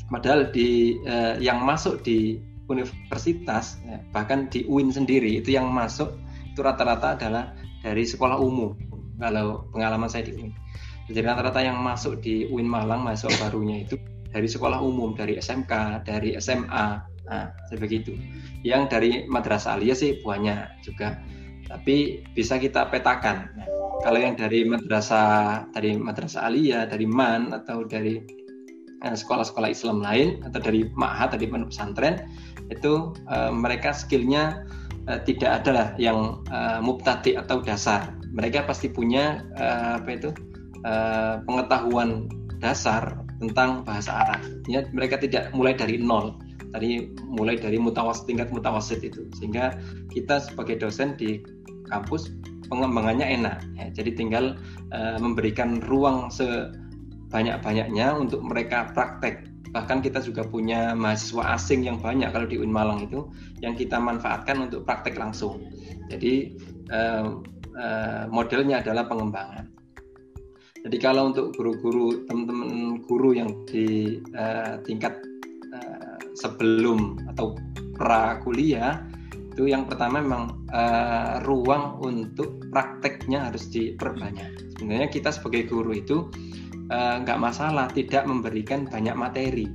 padahal 0.08 0.48
di 0.56 0.96
uh, 1.04 1.36
yang 1.44 1.62
masuk 1.68 2.00
di 2.02 2.40
universitas 2.68 3.80
ya, 3.84 4.04
bahkan 4.12 4.52
di 4.52 4.68
UIN 4.68 4.92
sendiri 4.92 5.40
itu 5.40 5.56
yang 5.56 5.72
masuk 5.72 6.16
itu 6.52 6.60
rata-rata 6.60 7.16
adalah 7.16 7.56
dari 7.84 8.04
sekolah 8.04 8.38
umum 8.40 8.76
kalau 9.18 9.66
pengalaman 9.72 10.12
saya 10.12 10.28
di 10.28 10.36
UIN 10.36 10.52
jadi 11.08 11.24
rata-rata 11.24 11.64
yang 11.64 11.80
masuk 11.80 12.20
di 12.20 12.44
UIN 12.52 12.68
Malang 12.68 13.08
masuk 13.08 13.32
barunya 13.40 13.88
itu 13.88 13.96
dari 14.28 14.48
sekolah 14.48 14.84
umum, 14.84 15.16
dari 15.16 15.40
SMK, 15.40 16.04
dari 16.04 16.36
SMA, 16.38 16.88
nah 17.28 17.48
seperti 17.72 17.96
itu. 18.04 18.14
Yang 18.62 18.82
dari 18.92 19.12
madrasah 19.26 19.80
aliyah 19.80 19.98
sih 19.98 20.20
banyak 20.20 20.84
juga, 20.84 21.16
tapi 21.72 22.28
bisa 22.36 22.60
kita 22.60 22.92
petakan. 22.92 23.50
Nah, 23.56 23.68
kalau 24.04 24.20
yang 24.20 24.36
dari 24.36 24.68
madrasah, 24.68 25.72
dari 25.72 25.96
madrasah 25.96 26.44
aliyah, 26.44 26.92
dari 26.92 27.08
man 27.08 27.56
atau 27.56 27.88
dari 27.88 28.20
sekolah-sekolah 29.04 29.70
Islam 29.70 30.02
lain 30.02 30.42
atau 30.42 30.58
dari 30.58 30.90
ma'had, 30.98 31.38
dari 31.38 31.46
pesantren 31.46 32.26
itu 32.74 33.14
uh, 33.30 33.54
mereka 33.54 33.94
skillnya 33.94 34.66
uh, 35.06 35.22
tidak 35.24 35.64
ada 35.64 35.94
yang 36.02 36.42
uh, 36.50 36.82
mubtadi 36.82 37.38
atau 37.38 37.62
dasar. 37.62 38.18
Mereka 38.34 38.66
pasti 38.66 38.90
punya 38.90 39.46
uh, 39.56 40.02
apa 40.02 40.10
itu 40.10 40.30
uh, 40.84 41.40
pengetahuan 41.46 42.28
dasar 42.58 43.22
tentang 43.38 43.86
bahasa 43.86 44.26
Arab. 44.26 44.42
Ya, 44.66 44.82
mereka 44.90 45.22
tidak 45.22 45.54
mulai 45.54 45.78
dari 45.78 46.02
nol, 46.02 46.42
tadi 46.74 47.14
mulai 47.22 47.56
dari 47.56 47.78
mutawas 47.78 48.26
tingkat 48.26 48.50
mutawasit 48.50 49.06
itu, 49.06 49.30
sehingga 49.38 49.78
kita 50.10 50.42
sebagai 50.42 50.82
dosen 50.82 51.14
di 51.22 51.46
kampus 51.86 52.34
pengembangannya 52.68 53.30
enak. 53.30 53.62
Ya, 53.78 53.86
jadi 53.94 54.12
tinggal 54.18 54.58
uh, 54.90 55.18
memberikan 55.22 55.80
ruang 55.86 56.34
sebanyak-banyaknya 57.38 58.18
untuk 58.18 58.42
mereka 58.42 58.90
praktek. 58.98 59.46
Bahkan 59.70 60.02
kita 60.02 60.26
juga 60.26 60.42
punya 60.42 60.98
mahasiswa 60.98 61.54
asing 61.54 61.86
yang 61.86 62.02
banyak 62.02 62.34
kalau 62.34 62.50
di 62.50 62.58
UIN 62.58 62.74
Malang 62.74 63.06
itu 63.06 63.30
yang 63.62 63.78
kita 63.78 64.02
manfaatkan 64.02 64.66
untuk 64.66 64.90
praktek 64.90 65.22
langsung. 65.22 65.62
Jadi 66.10 66.58
uh, 66.90 67.38
uh, 67.78 68.26
modelnya 68.34 68.82
adalah 68.82 69.06
pengembangan. 69.06 69.70
Jadi 70.82 70.98
kalau 70.98 71.30
untuk 71.30 71.54
guru-guru 71.54 72.26
teman-teman 72.26 73.06
guru 73.06 73.38
yang 73.38 73.54
di 73.70 74.18
uh, 74.34 74.82
tingkat 74.82 75.22
uh, 75.78 76.18
sebelum 76.34 77.22
atau 77.30 77.54
pra 78.02 78.42
kuliah 78.42 79.06
itu 79.54 79.70
yang 79.70 79.86
pertama 79.86 80.26
memang 80.26 80.58
uh, 80.74 81.38
ruang 81.46 82.02
untuk 82.02 82.66
prakteknya 82.74 83.46
harus 83.46 83.70
diperbanyak. 83.70 84.74
Sebenarnya 84.74 85.10
kita 85.14 85.30
sebagai 85.30 85.70
guru 85.70 85.94
itu 85.94 86.34
nggak 86.90 87.40
uh, 87.40 87.44
masalah 87.44 87.88
tidak 87.92 88.24
memberikan 88.24 88.88
banyak 88.88 89.16
materi. 89.16 89.68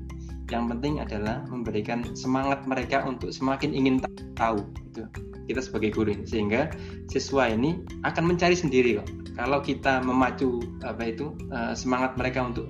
Yang 0.53 0.65
penting 0.77 1.01
adalah 1.01 1.45
memberikan 1.49 2.05
semangat 2.13 2.69
mereka 2.69 3.05
untuk 3.09 3.33
semakin 3.33 3.73
ingin 3.73 4.05
tahu. 4.37 4.61
Itu 4.93 5.09
kita 5.49 5.61
sebagai 5.65 5.91
guru 5.97 6.15
ini 6.15 6.25
sehingga 6.29 6.71
siswa 7.11 7.51
ini 7.51 7.83
akan 8.07 8.31
mencari 8.31 8.55
sendiri 8.55 9.03
kok 9.03 9.23
kalau 9.37 9.65
kita 9.65 10.05
memacu 10.05 10.61
apa 10.85 11.09
itu 11.09 11.33
uh, 11.53 11.73
semangat 11.73 12.17
mereka 12.21 12.45
untuk 12.45 12.69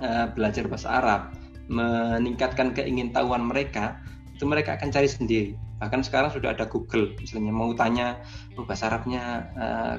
uh, 0.00 0.26
belajar 0.32 0.64
bahasa 0.68 0.88
Arab, 0.88 1.22
meningkatkan 1.68 2.72
keingintahuan 2.72 3.44
mereka, 3.44 4.00
itu 4.32 4.48
mereka 4.48 4.80
akan 4.80 4.88
cari 4.88 5.08
sendiri. 5.08 5.52
Bahkan 5.76 6.00
sekarang 6.08 6.32
sudah 6.32 6.56
ada 6.56 6.64
Google, 6.64 7.12
misalnya 7.20 7.52
mau 7.52 7.76
tanya 7.76 8.16
oh, 8.56 8.64
bahasa 8.64 8.88
Arabnya 8.88 9.52
uh, 9.56 9.96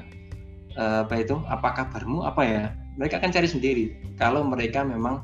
apa 0.78 1.14
itu, 1.18 1.34
apa 1.50 1.74
kabarmu, 1.74 2.22
apa 2.22 2.42
ya, 2.46 2.64
mereka 2.98 3.22
akan 3.22 3.30
cari 3.30 3.48
sendiri. 3.48 3.84
Kalau 4.18 4.42
mereka 4.42 4.82
memang 4.82 5.22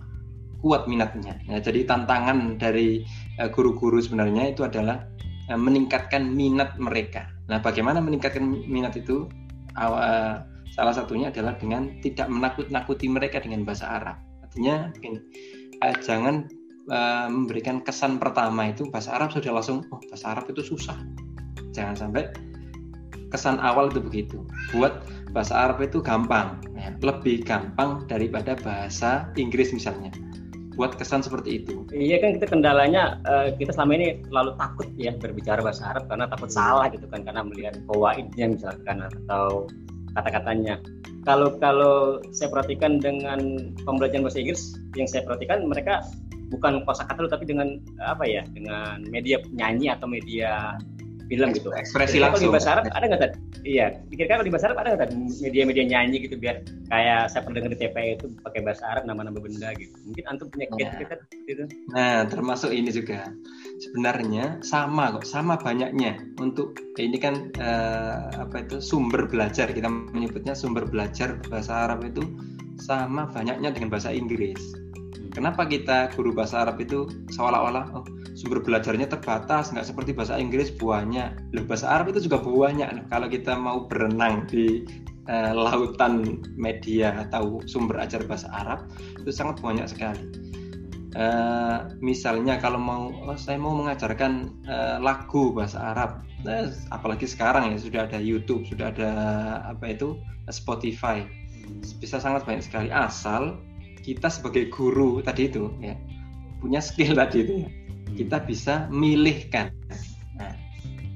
kuat 0.65 0.89
minatnya. 0.89 1.37
Nah, 1.45 1.61
jadi 1.61 1.85
tantangan 1.85 2.57
dari 2.57 3.05
guru-guru 3.53 4.01
uh, 4.01 4.05
sebenarnya 4.07 4.57
itu 4.57 4.65
adalah 4.65 5.05
uh, 5.53 5.61
meningkatkan 5.61 6.25
minat 6.25 6.81
mereka. 6.81 7.29
Nah, 7.53 7.61
bagaimana 7.61 8.01
meningkatkan 8.01 8.47
minat 8.65 8.97
itu? 8.97 9.29
awal 9.75 10.43
salah 10.75 10.95
satunya 10.95 11.31
adalah 11.31 11.55
dengan 11.59 11.99
tidak 12.03 12.27
menakut-nakuti 12.31 13.07
mereka 13.07 13.43
dengan 13.43 13.63
bahasa 13.63 13.91
Arab. 13.91 14.17
Artinya 14.43 14.91
begini, 14.95 15.19
eh, 15.83 15.97
jangan 16.03 16.47
eh, 16.91 17.27
memberikan 17.31 17.83
kesan 17.83 18.19
pertama 18.19 18.71
itu 18.71 18.87
bahasa 18.91 19.15
Arab 19.15 19.35
sudah 19.35 19.55
langsung 19.55 19.87
oh 19.91 20.01
bahasa 20.11 20.35
Arab 20.35 20.51
itu 20.51 20.63
susah. 20.63 20.99
Jangan 21.75 21.95
sampai 21.95 22.31
kesan 23.35 23.59
awal 23.59 23.91
itu 23.91 23.99
begitu. 23.99 24.39
Buat 24.71 25.03
bahasa 25.35 25.67
Arab 25.67 25.83
itu 25.83 25.99
gampang, 25.99 26.63
ya, 26.79 26.95
lebih 27.03 27.43
gampang 27.43 28.07
daripada 28.07 28.55
bahasa 28.63 29.27
Inggris 29.35 29.75
misalnya 29.75 30.15
buat 30.75 30.99
kesan 30.99 31.23
seperti 31.23 31.63
itu. 31.63 31.87
Iya 31.95 32.19
kan 32.19 32.39
kita 32.39 32.47
kendalanya 32.51 33.19
uh, 33.27 33.55
kita 33.55 33.71
selama 33.75 33.95
ini 33.99 34.07
terlalu 34.27 34.53
takut 34.59 34.87
ya 34.99 35.15
berbicara 35.15 35.63
bahasa 35.63 35.95
Arab 35.95 36.11
karena 36.11 36.27
takut 36.27 36.51
salah 36.51 36.87
gitu 36.91 37.07
kan 37.07 37.23
karena 37.23 37.47
melihat 37.47 37.79
kawaidnya 37.87 38.59
misalkan 38.59 39.07
atau 39.07 39.71
kata-katanya. 40.19 40.79
Kalau 41.25 41.57
kalau 41.57 42.21
saya 42.37 42.53
perhatikan 42.53 43.01
dengan 43.01 43.73
pembelajaran 43.87 44.27
bahasa 44.29 44.43
Inggris 44.43 44.77
yang 44.99 45.09
saya 45.09 45.25
perhatikan 45.25 45.65
mereka 45.65 46.05
bukan 46.53 46.85
kosakata 46.85 47.27
tapi 47.31 47.49
dengan 47.49 47.81
apa 48.05 48.29
ya 48.29 48.45
dengan 48.53 49.01
media 49.09 49.41
nyanyi 49.57 49.91
atau 49.91 50.05
media 50.05 50.77
film 51.29 51.49
gitu. 51.57 51.69
Ekspresi 51.73 52.19
Jadi, 52.19 52.23
langsung. 52.23 52.39
Kalau 52.39 52.53
di 52.53 52.55
bahasa 52.57 52.71
Arab 52.77 52.85
ada 52.93 53.05
nggak 53.09 53.23
tadi? 53.23 53.37
Iya, 53.65 53.87
pikirkan 54.13 54.35
kalau 54.37 54.47
di 54.47 54.53
bahasa 54.53 54.67
Arab 54.69 54.79
ada 54.81 54.89
nggak 54.93 55.03
tadi 55.09 55.15
media-media 55.41 55.85
nyanyi 55.89 56.17
gitu 56.29 56.37
biar 56.37 56.57
kayak 56.93 57.21
saya 57.33 57.41
pernah 57.43 57.57
dengar 57.61 57.73
di 57.73 57.79
TPI 57.81 58.09
itu 58.21 58.27
pakai 58.45 58.61
bahasa 58.61 58.83
Arab 58.87 59.03
nama-nama 59.09 59.39
benda 59.41 59.69
gitu. 59.77 59.95
Mungkin 60.05 60.25
antum 60.29 60.47
punya 60.53 60.67
nah. 60.69 61.01
gitu. 61.49 61.65
Nah, 61.93 62.19
termasuk 62.29 62.71
ini 62.73 62.91
juga. 62.93 63.33
Sebenarnya 63.75 64.63
sama 64.63 65.11
kok, 65.17 65.27
sama 65.27 65.59
banyaknya 65.59 66.17
untuk 66.39 66.79
ini 66.97 67.19
kan 67.19 67.51
uh, 67.59 68.31
apa 68.39 68.63
itu 68.63 68.79
sumber 68.79 69.27
belajar 69.27 69.67
kita 69.73 69.91
menyebutnya 69.91 70.55
sumber 70.55 70.87
belajar 70.87 71.37
bahasa 71.51 71.91
Arab 71.91 72.07
itu 72.07 72.23
sama 72.79 73.27
banyaknya 73.31 73.75
dengan 73.75 73.91
bahasa 73.91 74.15
Inggris. 74.15 74.59
Kenapa 75.35 75.67
kita 75.67 76.15
guru 76.15 76.31
bahasa 76.31 76.63
Arab 76.63 76.79
itu 76.79 77.11
seolah-olah 77.35 77.91
oh, 77.99 78.07
sumber 78.35 78.59
belajarnya 78.61 79.07
terbatas 79.07 79.71
nggak 79.71 79.87
seperti 79.87 80.11
bahasa 80.11 80.37
Inggris 80.37 80.75
banyak. 80.75 81.55
Loh 81.55 81.65
bahasa 81.65 81.87
Arab 81.87 82.11
itu 82.11 82.27
juga 82.27 82.43
banyak. 82.43 82.89
Nah, 82.91 83.05
kalau 83.09 83.31
kita 83.31 83.55
mau 83.55 83.87
berenang 83.87 84.45
di 84.51 84.83
uh, 85.31 85.55
lautan 85.55 86.43
media 86.59 87.15
atau 87.27 87.63
sumber 87.71 88.03
ajar 88.03 88.27
bahasa 88.27 88.51
Arab 88.51 88.91
itu 89.23 89.31
sangat 89.31 89.63
banyak 89.63 89.87
sekali. 89.87 90.23
Uh, 91.15 91.95
misalnya 92.03 92.59
kalau 92.59 92.75
mau 92.75 93.15
oh, 93.15 93.39
saya 93.39 93.55
mau 93.55 93.71
mengajarkan 93.79 94.51
uh, 94.67 94.99
lagu 94.99 95.55
bahasa 95.55 95.95
Arab 95.95 96.27
nah, 96.43 96.67
apalagi 96.91 97.23
sekarang 97.31 97.71
ya 97.71 97.79
sudah 97.79 98.11
ada 98.11 98.19
YouTube 98.19 98.67
sudah 98.67 98.91
ada 98.91 99.11
apa 99.71 99.95
itu 99.95 100.19
Spotify. 100.51 101.23
Bisa 102.03 102.19
sangat 102.19 102.43
banyak 102.43 102.67
sekali 102.67 102.91
asal 102.91 103.63
kita 104.03 104.27
sebagai 104.27 104.69
guru 104.75 105.23
tadi 105.23 105.47
itu 105.47 105.71
ya 105.79 105.95
punya 106.59 106.83
skill 106.83 107.15
tadi 107.15 107.47
itu 107.47 107.55
ya 107.63 107.84
kita 108.15 108.43
bisa 108.47 108.87
milihkan. 108.89 109.75
Nah, 110.39 110.55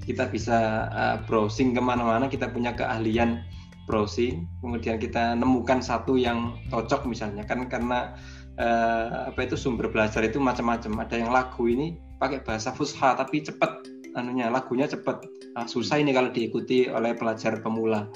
kita 0.03 0.27
bisa 0.29 0.91
uh, 0.91 1.17
browsing 1.25 1.73
ke 1.73 1.81
mana-mana, 1.83 2.27
kita 2.27 2.51
punya 2.51 2.75
keahlian 2.75 3.43
browsing, 3.89 4.45
kemudian 4.61 5.01
kita 5.01 5.33
nemukan 5.33 5.81
satu 5.81 6.21
yang 6.21 6.61
cocok 6.69 7.09
misalnya 7.09 7.49
kan 7.49 7.65
karena 7.73 8.13
uh, 8.61 9.33
apa 9.33 9.49
itu 9.49 9.57
sumber 9.57 9.89
belajar 9.89 10.21
itu 10.27 10.37
macam-macam. 10.37 11.09
Ada 11.09 11.15
yang 11.25 11.33
lagu 11.33 11.65
ini 11.65 11.97
pakai 12.21 12.45
bahasa 12.45 12.75
fusha 12.75 13.17
tapi 13.17 13.41
cepat, 13.41 13.89
anunya 14.19 14.53
lagunya 14.53 14.85
cepat. 14.85 15.25
Nah, 15.57 15.65
susah 15.65 16.03
ini 16.03 16.13
kalau 16.13 16.29
diikuti 16.29 16.91
oleh 16.91 17.17
pelajar 17.17 17.63
pemula. 17.65 18.11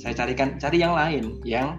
Saya 0.00 0.14
carikan 0.14 0.58
cari 0.58 0.82
yang 0.82 0.94
lain 0.96 1.38
yang 1.46 1.78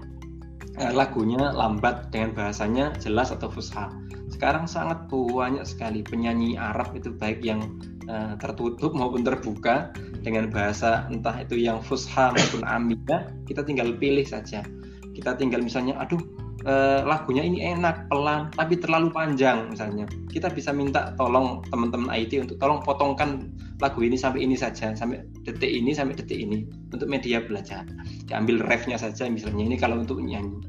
lagunya 0.73 1.53
lambat 1.53 2.09
dengan 2.09 2.33
bahasanya 2.33 2.97
jelas 2.97 3.29
atau 3.29 3.45
fusha 3.49 3.93
sekarang 4.33 4.65
sangat 4.65 5.05
banyak 5.13 5.61
sekali 5.61 6.01
penyanyi 6.01 6.57
Arab 6.57 6.97
itu 6.97 7.13
baik 7.13 7.45
yang 7.45 7.77
uh, 8.09 8.33
tertutup 8.41 8.97
maupun 8.97 9.21
terbuka 9.21 9.93
dengan 10.25 10.49
bahasa 10.49 11.05
entah 11.13 11.37
itu 11.37 11.61
yang 11.61 11.77
fusha 11.85 12.33
maupun 12.33 12.65
amiyah 12.65 13.29
kita 13.45 13.61
tinggal 13.61 13.93
pilih 13.93 14.25
saja. 14.25 14.65
Kita 15.13 15.37
tinggal 15.37 15.61
misalnya 15.61 16.01
aduh 16.01 16.17
uh, 16.65 17.01
lagunya 17.05 17.43
ini 17.43 17.63
enak 17.63 18.07
pelan 18.07 18.49
tapi 18.55 18.79
terlalu 18.79 19.11
panjang 19.11 19.69
misalnya 19.71 20.07
kita 20.31 20.51
bisa 20.51 20.71
minta 20.71 21.11
tolong 21.15 21.63
teman-teman 21.69 22.09
IT 22.11 22.35
untuk 22.39 22.57
tolong 22.59 22.79
potongkan 22.83 23.51
lagu 23.79 23.99
ini 24.03 24.15
sampai 24.15 24.43
ini 24.43 24.55
saja 24.55 24.95
sampai 24.95 25.23
detik 25.43 25.69
ini 25.69 25.91
sampai 25.91 26.15
detik 26.15 26.39
ini 26.39 26.67
untuk 26.91 27.07
media 27.07 27.43
belajar 27.43 27.83
diambil 28.27 28.63
refnya 28.63 28.95
saja 28.95 29.27
misalnya 29.27 29.63
ini 29.67 29.75
kalau 29.75 29.99
untuk 30.01 30.23
nyanyi 30.23 30.59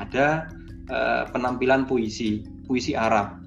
ada 0.00 0.48
uh, 0.88 1.28
penampilan 1.30 1.84
puisi 1.84 2.44
puisi 2.64 2.96
Arab 2.96 3.42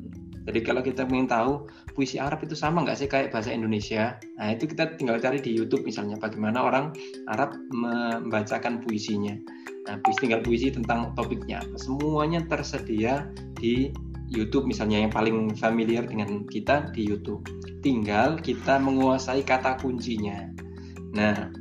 jadi 0.45 0.61
kalau 0.61 0.85
kita 0.85 1.09
ingin 1.09 1.25
tahu 1.25 1.65
puisi 1.97 2.21
Arab 2.21 2.45
itu 2.45 2.53
sama 2.53 2.85
nggak 2.85 2.97
sih 3.01 3.09
kayak 3.09 3.33
bahasa 3.33 3.49
Indonesia? 3.49 4.21
Nah 4.37 4.53
itu 4.53 4.69
kita 4.69 4.93
tinggal 4.93 5.17
cari 5.17 5.41
di 5.41 5.57
YouTube 5.57 5.81
misalnya 5.81 6.21
bagaimana 6.21 6.61
orang 6.61 6.93
Arab 7.25 7.57
membacakan 7.73 8.85
puisinya. 8.85 9.33
Nah 9.85 9.95
puisi 10.01 10.19
tinggal 10.25 10.41
puisi 10.41 10.67
tentang 10.73 11.13
topiknya. 11.13 11.61
Semuanya 11.77 12.41
tersedia 12.45 13.29
di 13.57 13.93
YouTube 14.29 14.65
misalnya 14.65 15.05
yang 15.05 15.13
paling 15.13 15.53
familiar 15.53 16.05
dengan 16.09 16.43
kita 16.49 16.89
di 16.91 17.05
YouTube. 17.05 17.45
Tinggal 17.85 18.41
kita 18.41 18.81
menguasai 18.81 19.45
kata 19.45 19.77
kuncinya. 19.77 20.49
Nah 21.13 21.53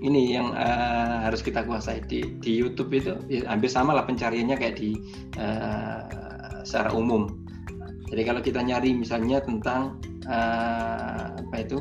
ini 0.00 0.32
yang 0.32 0.56
uh, 0.56 1.28
harus 1.28 1.44
kita 1.44 1.60
kuasai 1.68 2.00
di, 2.08 2.24
di 2.40 2.56
YouTube 2.56 2.90
itu 2.96 3.12
ya, 3.28 3.44
hampir 3.52 3.68
sama 3.68 3.92
lah 3.92 4.08
pencariannya 4.08 4.56
kayak 4.56 4.80
di 4.80 4.96
uh, 5.36 6.08
secara 6.64 6.96
umum 6.96 7.28
jadi 8.10 8.26
kalau 8.26 8.40
kita 8.42 8.60
nyari 8.60 8.90
misalnya 8.96 9.38
tentang 9.38 10.00
uh, 10.26 11.36
apa 11.36 11.56
itu 11.62 11.78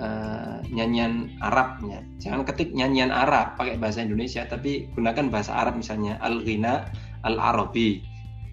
uh, 0.00 0.58
nyanyian 0.72 1.28
Arab, 1.44 1.78
ya. 1.84 2.00
jangan 2.16 2.48
ketik 2.48 2.72
nyanyian 2.72 3.12
Arab 3.12 3.60
pakai 3.60 3.76
bahasa 3.76 4.00
Indonesia, 4.00 4.48
tapi 4.48 4.88
gunakan 4.96 5.28
bahasa 5.28 5.52
Arab 5.54 5.76
misalnya 5.76 6.16
al-ghina 6.24 6.88
al-arabi 7.28 8.00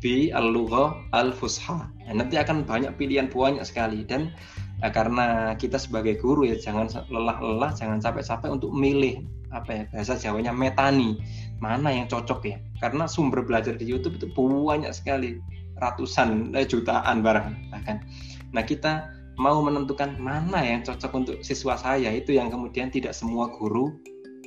bi 0.03 0.29
al-lugha 0.29 0.93
al-fusha. 1.15 1.87
Ya, 2.05 2.11
nanti 2.13 2.35
akan 2.35 2.67
banyak 2.67 2.93
pilihan 2.99 3.31
banyak 3.31 3.63
sekali 3.63 4.03
dan 4.03 4.35
uh, 4.83 4.91
karena 4.91 5.55
kita 5.55 5.79
sebagai 5.79 6.19
guru 6.19 6.43
ya 6.45 6.59
jangan 6.59 6.91
lelah-lelah, 7.07 7.71
jangan 7.73 8.03
capek-capek 8.03 8.51
untuk 8.51 8.75
milih 8.75 9.23
apa 9.51 9.71
ya 9.71 9.83
bahasa 9.95 10.19
Jawanya 10.19 10.51
metani 10.51 11.15
mana 11.63 11.89
yang 11.91 12.07
cocok 12.11 12.39
ya 12.43 12.57
karena 12.83 13.07
sumber 13.07 13.41
belajar 13.47 13.79
di 13.79 13.87
YouTube 13.87 14.19
itu 14.19 14.27
banyak 14.35 14.91
sekali 14.91 15.39
ratusan 15.79 16.51
eh, 16.57 16.67
jutaan 16.67 17.23
barang 17.23 17.71
bahkan 17.71 18.03
nah 18.51 18.63
kita 18.63 19.16
mau 19.37 19.61
menentukan 19.61 20.17
mana 20.17 20.65
yang 20.65 20.81
cocok 20.81 21.11
untuk 21.13 21.37
siswa 21.45 21.77
saya 21.77 22.09
itu 22.09 22.33
yang 22.33 22.49
kemudian 22.49 22.89
tidak 22.89 23.13
semua 23.13 23.53
guru 23.53 23.93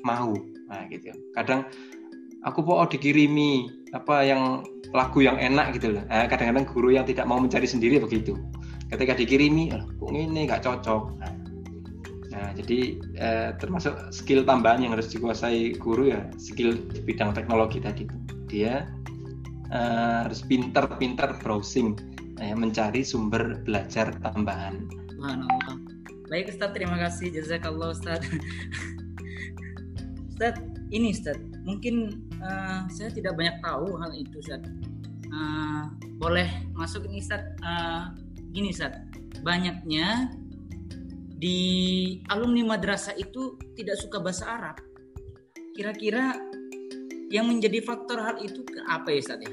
mau. 0.03 0.35
Nah 0.67 0.87
gitu. 0.91 1.15
Kadang 1.35 1.71
aku 2.43 2.61
mau 2.67 2.83
dikirimi 2.85 3.71
apa 3.95 4.27
yang 4.27 4.67
lagu 4.91 5.23
yang 5.23 5.39
enak 5.39 5.79
gitu 5.79 5.95
loh. 5.95 6.03
Nah, 6.11 6.27
kadang-kadang 6.27 6.67
guru 6.67 6.91
yang 6.95 7.07
tidak 7.07 7.27
mau 7.31 7.39
mencari 7.39 7.67
sendiri 7.67 8.03
begitu. 8.03 8.35
Ketika 8.91 9.15
dikirimi 9.15 9.71
kok 9.71 10.11
ini 10.11 10.51
nggak 10.51 10.67
cocok. 10.67 11.03
Nah, 11.23 11.33
nah 12.35 12.49
jadi 12.59 12.99
eh, 13.19 13.51
termasuk 13.63 13.95
skill 14.11 14.43
tambahan 14.43 14.83
yang 14.83 14.93
harus 14.99 15.07
dikuasai 15.15 15.79
guru 15.79 16.11
ya 16.11 16.27
skill 16.43 16.75
di 16.91 16.99
bidang 17.07 17.31
teknologi 17.31 17.79
tadi. 17.79 18.11
Dia 18.51 18.83
uh, 19.71 20.27
harus 20.27 20.43
pinter-pinter 20.43 21.39
browsing 21.39 21.95
uh, 22.41 22.57
mencari 22.57 23.05
sumber 23.05 23.61
belajar 23.63 24.11
tambahan. 24.25 24.89
Subhanallah. 25.13 25.77
Baik 26.33 26.51
Ustaz, 26.55 26.71
terima 26.73 26.97
kasih 26.97 27.29
jazakallah 27.35 27.93
Ustaz. 27.93 28.23
Ustaz, 30.33 30.57
ini 30.89 31.13
Ustaz, 31.13 31.37
mungkin 31.67 32.25
uh, 32.41 32.89
saya 32.89 33.13
tidak 33.13 33.37
banyak 33.37 33.57
tahu 33.61 33.99
hal 34.01 34.11
itu 34.17 34.41
Ustaz. 34.41 34.63
Uh, 35.31 35.91
boleh 36.17 36.49
masuk 36.75 37.05
ini 37.11 37.21
Ustaz. 37.21 37.45
Uh, 37.61 38.15
gini 38.55 38.73
Ustaz, 38.73 38.95
banyaknya 39.43 40.33
di 41.41 41.59
alumni 42.29 42.77
madrasah 42.77 43.17
itu 43.17 43.57
tidak 43.75 43.97
suka 43.99 44.21
bahasa 44.23 44.45
Arab. 44.49 44.77
Kira-kira 45.75 46.37
yang 47.31 47.47
menjadi 47.47 47.81
faktor 47.83 48.19
hal 48.21 48.37
itu 48.43 48.67
apa 48.91 49.11
ya 49.15 49.19
Ustaz 49.23 49.41
ya? 49.43 49.53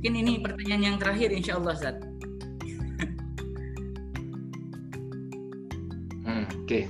Mungkin 0.00 0.16
ini 0.16 0.40
pertanyaan 0.40 0.80
yang 0.80 0.96
terakhir 0.96 1.28
insya 1.28 1.60
Allah 1.60 1.76
Ustaz. 1.76 2.00
hmm, 6.24 6.44
Oke. 6.48 6.64
Okay. 6.64 6.84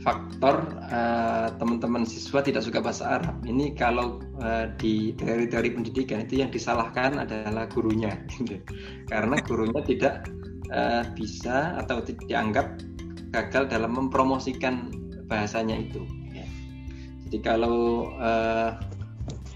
Faktor 0.00 0.72
uh, 0.88 1.52
teman-teman 1.60 2.08
siswa 2.08 2.40
tidak 2.40 2.64
suka 2.64 2.80
bahasa 2.80 3.20
Arab 3.20 3.44
ini 3.44 3.76
kalau 3.76 4.24
uh, 4.40 4.72
di 4.80 5.12
teori-teori 5.20 5.76
pendidikan 5.76 6.24
itu 6.24 6.40
yang 6.40 6.48
disalahkan 6.48 7.20
adalah 7.20 7.68
gurunya, 7.68 8.16
karena 9.12 9.36
gurunya 9.44 9.84
tidak 9.84 10.32
uh, 10.72 11.04
bisa 11.12 11.76
atau 11.76 12.00
dianggap 12.24 12.80
gagal 13.36 13.68
dalam 13.68 14.00
mempromosikan 14.00 14.88
bahasanya 15.28 15.76
itu. 15.76 16.00
Jadi 17.28 17.44
kalau 17.44 18.16
uh, 18.16 18.80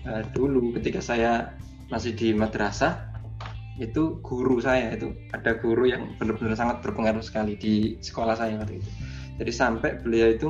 uh, 0.04 0.22
dulu 0.36 0.76
ketika 0.76 1.00
saya 1.00 1.61
masih 1.92 2.16
di 2.16 2.32
madrasah 2.32 3.12
itu 3.76 4.20
guru 4.24 4.60
saya 4.64 4.96
itu 4.96 5.12
ada 5.36 5.56
guru 5.60 5.88
yang 5.88 6.16
benar-benar 6.16 6.56
sangat 6.56 6.80
berpengaruh 6.80 7.20
sekali 7.20 7.56
di 7.56 8.00
sekolah 8.00 8.36
saya 8.36 8.56
waktu 8.56 8.80
itu. 8.80 8.90
Jadi 9.40 9.52
sampai 9.52 10.00
beliau 10.00 10.32
itu 10.32 10.48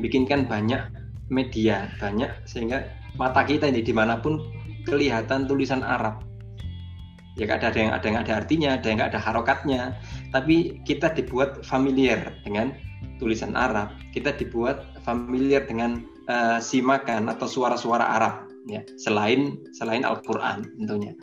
bikinkan 0.00 0.48
banyak 0.48 0.80
media 1.28 1.92
banyak 2.00 2.28
sehingga 2.48 2.88
mata 3.20 3.44
kita 3.44 3.68
ini 3.68 3.84
di 3.84 3.92
mana 3.92 4.20
pun 4.20 4.40
kelihatan 4.84 5.44
tulisan 5.44 5.84
Arab. 5.84 6.24
Ya 7.36 7.52
ada 7.52 7.68
yang 7.68 7.92
ada 7.92 8.06
yang 8.08 8.18
ada 8.24 8.32
artinya, 8.40 8.80
ada 8.80 8.88
yang 8.88 9.00
ada 9.04 9.20
harokatnya, 9.20 9.92
tapi 10.32 10.80
kita 10.88 11.12
dibuat 11.12 11.60
familiar 11.68 12.32
dengan 12.48 12.72
tulisan 13.20 13.52
Arab. 13.52 13.92
Kita 14.16 14.32
dibuat 14.32 14.88
familiar 15.04 15.68
dengan 15.68 16.00
uh, 16.32 16.56
simakan 16.56 17.28
atau 17.28 17.44
suara-suara 17.44 18.08
Arab 18.08 18.45
ya 18.66 18.82
selain 18.98 19.62
selain 19.72 20.02
Al-Qur'an 20.02 20.66
tentunya. 20.76 21.14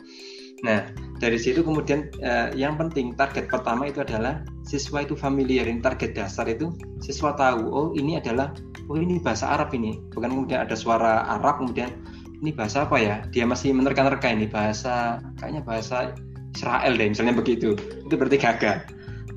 Nah, 0.64 0.80
dari 1.20 1.36
situ 1.36 1.60
kemudian 1.60 2.08
uh, 2.24 2.48
yang 2.56 2.80
penting 2.80 3.12
target 3.12 3.52
pertama 3.52 3.92
itu 3.92 4.00
adalah 4.00 4.40
siswa 4.64 5.04
itu 5.04 5.12
familiar, 5.12 5.68
ini 5.68 5.84
target 5.84 6.16
dasar 6.16 6.48
itu 6.48 6.72
siswa 7.04 7.36
tahu 7.36 7.68
oh 7.68 7.88
ini 7.92 8.16
adalah 8.16 8.48
oh 8.88 8.96
ini 8.96 9.20
bahasa 9.20 9.52
Arab 9.52 9.76
ini. 9.76 10.00
Bukan 10.16 10.32
kemudian 10.32 10.64
ada 10.64 10.72
suara 10.72 11.28
Arab 11.28 11.60
kemudian 11.60 11.92
ini 12.40 12.48
bahasa 12.56 12.88
apa 12.88 12.96
ya? 12.96 13.20
Dia 13.28 13.44
masih 13.44 13.76
menerka-nerka 13.76 14.24
ini 14.32 14.48
bahasa 14.48 15.20
kayaknya 15.36 15.60
bahasa 15.68 16.16
Israel 16.56 16.96
deh 16.96 17.08
misalnya 17.12 17.36
begitu. 17.36 17.76
Itu 17.76 18.14
berarti 18.16 18.40
gagal. 18.40 18.88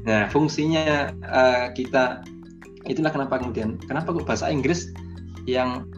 Nah, 0.08 0.32
fungsinya 0.32 1.12
uh, 1.28 1.66
kita 1.76 2.24
itulah 2.88 3.12
kenapa 3.12 3.44
kemudian 3.44 3.76
kenapa 3.84 4.16
kok 4.16 4.24
bahasa 4.24 4.48
Inggris 4.48 4.96
yang 5.44 5.92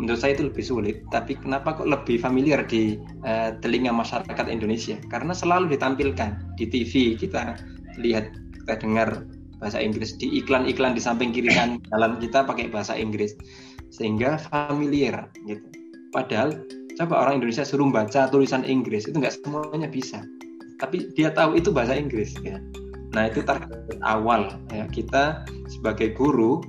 menurut 0.00 0.16
saya 0.16 0.32
itu 0.32 0.48
lebih 0.48 0.64
sulit 0.64 0.96
tapi 1.12 1.36
kenapa 1.36 1.76
kok 1.76 1.84
lebih 1.84 2.16
familiar 2.16 2.64
di 2.64 2.96
uh, 3.28 3.52
telinga 3.60 3.92
masyarakat 3.92 4.48
Indonesia? 4.48 4.96
Karena 5.12 5.36
selalu 5.36 5.76
ditampilkan 5.76 6.56
di 6.56 6.64
TV 6.72 7.20
kita 7.20 7.60
lihat 8.00 8.32
kita 8.56 8.80
dengar 8.80 9.28
bahasa 9.60 9.76
Inggris 9.76 10.16
di 10.16 10.40
iklan-iklan 10.40 10.96
di 10.96 11.04
samping 11.04 11.36
kiri 11.36 11.52
kanan 11.52 11.78
jalan 11.92 12.16
kita 12.16 12.48
pakai 12.48 12.72
bahasa 12.72 12.96
Inggris 12.96 13.36
sehingga 13.92 14.40
familiar 14.40 15.28
gitu. 15.44 15.60
Padahal 16.10 16.56
coba 16.96 17.28
orang 17.28 17.44
Indonesia 17.44 17.62
suruh 17.62 17.92
baca 17.92 18.26
tulisan 18.32 18.64
Inggris 18.64 19.04
itu 19.04 19.14
nggak 19.20 19.44
semuanya 19.44 19.86
bisa. 19.86 20.24
Tapi 20.80 21.12
dia 21.12 21.28
tahu 21.28 21.60
itu 21.60 21.68
bahasa 21.68 21.92
Inggris 21.92 22.32
ya. 22.40 22.56
Nah 23.12 23.28
itu 23.28 23.44
target 23.44 24.00
awal 24.00 24.56
ya. 24.72 24.88
Kita 24.88 25.44
sebagai 25.68 26.16
guru 26.16 26.64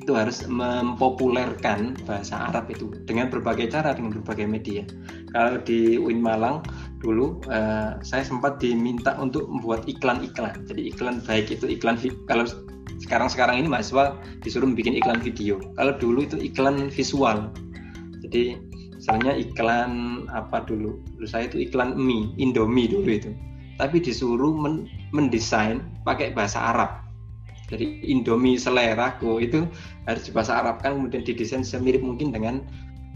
itu 0.00 0.16
harus 0.16 0.48
mempopulerkan 0.48 1.92
bahasa 2.08 2.48
Arab 2.48 2.72
itu 2.72 2.88
dengan 3.04 3.28
berbagai 3.28 3.68
cara 3.68 3.92
dengan 3.92 4.16
berbagai 4.16 4.48
media. 4.48 4.82
Kalau 5.36 5.60
di 5.60 6.00
UIN 6.00 6.24
Malang 6.24 6.64
dulu 7.04 7.36
uh, 7.52 8.00
saya 8.00 8.24
sempat 8.24 8.58
diminta 8.64 9.12
untuk 9.20 9.44
membuat 9.46 9.84
iklan-iklan. 9.84 10.64
Jadi 10.64 10.88
iklan 10.88 11.20
baik 11.28 11.52
itu 11.52 11.68
iklan 11.68 12.00
kalau 12.24 12.48
sekarang-sekarang 13.04 13.60
ini 13.60 13.68
mahasiswa 13.68 14.16
disuruh 14.40 14.68
bikin 14.72 14.96
iklan 14.96 15.20
video. 15.20 15.60
Kalau 15.76 15.92
dulu 16.00 16.24
itu 16.24 16.40
iklan 16.40 16.88
visual. 16.88 17.52
Jadi 18.24 18.56
misalnya 18.96 19.36
iklan 19.36 20.24
apa 20.32 20.64
dulu? 20.64 20.96
Dulu 21.16 21.26
saya 21.28 21.48
itu 21.48 21.60
iklan 21.60 21.96
mie, 21.96 22.32
Indomie 22.40 22.88
dulu 22.88 23.08
itu. 23.08 23.32
Tapi 23.80 24.00
disuruh 24.00 24.52
men 24.52 24.84
mendesain 25.16 25.80
pakai 26.04 26.36
bahasa 26.36 26.60
Arab 26.60 26.99
dari 27.70 28.02
Indomie 28.02 28.58
seleraku 28.58 29.38
itu 29.38 29.62
harus 30.10 30.26
dibahasa 30.26 30.58
Arabkan 30.58 30.98
kemudian 30.98 31.22
didesain 31.22 31.62
semirip 31.62 32.02
mungkin 32.02 32.34
dengan 32.34 32.66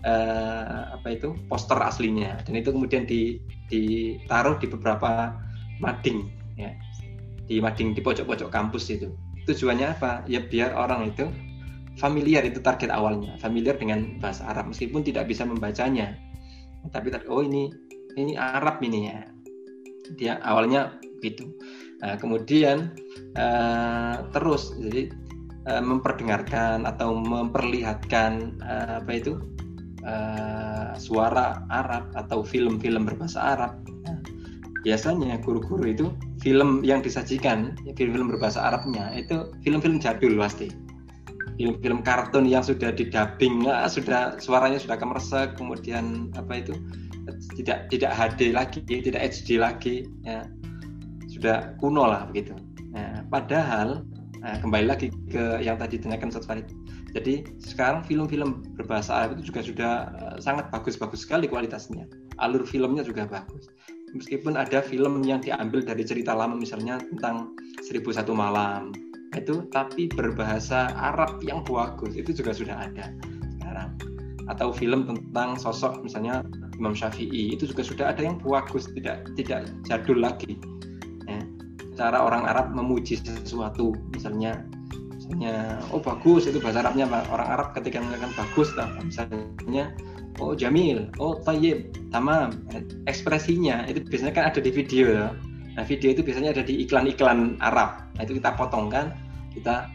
uh, 0.07 0.95
apa 0.95 1.19
itu 1.19 1.35
poster 1.51 1.77
aslinya. 1.83 2.39
Dan 2.47 2.63
itu 2.63 2.71
kemudian 2.71 3.03
di, 3.05 3.43
ditaruh 3.67 4.57
di 4.63 4.71
beberapa 4.71 5.35
mading 5.83 6.31
ya. 6.55 6.71
Di 7.51 7.59
mading 7.59 7.99
di 7.99 8.01
pojok-pojok 8.01 8.49
kampus 8.49 8.95
itu. 8.95 9.11
Tujuannya 9.51 9.99
apa? 9.99 10.23
Ya 10.31 10.41
biar 10.41 10.73
orang 10.73 11.11
itu 11.11 11.27
familiar 11.99 12.47
itu 12.47 12.63
target 12.63 12.95
awalnya. 12.95 13.35
Familiar 13.43 13.75
dengan 13.75 14.23
bahasa 14.23 14.47
Arab 14.47 14.71
meskipun 14.71 15.03
tidak 15.03 15.27
bisa 15.27 15.43
membacanya. 15.43 16.15
Tapi 16.95 17.11
oh 17.27 17.43
ini 17.43 17.75
ini 18.15 18.39
Arab 18.39 18.79
ini 18.87 19.11
ya. 19.11 19.19
Dia 20.15 20.33
awalnya 20.47 20.95
gitu 21.25 21.49
nah, 22.03 22.17
kemudian 22.19 22.91
uh, 23.39 24.27
terus 24.35 24.75
jadi 24.79 25.13
uh, 25.69 25.83
memperdengarkan 25.83 26.89
atau 26.89 27.17
memperlihatkan 27.17 28.59
uh, 28.65 29.01
apa 29.05 29.13
itu? 29.13 29.35
Uh, 30.05 30.93
suara 31.01 31.65
Arab 31.73 32.13
atau 32.13 32.45
film-film 32.45 33.09
berbahasa 33.09 33.57
Arab. 33.57 33.73
Nah, 34.05 34.21
biasanya 34.85 35.41
guru-guru 35.41 35.89
itu 35.89 36.07
film 36.45 36.85
yang 36.85 37.01
disajikan 37.01 37.73
film-film 37.97 38.29
berbahasa 38.29 38.61
Arabnya 38.69 39.17
itu 39.17 39.49
film-film 39.65 39.97
jadul 40.05 40.37
pasti. 40.37 40.69
Film-film 41.57 42.05
kartun 42.05 42.45
yang 42.45 42.61
sudah 42.61 42.93
didubbing 42.93 43.65
nah, 43.65 43.89
sudah 43.89 44.37
suaranya 44.37 44.77
sudah 44.77 45.01
kemersek 45.01 45.57
kemudian 45.57 46.29
apa 46.37 46.61
itu? 46.61 46.77
Tidak 47.57 47.89
tidak 47.89 48.13
HD 48.13 48.53
lagi 48.53 48.85
tidak 48.85 49.33
HD 49.33 49.57
lagi 49.57 50.05
ya 50.21 50.45
sudah 51.35 51.75
kuno 51.83 52.07
lah 52.07 52.31
begitu. 52.31 52.55
Nah, 52.95 53.27
padahal 53.27 54.07
nah, 54.39 54.57
kembali 54.63 54.87
lagi 54.87 55.11
ke 55.27 55.59
yang 55.59 55.75
tadi 55.77 55.99
ditanyakan 55.99 56.31
Ustaz 56.31 56.47
Farid. 56.47 56.71
Jadi 57.15 57.47
sekarang 57.63 58.03
film-film 58.07 58.75
berbahasa 58.75 59.23
Arab 59.23 59.39
itu 59.39 59.51
juga 59.51 59.61
sudah 59.63 59.93
eh, 60.15 60.37
sangat 60.39 60.71
bagus-bagus 60.71 61.27
sekali 61.27 61.51
kualitasnya. 61.51 62.07
Alur 62.39 62.63
filmnya 62.67 63.03
juga 63.03 63.27
bagus. 63.27 63.71
Meskipun 64.15 64.55
ada 64.55 64.79
film 64.79 65.27
yang 65.27 65.43
diambil 65.43 65.83
dari 65.83 66.07
cerita 66.07 66.39
lama 66.39 66.55
misalnya 66.55 67.03
tentang 67.03 67.59
Seribu 67.83 68.15
Satu 68.15 68.31
Malam 68.31 68.95
itu 69.35 69.67
tapi 69.75 70.07
berbahasa 70.15 70.95
Arab 70.95 71.43
yang 71.43 71.67
bagus 71.67 72.15
itu 72.15 72.31
juga 72.31 72.55
sudah 72.55 72.87
ada 72.87 73.11
sekarang. 73.59 73.91
Atau 74.47 74.71
film 74.71 75.11
tentang 75.11 75.59
sosok 75.59 76.07
misalnya 76.07 76.47
Imam 76.79 76.95
Syafi'i 76.95 77.55
itu 77.55 77.67
juga 77.67 77.83
sudah 77.83 78.07
ada 78.15 78.23
yang 78.23 78.39
bagus 78.39 78.87
tidak 78.95 79.27
tidak 79.35 79.67
jadul 79.87 80.23
lagi. 80.23 80.59
Cara 81.95 82.23
orang 82.23 82.47
Arab 82.47 82.75
memuji 82.75 83.19
sesuatu 83.19 83.95
misalnya 84.15 84.67
misalnya 85.15 85.79
oh 85.95 86.03
bagus 86.03 86.51
itu 86.51 86.59
bahasa 86.59 86.83
Arabnya 86.83 87.07
orang 87.31 87.49
Arab 87.49 87.69
ketika 87.79 88.03
mengatakan 88.03 88.33
bagus 88.35 88.71
lah 88.75 88.91
misalnya 89.01 89.95
oh 90.43 90.55
jamil, 90.55 91.11
oh 91.23 91.39
tayyib, 91.43 91.95
tamam. 92.11 92.51
Ekspresinya 93.07 93.87
itu 93.87 94.03
biasanya 94.07 94.35
kan 94.35 94.45
ada 94.51 94.59
di 94.59 94.71
video 94.75 95.07
ya. 95.11 95.29
Nah 95.75 95.85
video 95.87 96.11
itu 96.15 96.23
biasanya 96.23 96.55
ada 96.55 96.63
di 96.67 96.83
iklan-iklan 96.83 97.59
Arab. 97.63 98.11
Nah 98.19 98.23
itu 98.23 98.39
kita 98.39 98.55
potong 98.55 98.91
kan, 98.91 99.15
kita 99.55 99.91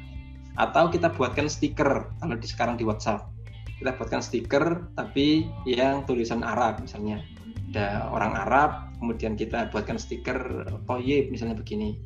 atau 0.60 0.92
kita 0.92 1.12
buatkan 1.16 1.48
stiker 1.48 2.12
kalau 2.20 2.36
di 2.36 2.48
sekarang 2.48 2.76
di 2.80 2.84
WhatsApp. 2.88 3.32
Kita 3.80 3.96
buatkan 3.96 4.20
stiker 4.20 4.92
tapi 4.96 5.48
yang 5.64 6.04
tulisan 6.04 6.44
Arab 6.44 6.84
misalnya. 6.84 7.24
Ada 7.72 8.12
orang 8.12 8.34
Arab, 8.34 8.72
kemudian 9.00 9.34
kita 9.40 9.72
buatkan 9.72 9.96
stiker 9.96 10.68
tayyib 10.86 11.32
misalnya 11.32 11.56
begini. 11.56 11.98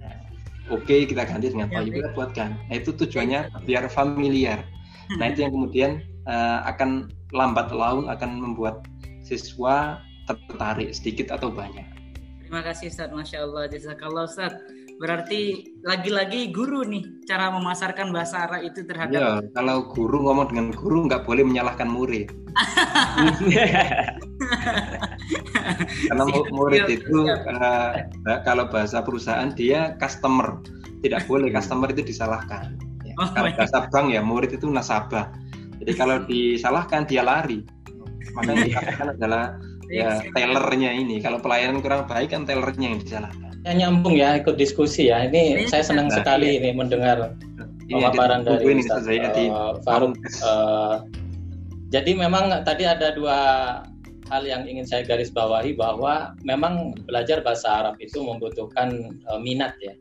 Nah, 0.00 0.28
Oke 0.72 0.84
okay, 0.84 1.00
kita 1.08 1.24
ganti 1.24 1.50
dengan 1.50 1.68
tayyib 1.72 1.92
kita 1.98 2.10
buatkan. 2.12 2.56
Nah 2.68 2.74
itu 2.76 2.92
tujuannya 2.92 3.64
biar 3.64 3.88
familiar. 3.88 4.64
Nah 5.20 5.32
itu 5.32 5.44
yang 5.44 5.52
kemudian 5.52 5.90
uh, 6.28 6.64
akan 6.68 7.12
lambat 7.32 7.72
laun 7.72 8.08
akan 8.08 8.30
membuat 8.40 8.84
siswa 9.24 10.00
tertarik 10.24 10.92
sedikit 10.92 11.32
atau 11.32 11.52
banyak. 11.52 11.84
Terima 12.44 12.60
kasih 12.64 12.92
Ustaz, 12.92 13.10
Masya 13.12 13.38
Allah, 13.44 13.64
Jazakallah 13.68 14.24
Ustaz. 14.28 14.52
Berarti 15.00 15.74
lagi-lagi 15.82 16.54
guru 16.54 16.86
nih 16.86 17.26
cara 17.26 17.50
memasarkan 17.50 18.14
bahasa 18.14 18.46
Arab 18.46 18.62
itu 18.62 18.86
terhadap. 18.86 19.14
Ya, 19.14 19.42
kalau 19.52 19.90
guru 19.90 20.22
ngomong 20.26 20.54
dengan 20.54 20.70
guru 20.72 21.10
nggak 21.10 21.26
boleh 21.26 21.42
menyalahkan 21.42 21.90
murid. 21.90 22.30
Karena 26.08 26.24
murid 26.54 26.86
itu 26.86 27.26
uh, 27.26 27.90
kalau 28.46 28.70
bahasa 28.70 29.02
perusahaan 29.02 29.50
dia 29.50 29.98
customer, 29.98 30.62
tidak 31.02 31.26
boleh 31.26 31.50
customer 31.50 31.90
itu 31.90 32.06
disalahkan. 32.06 32.78
Ya, 33.02 33.14
oh, 33.18 33.28
kalau 33.34 33.50
bahasa 33.58 33.90
bank 33.90 34.14
ya 34.14 34.22
murid 34.22 34.54
itu 34.54 34.70
nasabah 34.70 35.26
jadi 35.84 35.92
kalau 35.98 36.16
disalahkan 36.30 37.04
dia 37.08 37.20
lari. 37.20 37.60
Maka 38.34 38.50
yang 38.54 38.64
dikatakan 38.72 39.06
adalah 39.18 39.44
ya 39.90 40.22
tellernya 40.32 40.90
ini. 40.94 41.18
Kalau 41.20 41.38
pelayanan 41.42 41.84
kurang 41.84 42.06
baik 42.06 42.32
kan 42.32 42.48
tellernya 42.48 42.94
yang 42.94 43.00
disalahkan. 43.02 43.53
Ya 43.64 43.72
nyambung 43.72 44.14
ya 44.20 44.36
ikut 44.36 44.60
diskusi 44.60 45.08
ya. 45.08 45.24
Ini 45.24 45.64
saya 45.72 45.80
senang 45.80 46.12
nah, 46.12 46.20
sekali 46.20 46.60
iya. 46.60 46.60
ini 46.60 46.70
mendengar 46.76 47.32
pemaparan 47.88 48.44
dari 48.44 48.64
ini, 48.76 48.84
Ustaz 48.84 49.08
uh, 49.08 49.80
Faruk. 49.80 50.16
Uh, 50.44 51.04
jadi 51.88 52.12
memang 52.12 52.52
tadi 52.64 52.84
ada 52.84 53.16
dua 53.16 53.38
hal 54.32 54.42
yang 54.44 54.64
ingin 54.64 54.88
saya 54.88 55.04
garis 55.04 55.28
bawahi 55.28 55.76
bahwa 55.76 56.32
memang 56.44 56.96
belajar 57.04 57.44
bahasa 57.44 57.84
Arab 57.84 57.96
itu 58.00 58.20
membutuhkan 58.20 59.16
uh, 59.28 59.40
minat 59.40 59.76
ya. 59.80 59.96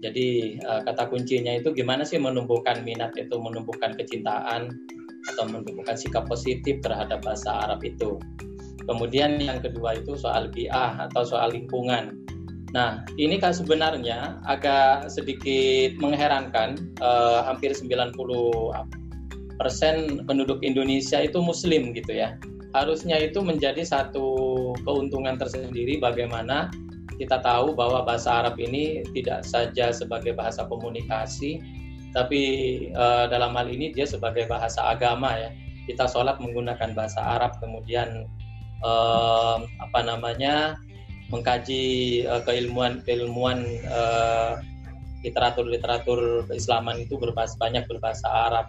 Jadi 0.00 0.56
uh, 0.64 0.80
kata 0.84 1.12
kuncinya 1.12 1.60
itu 1.60 1.76
gimana 1.76 2.08
sih 2.08 2.16
menumbuhkan 2.16 2.80
minat 2.84 3.12
itu 3.20 3.36
menumbuhkan 3.36 3.92
kecintaan 4.00 4.72
atau 5.28 5.44
menunjukkan 5.44 5.96
sikap 6.00 6.24
positif 6.24 6.80
terhadap 6.80 7.20
bahasa 7.20 7.68
Arab 7.68 7.84
itu. 7.84 8.16
Kemudian 8.88 9.36
yang 9.36 9.60
kedua 9.60 10.00
itu 10.00 10.16
soal 10.16 10.48
biah 10.48 10.96
atau 11.08 11.22
soal 11.22 11.52
lingkungan. 11.52 12.16
Nah, 12.70 13.02
ini 13.18 13.42
kan 13.42 13.50
sebenarnya 13.50 14.38
agak 14.46 15.10
sedikit 15.10 15.98
mengherankan, 15.98 16.78
eh, 17.02 17.40
hampir 17.42 17.74
90 17.74 18.70
persen 19.58 20.24
penduduk 20.24 20.62
Indonesia 20.62 21.20
itu 21.20 21.42
Muslim 21.42 21.92
gitu 21.92 22.14
ya. 22.14 22.38
Harusnya 22.70 23.18
itu 23.18 23.42
menjadi 23.42 23.82
satu 23.82 24.30
keuntungan 24.86 25.34
tersendiri 25.34 25.98
bagaimana 25.98 26.70
kita 27.18 27.42
tahu 27.42 27.74
bahwa 27.74 28.06
bahasa 28.06 28.40
Arab 28.40 28.56
ini 28.62 29.02
tidak 29.12 29.42
saja 29.44 29.90
sebagai 29.90 30.32
bahasa 30.32 30.64
komunikasi, 30.64 31.60
tapi 32.14 32.42
uh, 32.94 33.26
dalam 33.30 33.52
hal 33.54 33.66
ini 33.70 33.90
dia 33.94 34.06
sebagai 34.06 34.46
bahasa 34.50 34.94
agama 34.94 35.30
ya 35.34 35.50
kita 35.86 36.06
sholat 36.06 36.38
menggunakan 36.38 36.94
bahasa 36.94 37.18
Arab 37.18 37.58
kemudian 37.58 38.26
uh, 38.86 39.62
apa 39.82 40.00
namanya 40.06 40.78
mengkaji 41.30 41.82
uh, 42.26 42.42
keilmuan 42.42 43.02
keilmuan 43.06 43.64
uh, 43.86 44.58
literatur 45.22 45.66
literatur 45.66 46.44
keislaman 46.50 47.02
itu 47.02 47.16
berbahasa 47.16 47.54
banyak 47.58 47.86
berbahasa 47.86 48.26
Arab 48.26 48.66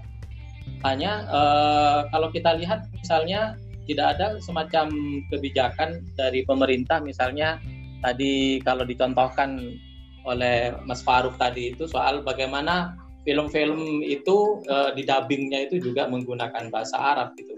hanya 0.85 1.25
uh, 1.29 1.99
kalau 2.09 2.29
kita 2.29 2.57
lihat 2.57 2.85
misalnya 2.93 3.57
tidak 3.89 4.17
ada 4.17 4.37
semacam 4.39 4.93
kebijakan 5.33 6.05
dari 6.15 6.45
pemerintah 6.45 7.01
misalnya 7.01 7.57
tadi 8.01 8.61
kalau 8.61 8.85
dicontohkan 8.85 9.77
oleh 10.25 10.73
Mas 10.85 11.01
Faruk 11.01 11.37
tadi 11.41 11.73
itu 11.73 11.89
soal 11.89 12.21
bagaimana 12.21 12.93
film-film 13.25 14.01
itu 14.05 14.61
uh, 14.69 14.93
di 14.93 15.05
dubbingnya 15.05 15.69
itu 15.69 15.81
juga 15.81 16.09
menggunakan 16.09 16.69
bahasa 16.73 16.97
Arab 16.97 17.37
gitu. 17.37 17.53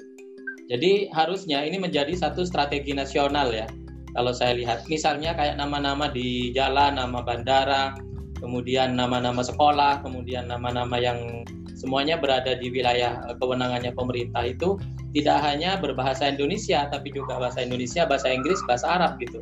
Jadi 0.72 1.12
harusnya 1.12 1.64
ini 1.68 1.76
menjadi 1.80 2.16
satu 2.16 2.48
strategi 2.48 2.96
nasional 2.96 3.52
ya. 3.52 3.68
Kalau 4.14 4.30
saya 4.30 4.54
lihat, 4.54 4.86
misalnya 4.86 5.34
kayak 5.34 5.58
nama-nama 5.58 6.06
di 6.06 6.54
jalan, 6.54 7.02
nama 7.02 7.26
bandara, 7.26 7.98
kemudian 8.38 8.94
nama-nama 8.94 9.42
sekolah, 9.42 10.06
kemudian 10.06 10.46
nama-nama 10.46 11.02
yang 11.02 11.42
semuanya 11.74 12.22
berada 12.22 12.54
di 12.54 12.70
wilayah 12.70 13.26
eh, 13.26 13.36
kewenangannya 13.42 13.90
pemerintah 13.98 14.46
itu 14.46 14.78
tidak 15.18 15.42
hanya 15.42 15.82
berbahasa 15.82 16.30
Indonesia, 16.30 16.86
tapi 16.94 17.10
juga 17.10 17.42
bahasa 17.42 17.66
Indonesia, 17.66 18.06
bahasa 18.06 18.30
Inggris, 18.30 18.62
bahasa 18.70 18.86
Arab 18.86 19.18
gitu. 19.18 19.42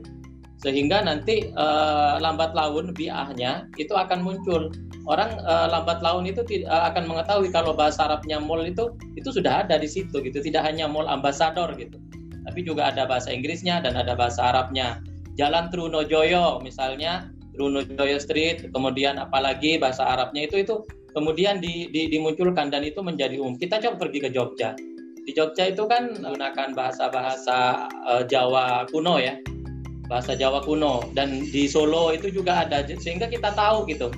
Sehingga 0.61 1.01
nanti 1.01 1.49
uh, 1.57 2.21
lambat 2.21 2.53
laun 2.53 2.93
biahnya 2.93 3.65
itu 3.81 3.97
akan 3.97 4.21
muncul. 4.21 4.69
Orang 5.09 5.41
uh, 5.41 5.65
lambat 5.73 6.05
laun 6.05 6.29
itu 6.29 6.45
uh, 6.69 6.85
akan 6.93 7.09
mengetahui 7.09 7.49
kalau 7.49 7.73
bahasa 7.73 8.05
Arabnya 8.05 8.37
mall 8.37 8.61
itu 8.61 8.93
itu 9.17 9.33
sudah 9.33 9.65
ada 9.65 9.81
di 9.81 9.89
situ 9.89 10.21
gitu. 10.21 10.37
Tidak 10.37 10.61
hanya 10.61 10.85
mall 10.85 11.09
ambasador 11.09 11.73
gitu 11.81 11.97
tapi 12.45 12.65
juga 12.65 12.89
ada 12.89 13.05
bahasa 13.05 13.29
Inggrisnya 13.29 13.81
dan 13.81 13.97
ada 13.97 14.17
bahasa 14.17 14.53
Arabnya. 14.53 15.01
Jalan 15.39 15.71
Trunojoyo 15.71 16.59
misalnya 16.59 17.31
Trunojoyo 17.55 18.19
Street 18.19 18.67
kemudian 18.73 19.19
apalagi 19.21 19.79
bahasa 19.79 20.03
Arabnya 20.03 20.47
itu 20.49 20.61
itu 20.63 20.83
kemudian 21.11 21.59
di, 21.59 21.91
di, 21.91 22.07
dimunculkan 22.11 22.71
dan 22.71 22.83
itu 22.87 23.03
menjadi 23.03 23.39
umum. 23.39 23.59
Kita 23.59 23.79
coba 23.83 24.07
pergi 24.07 24.19
ke 24.27 24.29
Jogja. 24.31 24.75
Di 25.21 25.31
Jogja 25.37 25.69
itu 25.69 25.85
kan 25.85 26.17
menggunakan 26.17 26.73
bahasa-bahasa 26.73 27.87
uh, 28.07 28.23
Jawa 28.25 28.89
kuno 28.89 29.21
ya. 29.21 29.37
Bahasa 30.07 30.33
Jawa 30.33 30.63
kuno. 30.63 31.05
Dan 31.13 31.45
di 31.51 31.67
Solo 31.69 32.15
itu 32.15 32.31
juga 32.31 32.65
ada 32.65 32.83
sehingga 32.87 33.29
kita 33.29 33.53
tahu 33.53 33.85
gitu. 33.91 34.09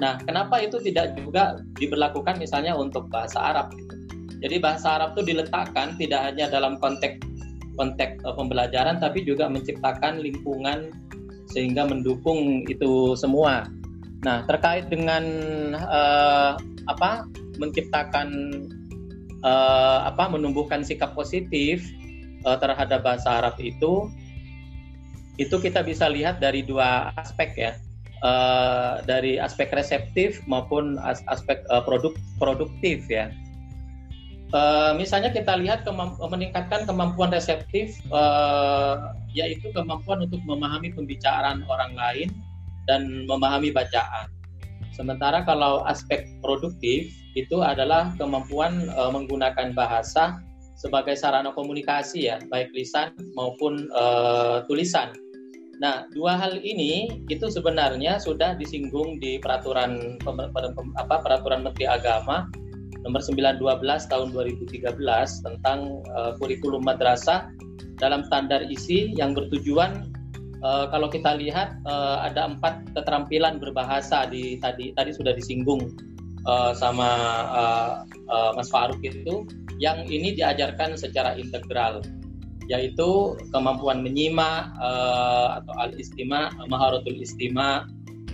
Nah, 0.00 0.16
kenapa 0.24 0.64
itu 0.64 0.80
tidak 0.80 1.12
juga 1.12 1.60
diberlakukan 1.76 2.40
misalnya 2.40 2.72
untuk 2.72 3.12
bahasa 3.12 3.52
Arab? 3.52 3.68
Gitu? 3.76 3.94
Jadi 4.40 4.56
bahasa 4.56 4.96
Arab 4.96 5.12
itu 5.20 5.36
diletakkan 5.36 6.00
tidak 6.00 6.32
hanya 6.32 6.48
dalam 6.48 6.80
konteks 6.80 7.20
konteks 7.80 8.20
uh, 8.28 8.36
pembelajaran, 8.36 9.00
tapi 9.00 9.24
juga 9.24 9.48
menciptakan 9.48 10.20
lingkungan 10.20 10.92
sehingga 11.48 11.88
mendukung 11.88 12.68
itu 12.68 13.16
semua. 13.16 13.64
Nah, 14.20 14.44
terkait 14.44 14.92
dengan 14.92 15.24
uh, 15.80 16.60
apa 16.92 17.24
menciptakan 17.56 18.28
uh, 19.40 20.04
apa 20.04 20.28
menumbuhkan 20.28 20.84
sikap 20.84 21.16
positif 21.16 21.80
uh, 22.44 22.60
terhadap 22.60 23.00
bahasa 23.00 23.40
Arab 23.40 23.56
itu 23.56 24.12
itu 25.40 25.56
kita 25.56 25.80
bisa 25.80 26.04
lihat 26.12 26.36
dari 26.36 26.60
dua 26.60 27.16
aspek 27.16 27.56
ya. 27.56 27.72
Uh, 28.20 29.00
dari 29.08 29.40
aspek 29.40 29.72
reseptif 29.72 30.44
maupun 30.44 31.00
as 31.00 31.24
aspek 31.32 31.64
uh, 31.72 31.80
produk 31.80 32.12
produktif 32.36 33.08
ya. 33.08 33.32
Uh, 34.50 34.98
misalnya 34.98 35.30
kita 35.30 35.54
lihat 35.62 35.86
kemamp 35.86 36.18
meningkatkan 36.18 36.82
kemampuan 36.82 37.30
reseptif, 37.30 38.02
uh, 38.10 39.14
yaitu 39.30 39.70
kemampuan 39.70 40.26
untuk 40.26 40.42
memahami 40.42 40.90
pembicaraan 40.90 41.62
orang 41.70 41.94
lain 41.94 42.28
dan 42.90 43.30
memahami 43.30 43.70
bacaan. 43.70 44.26
Sementara 44.90 45.46
kalau 45.46 45.86
aspek 45.86 46.26
produktif 46.42 47.14
itu 47.38 47.62
adalah 47.62 48.10
kemampuan 48.18 48.90
uh, 48.98 49.14
menggunakan 49.14 49.70
bahasa 49.70 50.42
sebagai 50.74 51.14
sarana 51.14 51.54
komunikasi 51.54 52.26
ya, 52.26 52.42
baik 52.50 52.74
lisan 52.74 53.14
maupun 53.38 53.86
uh, 53.94 54.66
tulisan. 54.66 55.14
Nah, 55.78 56.10
dua 56.12 56.36
hal 56.36 56.58
ini 56.60 57.22
itu 57.30 57.46
sebenarnya 57.48 58.18
sudah 58.18 58.58
disinggung 58.58 59.22
di 59.22 59.38
peraturan 59.38 60.18
apa 60.98 61.16
peraturan 61.24 61.64
Menteri 61.64 61.86
Agama 61.88 62.50
nomor 63.04 63.20
912 63.24 63.60
tahun 64.12 64.28
2013 64.32 64.96
tentang 65.46 66.04
uh, 66.12 66.36
kurikulum 66.36 66.84
madrasah 66.84 67.48
dalam 67.96 68.24
standar 68.28 68.64
isi 68.68 69.12
yang 69.16 69.32
bertujuan 69.36 70.08
uh, 70.64 70.88
kalau 70.88 71.08
kita 71.08 71.36
lihat 71.36 71.76
uh, 71.88 72.24
ada 72.24 72.48
empat 72.56 72.84
keterampilan 72.96 73.60
berbahasa 73.60 74.28
di 74.28 74.60
tadi 74.60 74.92
tadi 74.96 75.10
sudah 75.12 75.32
disinggung 75.36 75.92
uh, 76.44 76.72
sama 76.76 77.10
uh, 77.52 77.92
uh, 78.28 78.50
Mas 78.56 78.68
Faruk 78.72 79.00
itu. 79.04 79.44
Yang 79.80 80.12
ini 80.12 80.36
diajarkan 80.36 81.00
secara 81.00 81.40
integral 81.40 82.04
yaitu 82.70 83.34
kemampuan 83.50 84.04
menyimak 84.04 84.70
uh, 84.78 85.58
atau 85.58 85.74
al 85.80 85.90
istima 85.98 86.54
maharatul 86.70 87.18
istima 87.18 87.88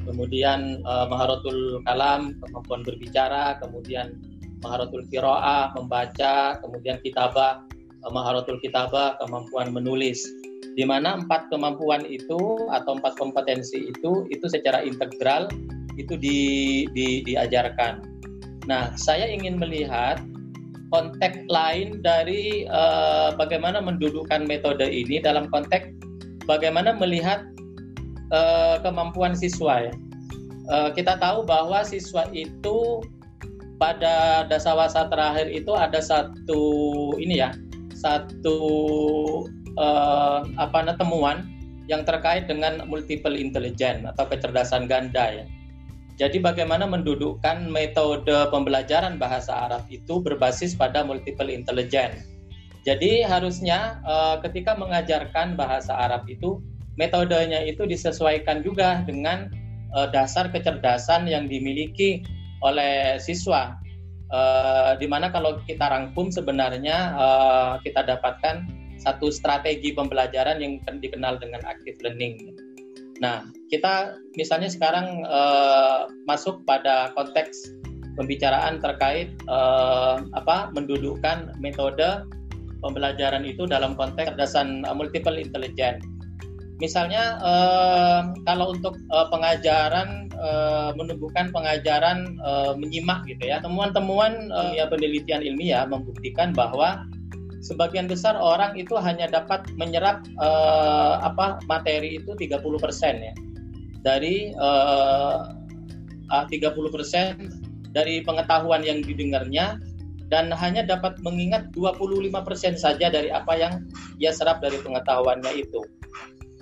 kemudian 0.05 0.85
uh, 0.85 1.09
maharatul 1.09 1.81
kalam 1.89 2.37
kemampuan 2.45 2.85
berbicara 2.85 3.57
kemudian 3.65 4.13
maharatul 4.67 5.07
kiroah 5.07 5.71
membaca 5.79 6.59
kemudian 6.59 6.99
kitabah 7.07 7.63
eh, 7.79 8.11
maharatul 8.11 8.59
kitabah 8.59 9.15
kemampuan 9.23 9.71
menulis 9.71 10.27
di 10.75 10.83
mana 10.83 11.23
empat 11.23 11.47
kemampuan 11.49 12.03
itu 12.11 12.67
atau 12.75 12.99
empat 12.99 13.15
kompetensi 13.15 13.95
itu 13.95 14.27
itu 14.29 14.47
secara 14.51 14.83
integral 14.83 15.47
itu 15.97 16.13
di, 16.21 16.41
di, 16.93 17.25
diajarkan. 17.25 18.05
Nah, 18.69 18.93
saya 19.01 19.25
ingin 19.25 19.57
melihat 19.57 20.21
konteks 20.93 21.49
lain 21.49 22.05
dari 22.05 22.69
uh, 22.69 23.33
bagaimana 23.35 23.81
mendudukkan 23.81 24.45
metode 24.45 24.85
ini 24.85 25.19
dalam 25.19 25.49
konteks 25.49 25.89
bagaimana 26.45 26.93
melihat 26.95 27.43
uh, 28.31 28.79
kemampuan 28.85 29.33
siswa 29.33 29.91
ya. 29.91 29.95
Uh, 30.67 30.91
kita 30.93 31.17
tahu 31.17 31.47
bahwa 31.47 31.81
siswa 31.87 32.27
itu 32.35 33.01
pada 33.77 34.49
dasawasa 34.49 35.09
terakhir 35.13 35.53
itu 35.53 35.73
ada 35.77 36.01
satu 36.01 36.63
ini 37.21 37.45
ya 37.45 37.53
satu 37.97 38.59
uh, 39.81 40.45
apa 40.57 40.77
namanya 40.85 41.01
temuan 41.01 41.37
yang 41.87 42.03
terkait 42.03 42.51
dengan 42.51 42.83
multiple 42.91 43.35
intelligence 43.39 44.03
atau 44.05 44.27
kecerdasan 44.27 44.91
ganda 44.91 45.43
ya. 45.43 45.47
Jadi 46.17 46.41
bagaimana 46.41 46.89
mendudukkan 46.89 47.69
metode 47.69 48.49
pembelajaran 48.49 49.21
bahasa 49.21 49.53
Arab 49.69 49.85
itu 49.93 50.17
berbasis 50.25 50.73
pada 50.73 51.05
multiple 51.05 51.53
intelligence. 51.53 52.25
Jadi 52.89 53.21
harusnya 53.21 54.01
uh, 54.07 54.41
ketika 54.41 54.73
mengajarkan 54.79 55.59
bahasa 55.61 55.93
Arab 55.93 56.25
itu 56.31 56.65
metodenya 56.97 57.61
itu 57.69 57.85
disesuaikan 57.85 58.65
juga 58.65 59.05
dengan 59.05 59.53
uh, 59.93 60.09
dasar 60.09 60.49
kecerdasan 60.49 61.29
yang 61.29 61.45
dimiliki 61.53 62.25
oleh 62.65 63.21
siswa. 63.21 63.77
Uh, 64.27 64.99
di 64.99 65.07
mana 65.07 65.31
kalau 65.31 65.63
kita 65.71 65.87
rangkum 65.87 66.35
sebenarnya 66.35 67.15
uh, 67.15 67.79
kita 67.87 68.03
dapatkan 68.03 68.67
satu 68.99 69.31
strategi 69.31 69.95
pembelajaran 69.95 70.59
yang 70.59 70.83
dikenal 70.83 71.39
dengan 71.39 71.63
active 71.63 71.95
learning. 72.03 72.59
Nah, 73.23 73.47
kita 73.71 74.19
misalnya 74.35 74.67
sekarang 74.67 75.23
uh, 75.31 76.11
masuk 76.27 76.67
pada 76.67 77.15
konteks 77.15 77.71
pembicaraan 78.19 78.83
terkait 78.83 79.31
uh, 79.47 80.27
apa 80.35 80.75
mendudukkan 80.75 81.55
metode 81.63 82.27
pembelajaran 82.83 83.47
itu 83.47 83.65
dalam 83.65 83.95
konteks 83.95 84.35
kecerdasan 84.35 84.85
multiple 84.97 85.39
intelligence 85.39 86.03
misalnya 86.77 87.41
uh, 87.41 88.21
kalau 88.45 88.77
untuk 88.77 89.01
uh, 89.09 89.27
pengajaran 89.33 90.29
uh, 90.37 90.93
menumbuhkan 90.93 91.49
pengajaran 91.49 92.37
uh, 92.45 92.77
menyimak 92.77 93.25
gitu 93.25 93.49
ya 93.49 93.65
temuan-temuan 93.65 94.53
uh, 94.53 94.77
ya 94.77 94.85
penelitian 94.85 95.41
ilmiah 95.41 95.89
membuktikan 95.89 96.53
bahwa 96.53 97.09
sebagian 97.65 98.05
besar 98.07 98.37
orang 98.37 98.77
itu 98.77 98.93
hanya 99.01 99.25
dapat 99.27 99.65
menyerap 99.81 100.21
uh, 100.37 101.25
apa 101.25 101.65
materi 101.65 102.21
itu 102.21 102.37
30% 102.37 102.61
ya 103.25 103.35
dari 104.05 104.53
uh, 104.55 105.51
30% 106.31 106.53
dari 107.97 108.21
pengetahuan 108.21 108.85
yang 108.85 109.01
didengarnya 109.01 109.81
dan 110.29 110.51
hanya 110.51 110.83
dapat 110.83 111.17
mengingat 111.23 111.71
25% 111.73 112.77
saja 112.77 113.07
dari 113.09 113.31
apa 113.31 113.55
yang 113.55 113.87
ia 114.19 114.35
serap 114.35 114.59
dari 114.59 114.75
pengetahuannya 114.83 115.63
itu. 115.63 115.87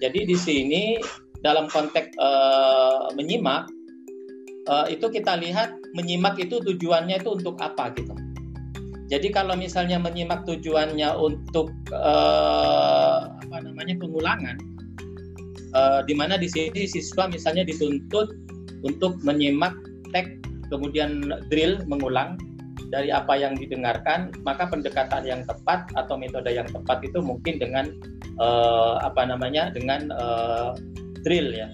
Jadi 0.04 0.28
di 0.28 0.36
sini 0.36 1.00
dalam 1.40 1.64
konteks 1.72 2.12
uh, 2.20 3.08
menyimak 3.16 3.72
uh, 4.68 4.84
itu 4.92 5.08
kita 5.08 5.40
lihat 5.40 5.72
menyimak 5.96 6.36
itu 6.36 6.60
tujuannya 6.60 7.24
itu 7.24 7.40
untuk 7.40 7.56
apa 7.64 7.88
gitu. 7.96 8.12
Jadi 9.08 9.32
kalau 9.32 9.56
misalnya 9.56 9.96
menyimak 9.96 10.44
tujuannya 10.44 11.08
untuk 11.16 11.72
uh, 11.92 13.32
apa 13.32 13.56
namanya 13.64 13.96
pengulangan, 13.96 14.60
uh, 15.72 16.00
di 16.04 16.12
mana 16.12 16.36
di 16.36 16.52
sini 16.52 16.84
siswa 16.84 17.28
misalnya 17.28 17.64
dituntut 17.64 18.32
untuk 18.84 19.16
menyimak 19.24 19.72
teks 20.12 20.36
kemudian 20.68 21.32
drill 21.48 21.80
mengulang 21.88 22.36
dari 22.94 23.10
apa 23.10 23.34
yang 23.34 23.58
didengarkan, 23.58 24.30
maka 24.46 24.70
pendekatan 24.70 25.26
yang 25.26 25.42
tepat 25.42 25.90
atau 25.98 26.14
metode 26.14 26.46
yang 26.46 26.70
tepat 26.70 27.02
itu 27.02 27.18
mungkin 27.18 27.58
dengan 27.58 27.90
uh, 28.38 29.02
apa 29.02 29.26
namanya 29.26 29.74
dengan 29.74 30.14
uh, 30.14 30.78
drill 31.26 31.50
ya. 31.50 31.66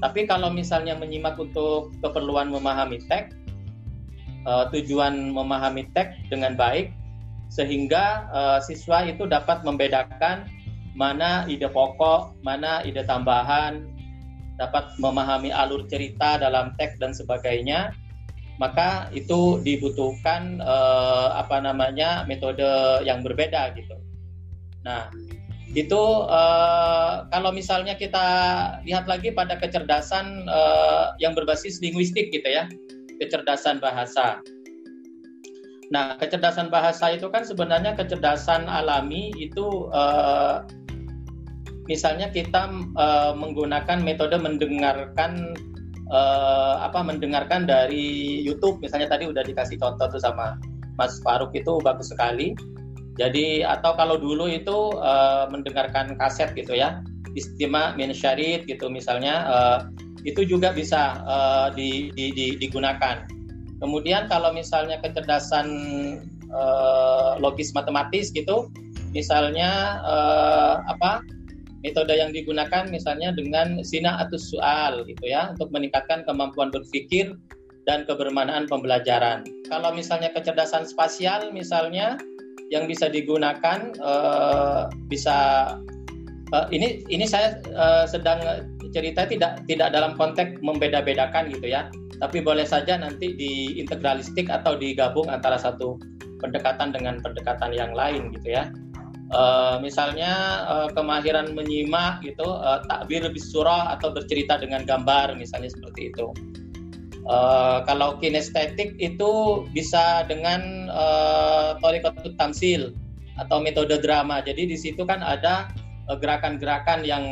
Tapi 0.00 0.24
kalau 0.24 0.48
misalnya 0.48 0.96
menyimak 0.96 1.36
untuk 1.36 1.92
keperluan 2.00 2.48
memahami 2.48 3.04
teks, 3.04 3.36
uh, 4.48 4.72
tujuan 4.72 5.36
memahami 5.36 5.92
teks 5.92 6.16
dengan 6.32 6.56
baik, 6.56 6.88
sehingga 7.52 8.24
uh, 8.32 8.58
siswa 8.64 9.04
itu 9.04 9.28
dapat 9.28 9.60
membedakan 9.60 10.48
mana 10.96 11.44
ide 11.52 11.68
pokok, 11.68 12.32
mana 12.40 12.80
ide 12.88 13.04
tambahan, 13.04 13.84
dapat 14.56 14.88
memahami 14.96 15.52
alur 15.52 15.84
cerita 15.84 16.40
dalam 16.40 16.72
teks 16.80 16.96
dan 16.96 17.12
sebagainya, 17.12 17.92
maka 18.60 19.08
itu 19.16 19.56
dibutuhkan 19.64 20.60
eh, 20.60 21.28
apa 21.32 21.64
namanya 21.64 22.28
metode 22.28 22.68
yang 23.08 23.24
berbeda 23.24 23.72
gitu. 23.72 23.96
Nah, 24.84 25.08
itu 25.72 26.02
eh, 26.28 27.14
kalau 27.32 27.50
misalnya 27.56 27.96
kita 27.96 28.26
lihat 28.84 29.08
lagi 29.08 29.32
pada 29.32 29.56
kecerdasan 29.56 30.44
eh, 30.44 31.06
yang 31.24 31.32
berbasis 31.32 31.80
linguistik 31.80 32.28
gitu 32.28 32.44
ya, 32.44 32.68
kecerdasan 33.16 33.80
bahasa. 33.80 34.44
Nah, 35.90 36.14
kecerdasan 36.20 36.68
bahasa 36.68 37.16
itu 37.16 37.32
kan 37.32 37.42
sebenarnya 37.42 37.96
kecerdasan 37.96 38.68
alami 38.68 39.32
itu 39.40 39.88
eh, 39.88 40.68
misalnya 41.88 42.30
kita 42.30 42.70
menggunakan 43.34 43.98
metode 43.98 44.38
mendengarkan 44.38 45.58
uh, 46.10 46.82
apa 46.84 47.00
mendengarkan 47.00 47.64
dari 47.64 48.38
YouTube 48.42 48.82
misalnya 48.82 49.10
tadi 49.10 49.30
udah 49.30 49.46
dikasih 49.46 49.78
contoh 49.78 50.10
tuh 50.10 50.20
sama 50.20 50.58
Mas 50.98 51.16
Faruk 51.24 51.54
itu 51.56 51.80
bagus 51.80 52.12
sekali. 52.12 52.52
Jadi 53.16 53.64
atau 53.64 53.96
kalau 53.96 54.16
dulu 54.16 54.48
itu 54.48 54.94
uh, 54.96 55.48
mendengarkan 55.48 56.14
kaset 56.16 56.52
gitu 56.56 56.76
ya, 56.76 57.00
istimewa 57.34 57.96
min 57.96 58.12
syarit 58.12 58.64
gitu 58.64 58.88
misalnya 58.88 59.34
uh, 59.48 59.78
itu 60.24 60.44
juga 60.44 60.72
bisa 60.72 61.20
uh, 61.24 61.68
di, 61.72 62.12
di, 62.12 62.32
di, 62.32 62.46
digunakan. 62.60 63.24
Kemudian 63.80 64.28
kalau 64.28 64.52
misalnya 64.52 65.00
kecerdasan 65.00 65.66
uh, 66.52 67.40
logis 67.40 67.72
matematis 67.72 68.28
gitu, 68.28 68.68
misalnya 69.16 70.00
uh, 70.04 70.84
apa 70.84 71.24
metode 71.80 72.12
yang 72.12 72.30
digunakan 72.30 72.88
misalnya 72.88 73.32
dengan 73.32 73.80
sina 73.80 74.20
atau 74.20 74.36
soal 74.36 75.04
gitu 75.08 75.24
ya 75.24 75.52
untuk 75.56 75.72
meningkatkan 75.72 76.24
kemampuan 76.28 76.68
berpikir 76.68 77.34
dan 77.88 78.04
kebermanaan 78.04 78.68
pembelajaran. 78.68 79.42
Kalau 79.66 79.90
misalnya 79.96 80.28
kecerdasan 80.36 80.84
spasial 80.84 81.48
misalnya 81.50 82.20
yang 82.70 82.86
bisa 82.86 83.10
digunakan 83.10 83.90
uh, 83.98 84.86
bisa 85.10 85.38
uh, 86.54 86.66
ini 86.70 87.02
ini 87.10 87.26
saya 87.26 87.58
uh, 87.74 88.04
sedang 88.06 88.68
cerita 88.92 89.26
tidak 89.26 89.64
tidak 89.66 89.90
dalam 89.90 90.14
konteks 90.14 90.60
membeda-bedakan 90.62 91.50
gitu 91.50 91.66
ya. 91.66 91.88
Tapi 92.20 92.44
boleh 92.44 92.68
saja 92.68 93.00
nanti 93.00 93.32
di 93.32 93.80
integralistik 93.80 94.52
atau 94.52 94.76
digabung 94.76 95.26
antara 95.32 95.56
satu 95.56 95.96
pendekatan 96.44 96.92
dengan 96.92 97.18
pendekatan 97.24 97.72
yang 97.72 97.96
lain 97.96 98.28
gitu 98.36 98.60
ya. 98.60 98.68
Uh, 99.30 99.78
misalnya 99.78 100.66
uh, 100.66 100.88
kemahiran 100.90 101.54
menyimak 101.54 102.18
gitu 102.26 102.42
uh, 102.42 102.82
takbir 102.90 103.22
surah 103.38 103.94
atau 103.94 104.10
bercerita 104.10 104.58
dengan 104.58 104.82
gambar 104.82 105.38
misalnya 105.38 105.70
seperti 105.70 106.10
itu. 106.10 106.34
Uh, 107.30 107.78
kalau 107.86 108.18
kinestetik 108.18 108.98
itu 108.98 109.62
bisa 109.70 110.26
dengan 110.26 110.90
uh, 110.90 111.78
tamsil 112.34 112.90
atau 113.38 113.62
metode 113.62 114.02
drama. 114.02 114.42
Jadi 114.42 114.66
di 114.66 114.74
situ 114.74 115.06
kan 115.06 115.22
ada 115.22 115.70
gerakan-gerakan 116.10 117.06
uh, 117.06 117.06
yang 117.06 117.24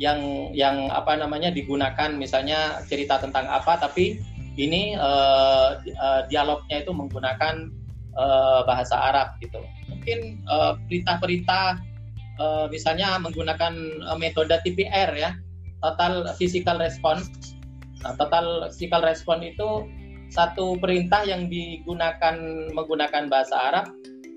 yang 0.00 0.48
yang 0.56 0.88
apa 0.88 1.20
namanya 1.20 1.52
digunakan. 1.52 2.16
Misalnya 2.16 2.80
cerita 2.88 3.20
tentang 3.20 3.44
apa 3.44 3.76
tapi 3.76 4.24
ini 4.56 4.96
uh, 4.96 5.84
dialognya 6.32 6.80
itu 6.80 6.96
menggunakan 6.96 7.68
uh, 8.16 8.64
bahasa 8.64 8.96
Arab 9.12 9.36
gitu 9.44 9.60
mungkin 10.06 10.38
uh, 10.46 10.78
perintah-perintah 10.86 11.82
uh, 12.38 12.70
misalnya 12.70 13.18
menggunakan 13.18 13.74
uh, 14.06 14.14
metode 14.14 14.54
TPR 14.62 15.10
ya 15.18 15.34
total 15.82 16.30
physical 16.38 16.78
response. 16.78 17.26
Nah, 18.06 18.14
total 18.14 18.70
physical 18.70 19.02
response 19.02 19.50
itu 19.50 19.82
satu 20.30 20.78
perintah 20.78 21.26
yang 21.26 21.50
digunakan 21.50 22.38
menggunakan 22.70 23.26
bahasa 23.26 23.58
Arab 23.74 23.90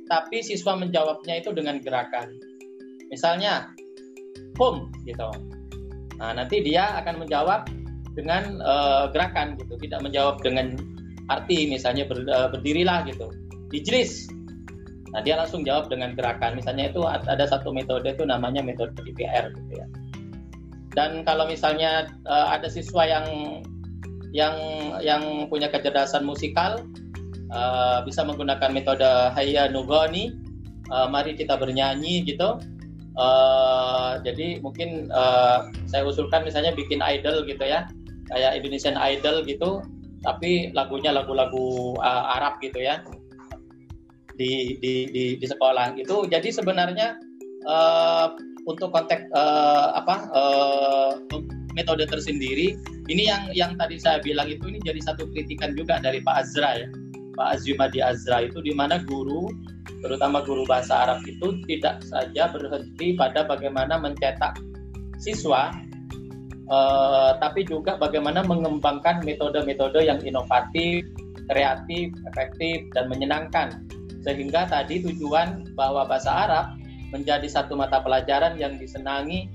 tapi 0.09 0.41
siswa 0.41 0.73
menjawabnya 0.73 1.37
itu 1.37 1.53
dengan 1.53 1.77
gerakan. 1.85 2.33
Misalnya 3.13 3.69
home 4.57 4.89
gitu. 5.05 5.29
Nah 6.17 6.33
nanti 6.33 6.65
dia 6.65 6.97
akan 6.97 7.21
menjawab 7.21 7.69
dengan 8.17 8.57
uh, 8.65 9.13
gerakan 9.13 9.53
gitu 9.61 9.77
tidak 9.85 10.01
menjawab 10.01 10.41
dengan 10.41 10.81
arti 11.29 11.69
misalnya 11.69 12.09
ber, 12.09 12.25
uh, 12.25 12.49
berdirilah 12.49 13.05
gitu. 13.05 13.29
Ijlis 13.69 14.38
Nah, 15.09 15.21
dia 15.25 15.35
langsung 15.37 15.65
jawab 15.65 15.89
dengan 15.89 16.13
gerakan. 16.13 16.57
Misalnya 16.57 16.93
itu 16.93 17.01
ada 17.05 17.45
satu 17.49 17.73
metode 17.73 18.13
itu 18.13 18.23
namanya 18.25 18.61
metode 18.61 18.93
DPR 19.01 19.49
gitu 19.53 19.73
ya. 19.81 19.87
Dan 20.93 21.21
kalau 21.25 21.45
misalnya 21.45 22.09
uh, 22.25 22.53
ada 22.53 22.69
siswa 22.69 23.05
yang 23.05 23.25
yang 24.29 24.55
yang 25.01 25.49
punya 25.49 25.69
kecerdasan 25.69 26.21
musikal 26.21 26.85
uh, 27.49 28.05
bisa 28.05 28.21
menggunakan 28.21 28.69
metode 28.69 29.05
Hayya 29.33 29.73
Nugani, 29.73 30.33
uh, 30.93 31.09
mari 31.09 31.33
kita 31.33 31.57
bernyanyi 31.57 32.25
gitu. 32.25 32.61
Uh, 33.17 34.21
jadi 34.23 34.61
mungkin 34.63 35.09
uh, 35.11 35.67
saya 35.89 36.05
usulkan 36.05 36.45
misalnya 36.45 36.71
bikin 36.71 37.01
idol 37.01 37.43
gitu 37.49 37.65
ya, 37.65 37.89
kayak 38.31 38.61
Indonesian 38.61 38.95
Idol 38.95 39.43
gitu, 39.43 39.83
tapi 40.23 40.71
lagunya 40.71 41.11
lagu-lagu 41.11 41.97
uh, 41.99 42.37
Arab 42.37 42.61
gitu 42.63 42.79
ya 42.79 43.03
di 44.39 44.79
di 44.79 44.93
di, 45.11 45.23
di 45.35 45.45
sekolah 45.45 45.99
itu 45.99 46.23
jadi 46.31 46.47
sebenarnya 46.47 47.19
uh, 47.67 48.31
untuk 48.63 48.95
konteks 48.95 49.27
uh, 49.35 49.91
apa 49.99 50.15
uh, 50.31 51.11
metode 51.75 52.07
tersendiri 52.07 52.79
ini 53.11 53.27
yang 53.27 53.51
yang 53.51 53.71
tadi 53.75 53.99
saya 53.99 54.23
bilang 54.23 54.47
itu 54.47 54.63
ini 54.71 54.79
jadi 54.79 55.03
satu 55.03 55.27
kritikan 55.35 55.75
juga 55.75 55.99
dari 55.99 56.23
Pak 56.23 56.35
Azra 56.47 56.87
ya. 56.87 56.89
Pak 57.35 57.55
Azimadi 57.55 57.99
Azra 58.03 58.47
itu 58.47 58.59
di 58.63 58.71
mana 58.75 59.03
guru 59.03 59.51
terutama 60.03 60.43
guru 60.43 60.63
bahasa 60.67 61.07
Arab 61.07 61.19
itu 61.27 61.59
tidak 61.67 62.03
saja 62.07 62.51
berhenti 62.51 63.15
pada 63.15 63.43
bagaimana 63.47 63.99
mencetak 63.99 64.59
siswa 65.19 65.71
uh, 66.71 67.35
tapi 67.39 67.67
juga 67.67 67.95
bagaimana 67.95 68.43
mengembangkan 68.43 69.23
metode-metode 69.23 70.03
yang 70.03 70.19
inovatif, 70.23 71.03
kreatif, 71.47 72.11
efektif 72.31 72.87
dan 72.95 73.07
menyenangkan 73.07 73.87
sehingga 74.23 74.67
tadi 74.67 75.03
tujuan 75.03 75.75
bahwa 75.75 76.03
bahasa 76.07 76.31
Arab 76.31 76.65
menjadi 77.09 77.47
satu 77.49 77.73
mata 77.73 78.03
pelajaran 78.03 78.59
yang 78.59 78.77
disenangi 78.77 79.49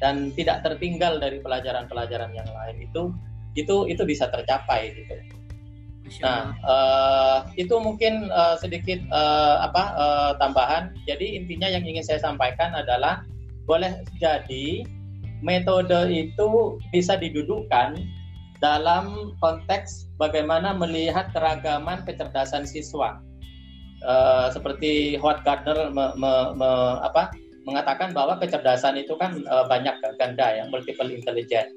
dan 0.00 0.32
tidak 0.34 0.64
tertinggal 0.64 1.20
dari 1.20 1.38
pelajaran-pelajaran 1.40 2.32
yang 2.32 2.48
lain 2.48 2.76
itu 2.80 3.12
itu 3.58 3.86
itu 3.90 4.02
bisa 4.06 4.30
tercapai 4.30 4.94
gitu. 4.96 5.14
Nah 6.24 6.56
uh, 6.66 7.38
itu 7.54 7.76
mungkin 7.78 8.32
uh, 8.34 8.58
sedikit 8.58 8.98
uh, 9.14 9.62
apa 9.62 9.84
uh, 9.94 10.32
tambahan. 10.42 10.90
Jadi 11.06 11.38
intinya 11.38 11.70
yang 11.70 11.86
ingin 11.86 12.02
saya 12.02 12.18
sampaikan 12.18 12.74
adalah 12.74 13.22
boleh 13.68 14.02
jadi 14.18 14.82
metode 15.40 16.10
itu 16.10 16.80
bisa 16.90 17.16
didudukkan 17.16 17.96
dalam 18.60 19.32
konteks 19.40 20.10
bagaimana 20.20 20.76
melihat 20.76 21.32
keragaman 21.32 22.04
kecerdasan 22.04 22.68
siswa 22.68 23.22
uh, 24.04 24.48
seperti 24.52 25.16
Howard 25.18 25.42
Gardner 25.42 25.90
me, 25.92 26.14
me, 26.16 26.32
me, 26.56 26.70
apa, 27.04 27.32
mengatakan 27.68 28.16
bahwa 28.16 28.40
kecerdasan 28.40 28.96
itu 28.96 29.16
kan 29.20 29.44
uh, 29.48 29.68
banyak 29.68 29.94
ganda 30.16 30.60
ya, 30.60 30.64
multiple 30.68 31.08
intelligence. 31.08 31.70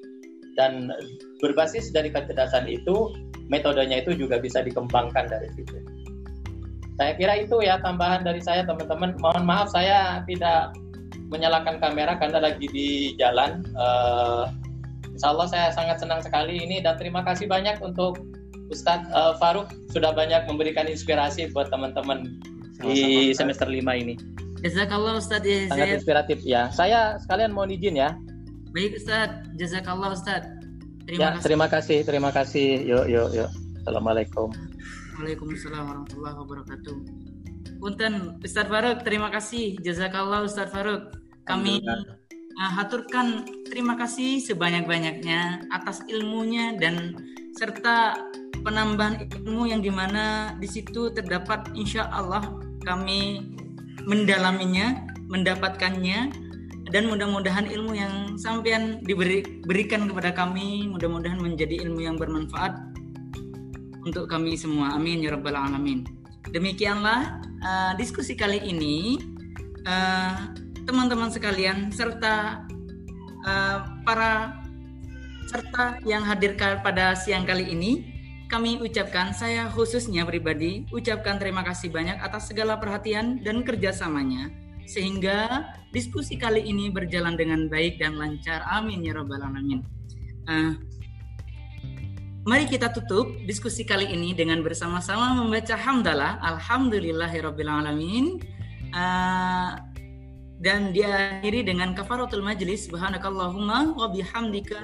Dan 0.54 0.94
berbasis 1.42 1.90
dari 1.90 2.14
kecerdasan 2.14 2.70
itu, 2.70 3.10
metodenya 3.50 4.06
itu 4.06 4.14
juga 4.14 4.38
bisa 4.38 4.62
dikembangkan 4.62 5.26
dari 5.26 5.50
situ. 5.58 5.82
Saya 7.02 7.18
kira 7.18 7.42
itu 7.42 7.58
ya 7.66 7.82
tambahan 7.82 8.22
dari 8.22 8.38
saya 8.38 8.62
teman-teman. 8.70 9.18
Mohon 9.18 9.44
maaf 9.50 9.74
saya 9.74 10.22
tidak 10.30 10.78
menyalakan 11.34 11.82
kamera 11.82 12.14
karena 12.22 12.38
lagi 12.38 12.70
di 12.70 13.18
jalan. 13.18 13.66
Uh, 13.74 14.46
Insya 15.14 15.30
Allah 15.30 15.48
saya 15.50 15.68
sangat 15.70 16.02
senang 16.02 16.22
sekali 16.26 16.58
ini 16.58 16.82
dan 16.82 16.98
terima 16.98 17.22
kasih 17.22 17.46
banyak 17.46 17.78
untuk 17.86 18.18
Ustadz 18.74 19.08
uh, 19.14 19.38
Faruk 19.38 19.70
sudah 19.94 20.12
banyak 20.12 20.50
memberikan 20.50 20.90
inspirasi 20.90 21.54
buat 21.54 21.70
teman-teman 21.70 22.42
di 22.82 23.32
semester 23.38 23.70
5 23.70 23.80
ini. 24.02 24.18
Jazakallah 24.66 25.22
Ustadz 25.22 25.46
ya. 25.46 25.70
Sangat 25.70 26.02
inspiratif 26.02 26.40
ya. 26.42 26.62
Saya 26.74 27.22
sekalian 27.22 27.54
mau 27.54 27.70
izin 27.70 28.00
ya. 28.00 28.18
Baik 28.74 28.98
Ustadz, 28.98 29.54
jazakallah 29.60 30.18
Ustadz. 30.18 30.50
Terima 31.06 31.22
ya, 31.22 31.30
kasih. 31.38 31.44
terima 31.46 31.68
kasih, 31.68 31.98
terima 32.08 32.30
kasih. 32.34 32.68
Yuk, 32.88 33.06
yuk, 33.12 33.30
yuk. 33.36 33.50
Assalamualaikum. 33.84 34.50
Waalaikumsalam 35.20 35.84
warahmatullahi 35.84 36.36
wabarakatuh. 36.42 36.96
Punten 37.78 38.40
Ustadz 38.42 38.72
Faruk, 38.72 39.04
terima 39.04 39.30
kasih. 39.30 39.78
Jazakallah 39.84 40.48
Ustadz 40.48 40.72
Faruk. 40.72 41.12
Kami 41.44 41.84
uh, 41.84 42.72
haturkan 42.80 43.44
terima 43.68 44.00
kasih 44.00 44.40
sebanyak-banyaknya 44.40 45.68
atas 45.76 46.02
ilmunya 46.08 46.80
dan 46.80 47.20
serta 47.60 48.16
penambahan 48.64 49.28
ilmu 49.28 49.68
yang 49.70 49.84
di 49.84 49.92
mana 49.92 50.56
di 50.58 50.66
situ 50.66 51.12
terdapat 51.12 51.70
insya 51.76 52.08
Allah 52.10 52.42
kami 52.88 53.54
mendalaminya, 54.08 55.08
mendapatkannya 55.28 56.32
dan 56.92 57.04
mudah-mudahan 57.08 57.68
ilmu 57.68 57.96
yang 57.96 58.14
sampean 58.36 59.04
diberikan 59.04 60.08
kepada 60.08 60.36
kami 60.36 60.88
mudah-mudahan 60.92 61.40
menjadi 61.40 61.84
ilmu 61.88 62.04
yang 62.04 62.16
bermanfaat 62.20 62.76
untuk 64.04 64.28
kami 64.28 64.60
semua. 64.60 64.96
Amin 64.96 65.24
ya 65.24 65.36
rabbal 65.36 65.56
alamin. 65.56 66.04
Demikianlah 66.52 67.40
uh, 67.64 67.92
diskusi 67.96 68.36
kali 68.36 68.60
ini 68.60 69.18
uh, 69.88 70.54
teman-teman 70.84 71.32
sekalian 71.32 71.90
serta 71.90 72.68
uh, 73.48 73.78
para 74.04 74.60
serta 75.48 76.04
yang 76.04 76.22
hadir 76.28 76.54
pada 76.60 77.16
siang 77.16 77.48
kali 77.48 77.72
ini 77.72 78.13
kami 78.54 78.78
ucapkan, 78.78 79.34
saya 79.34 79.66
khususnya 79.74 80.30
pribadi, 80.30 80.86
ucapkan 80.94 81.42
terima 81.42 81.66
kasih 81.66 81.90
banyak 81.90 82.22
atas 82.22 82.54
segala 82.54 82.78
perhatian 82.78 83.42
dan 83.42 83.66
kerjasamanya, 83.66 84.54
sehingga 84.86 85.66
diskusi 85.90 86.38
kali 86.38 86.62
ini 86.62 86.94
berjalan 86.94 87.34
dengan 87.34 87.66
baik 87.66 87.98
dan 87.98 88.14
lancar. 88.14 88.62
Amin 88.70 89.02
ya 89.02 89.18
Rabbal 89.18 89.42
'Alamin. 89.42 89.82
Uh, 90.46 90.78
mari 92.46 92.70
kita 92.70 92.94
tutup 92.94 93.26
diskusi 93.50 93.90
kali 93.90 94.14
ini 94.14 94.38
dengan 94.38 94.62
bersama-sama 94.62 95.34
membaca 95.34 95.74
hamdalah, 95.74 96.38
Alhamdulillahirabbil 96.46 97.72
alamin. 97.74 98.38
Uh, 98.94 99.93
dan 100.64 100.96
diakhiri 100.96 101.68
dengan 101.68 101.92
kafaratul 101.92 102.40
majlis 102.40 102.88
subhanakallahumma 102.88 104.00
wa 104.00 104.08
bihamdika. 104.08 104.80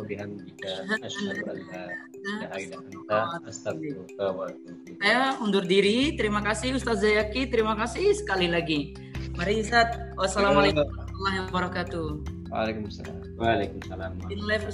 Saya 5.00 5.40
undur 5.40 5.64
diri. 5.64 6.20
Terima 6.20 6.44
kasih 6.44 6.76
Ustaz 6.76 7.00
Zayaki. 7.00 7.48
Terima 7.48 7.80
kasih 7.80 8.12
sekali 8.12 8.52
lagi. 8.52 8.92
Mari 9.40 9.64
Ustaz. 9.64 9.88
Wassalamualaikum 10.20 10.84
warahmatullahi 10.84 11.38
wabarakatuh. 11.48 12.08
Waalaikumsalam. 12.52 13.16
Waalaikumsalam. 13.40 14.12
In 14.28 14.40
live 14.44 14.68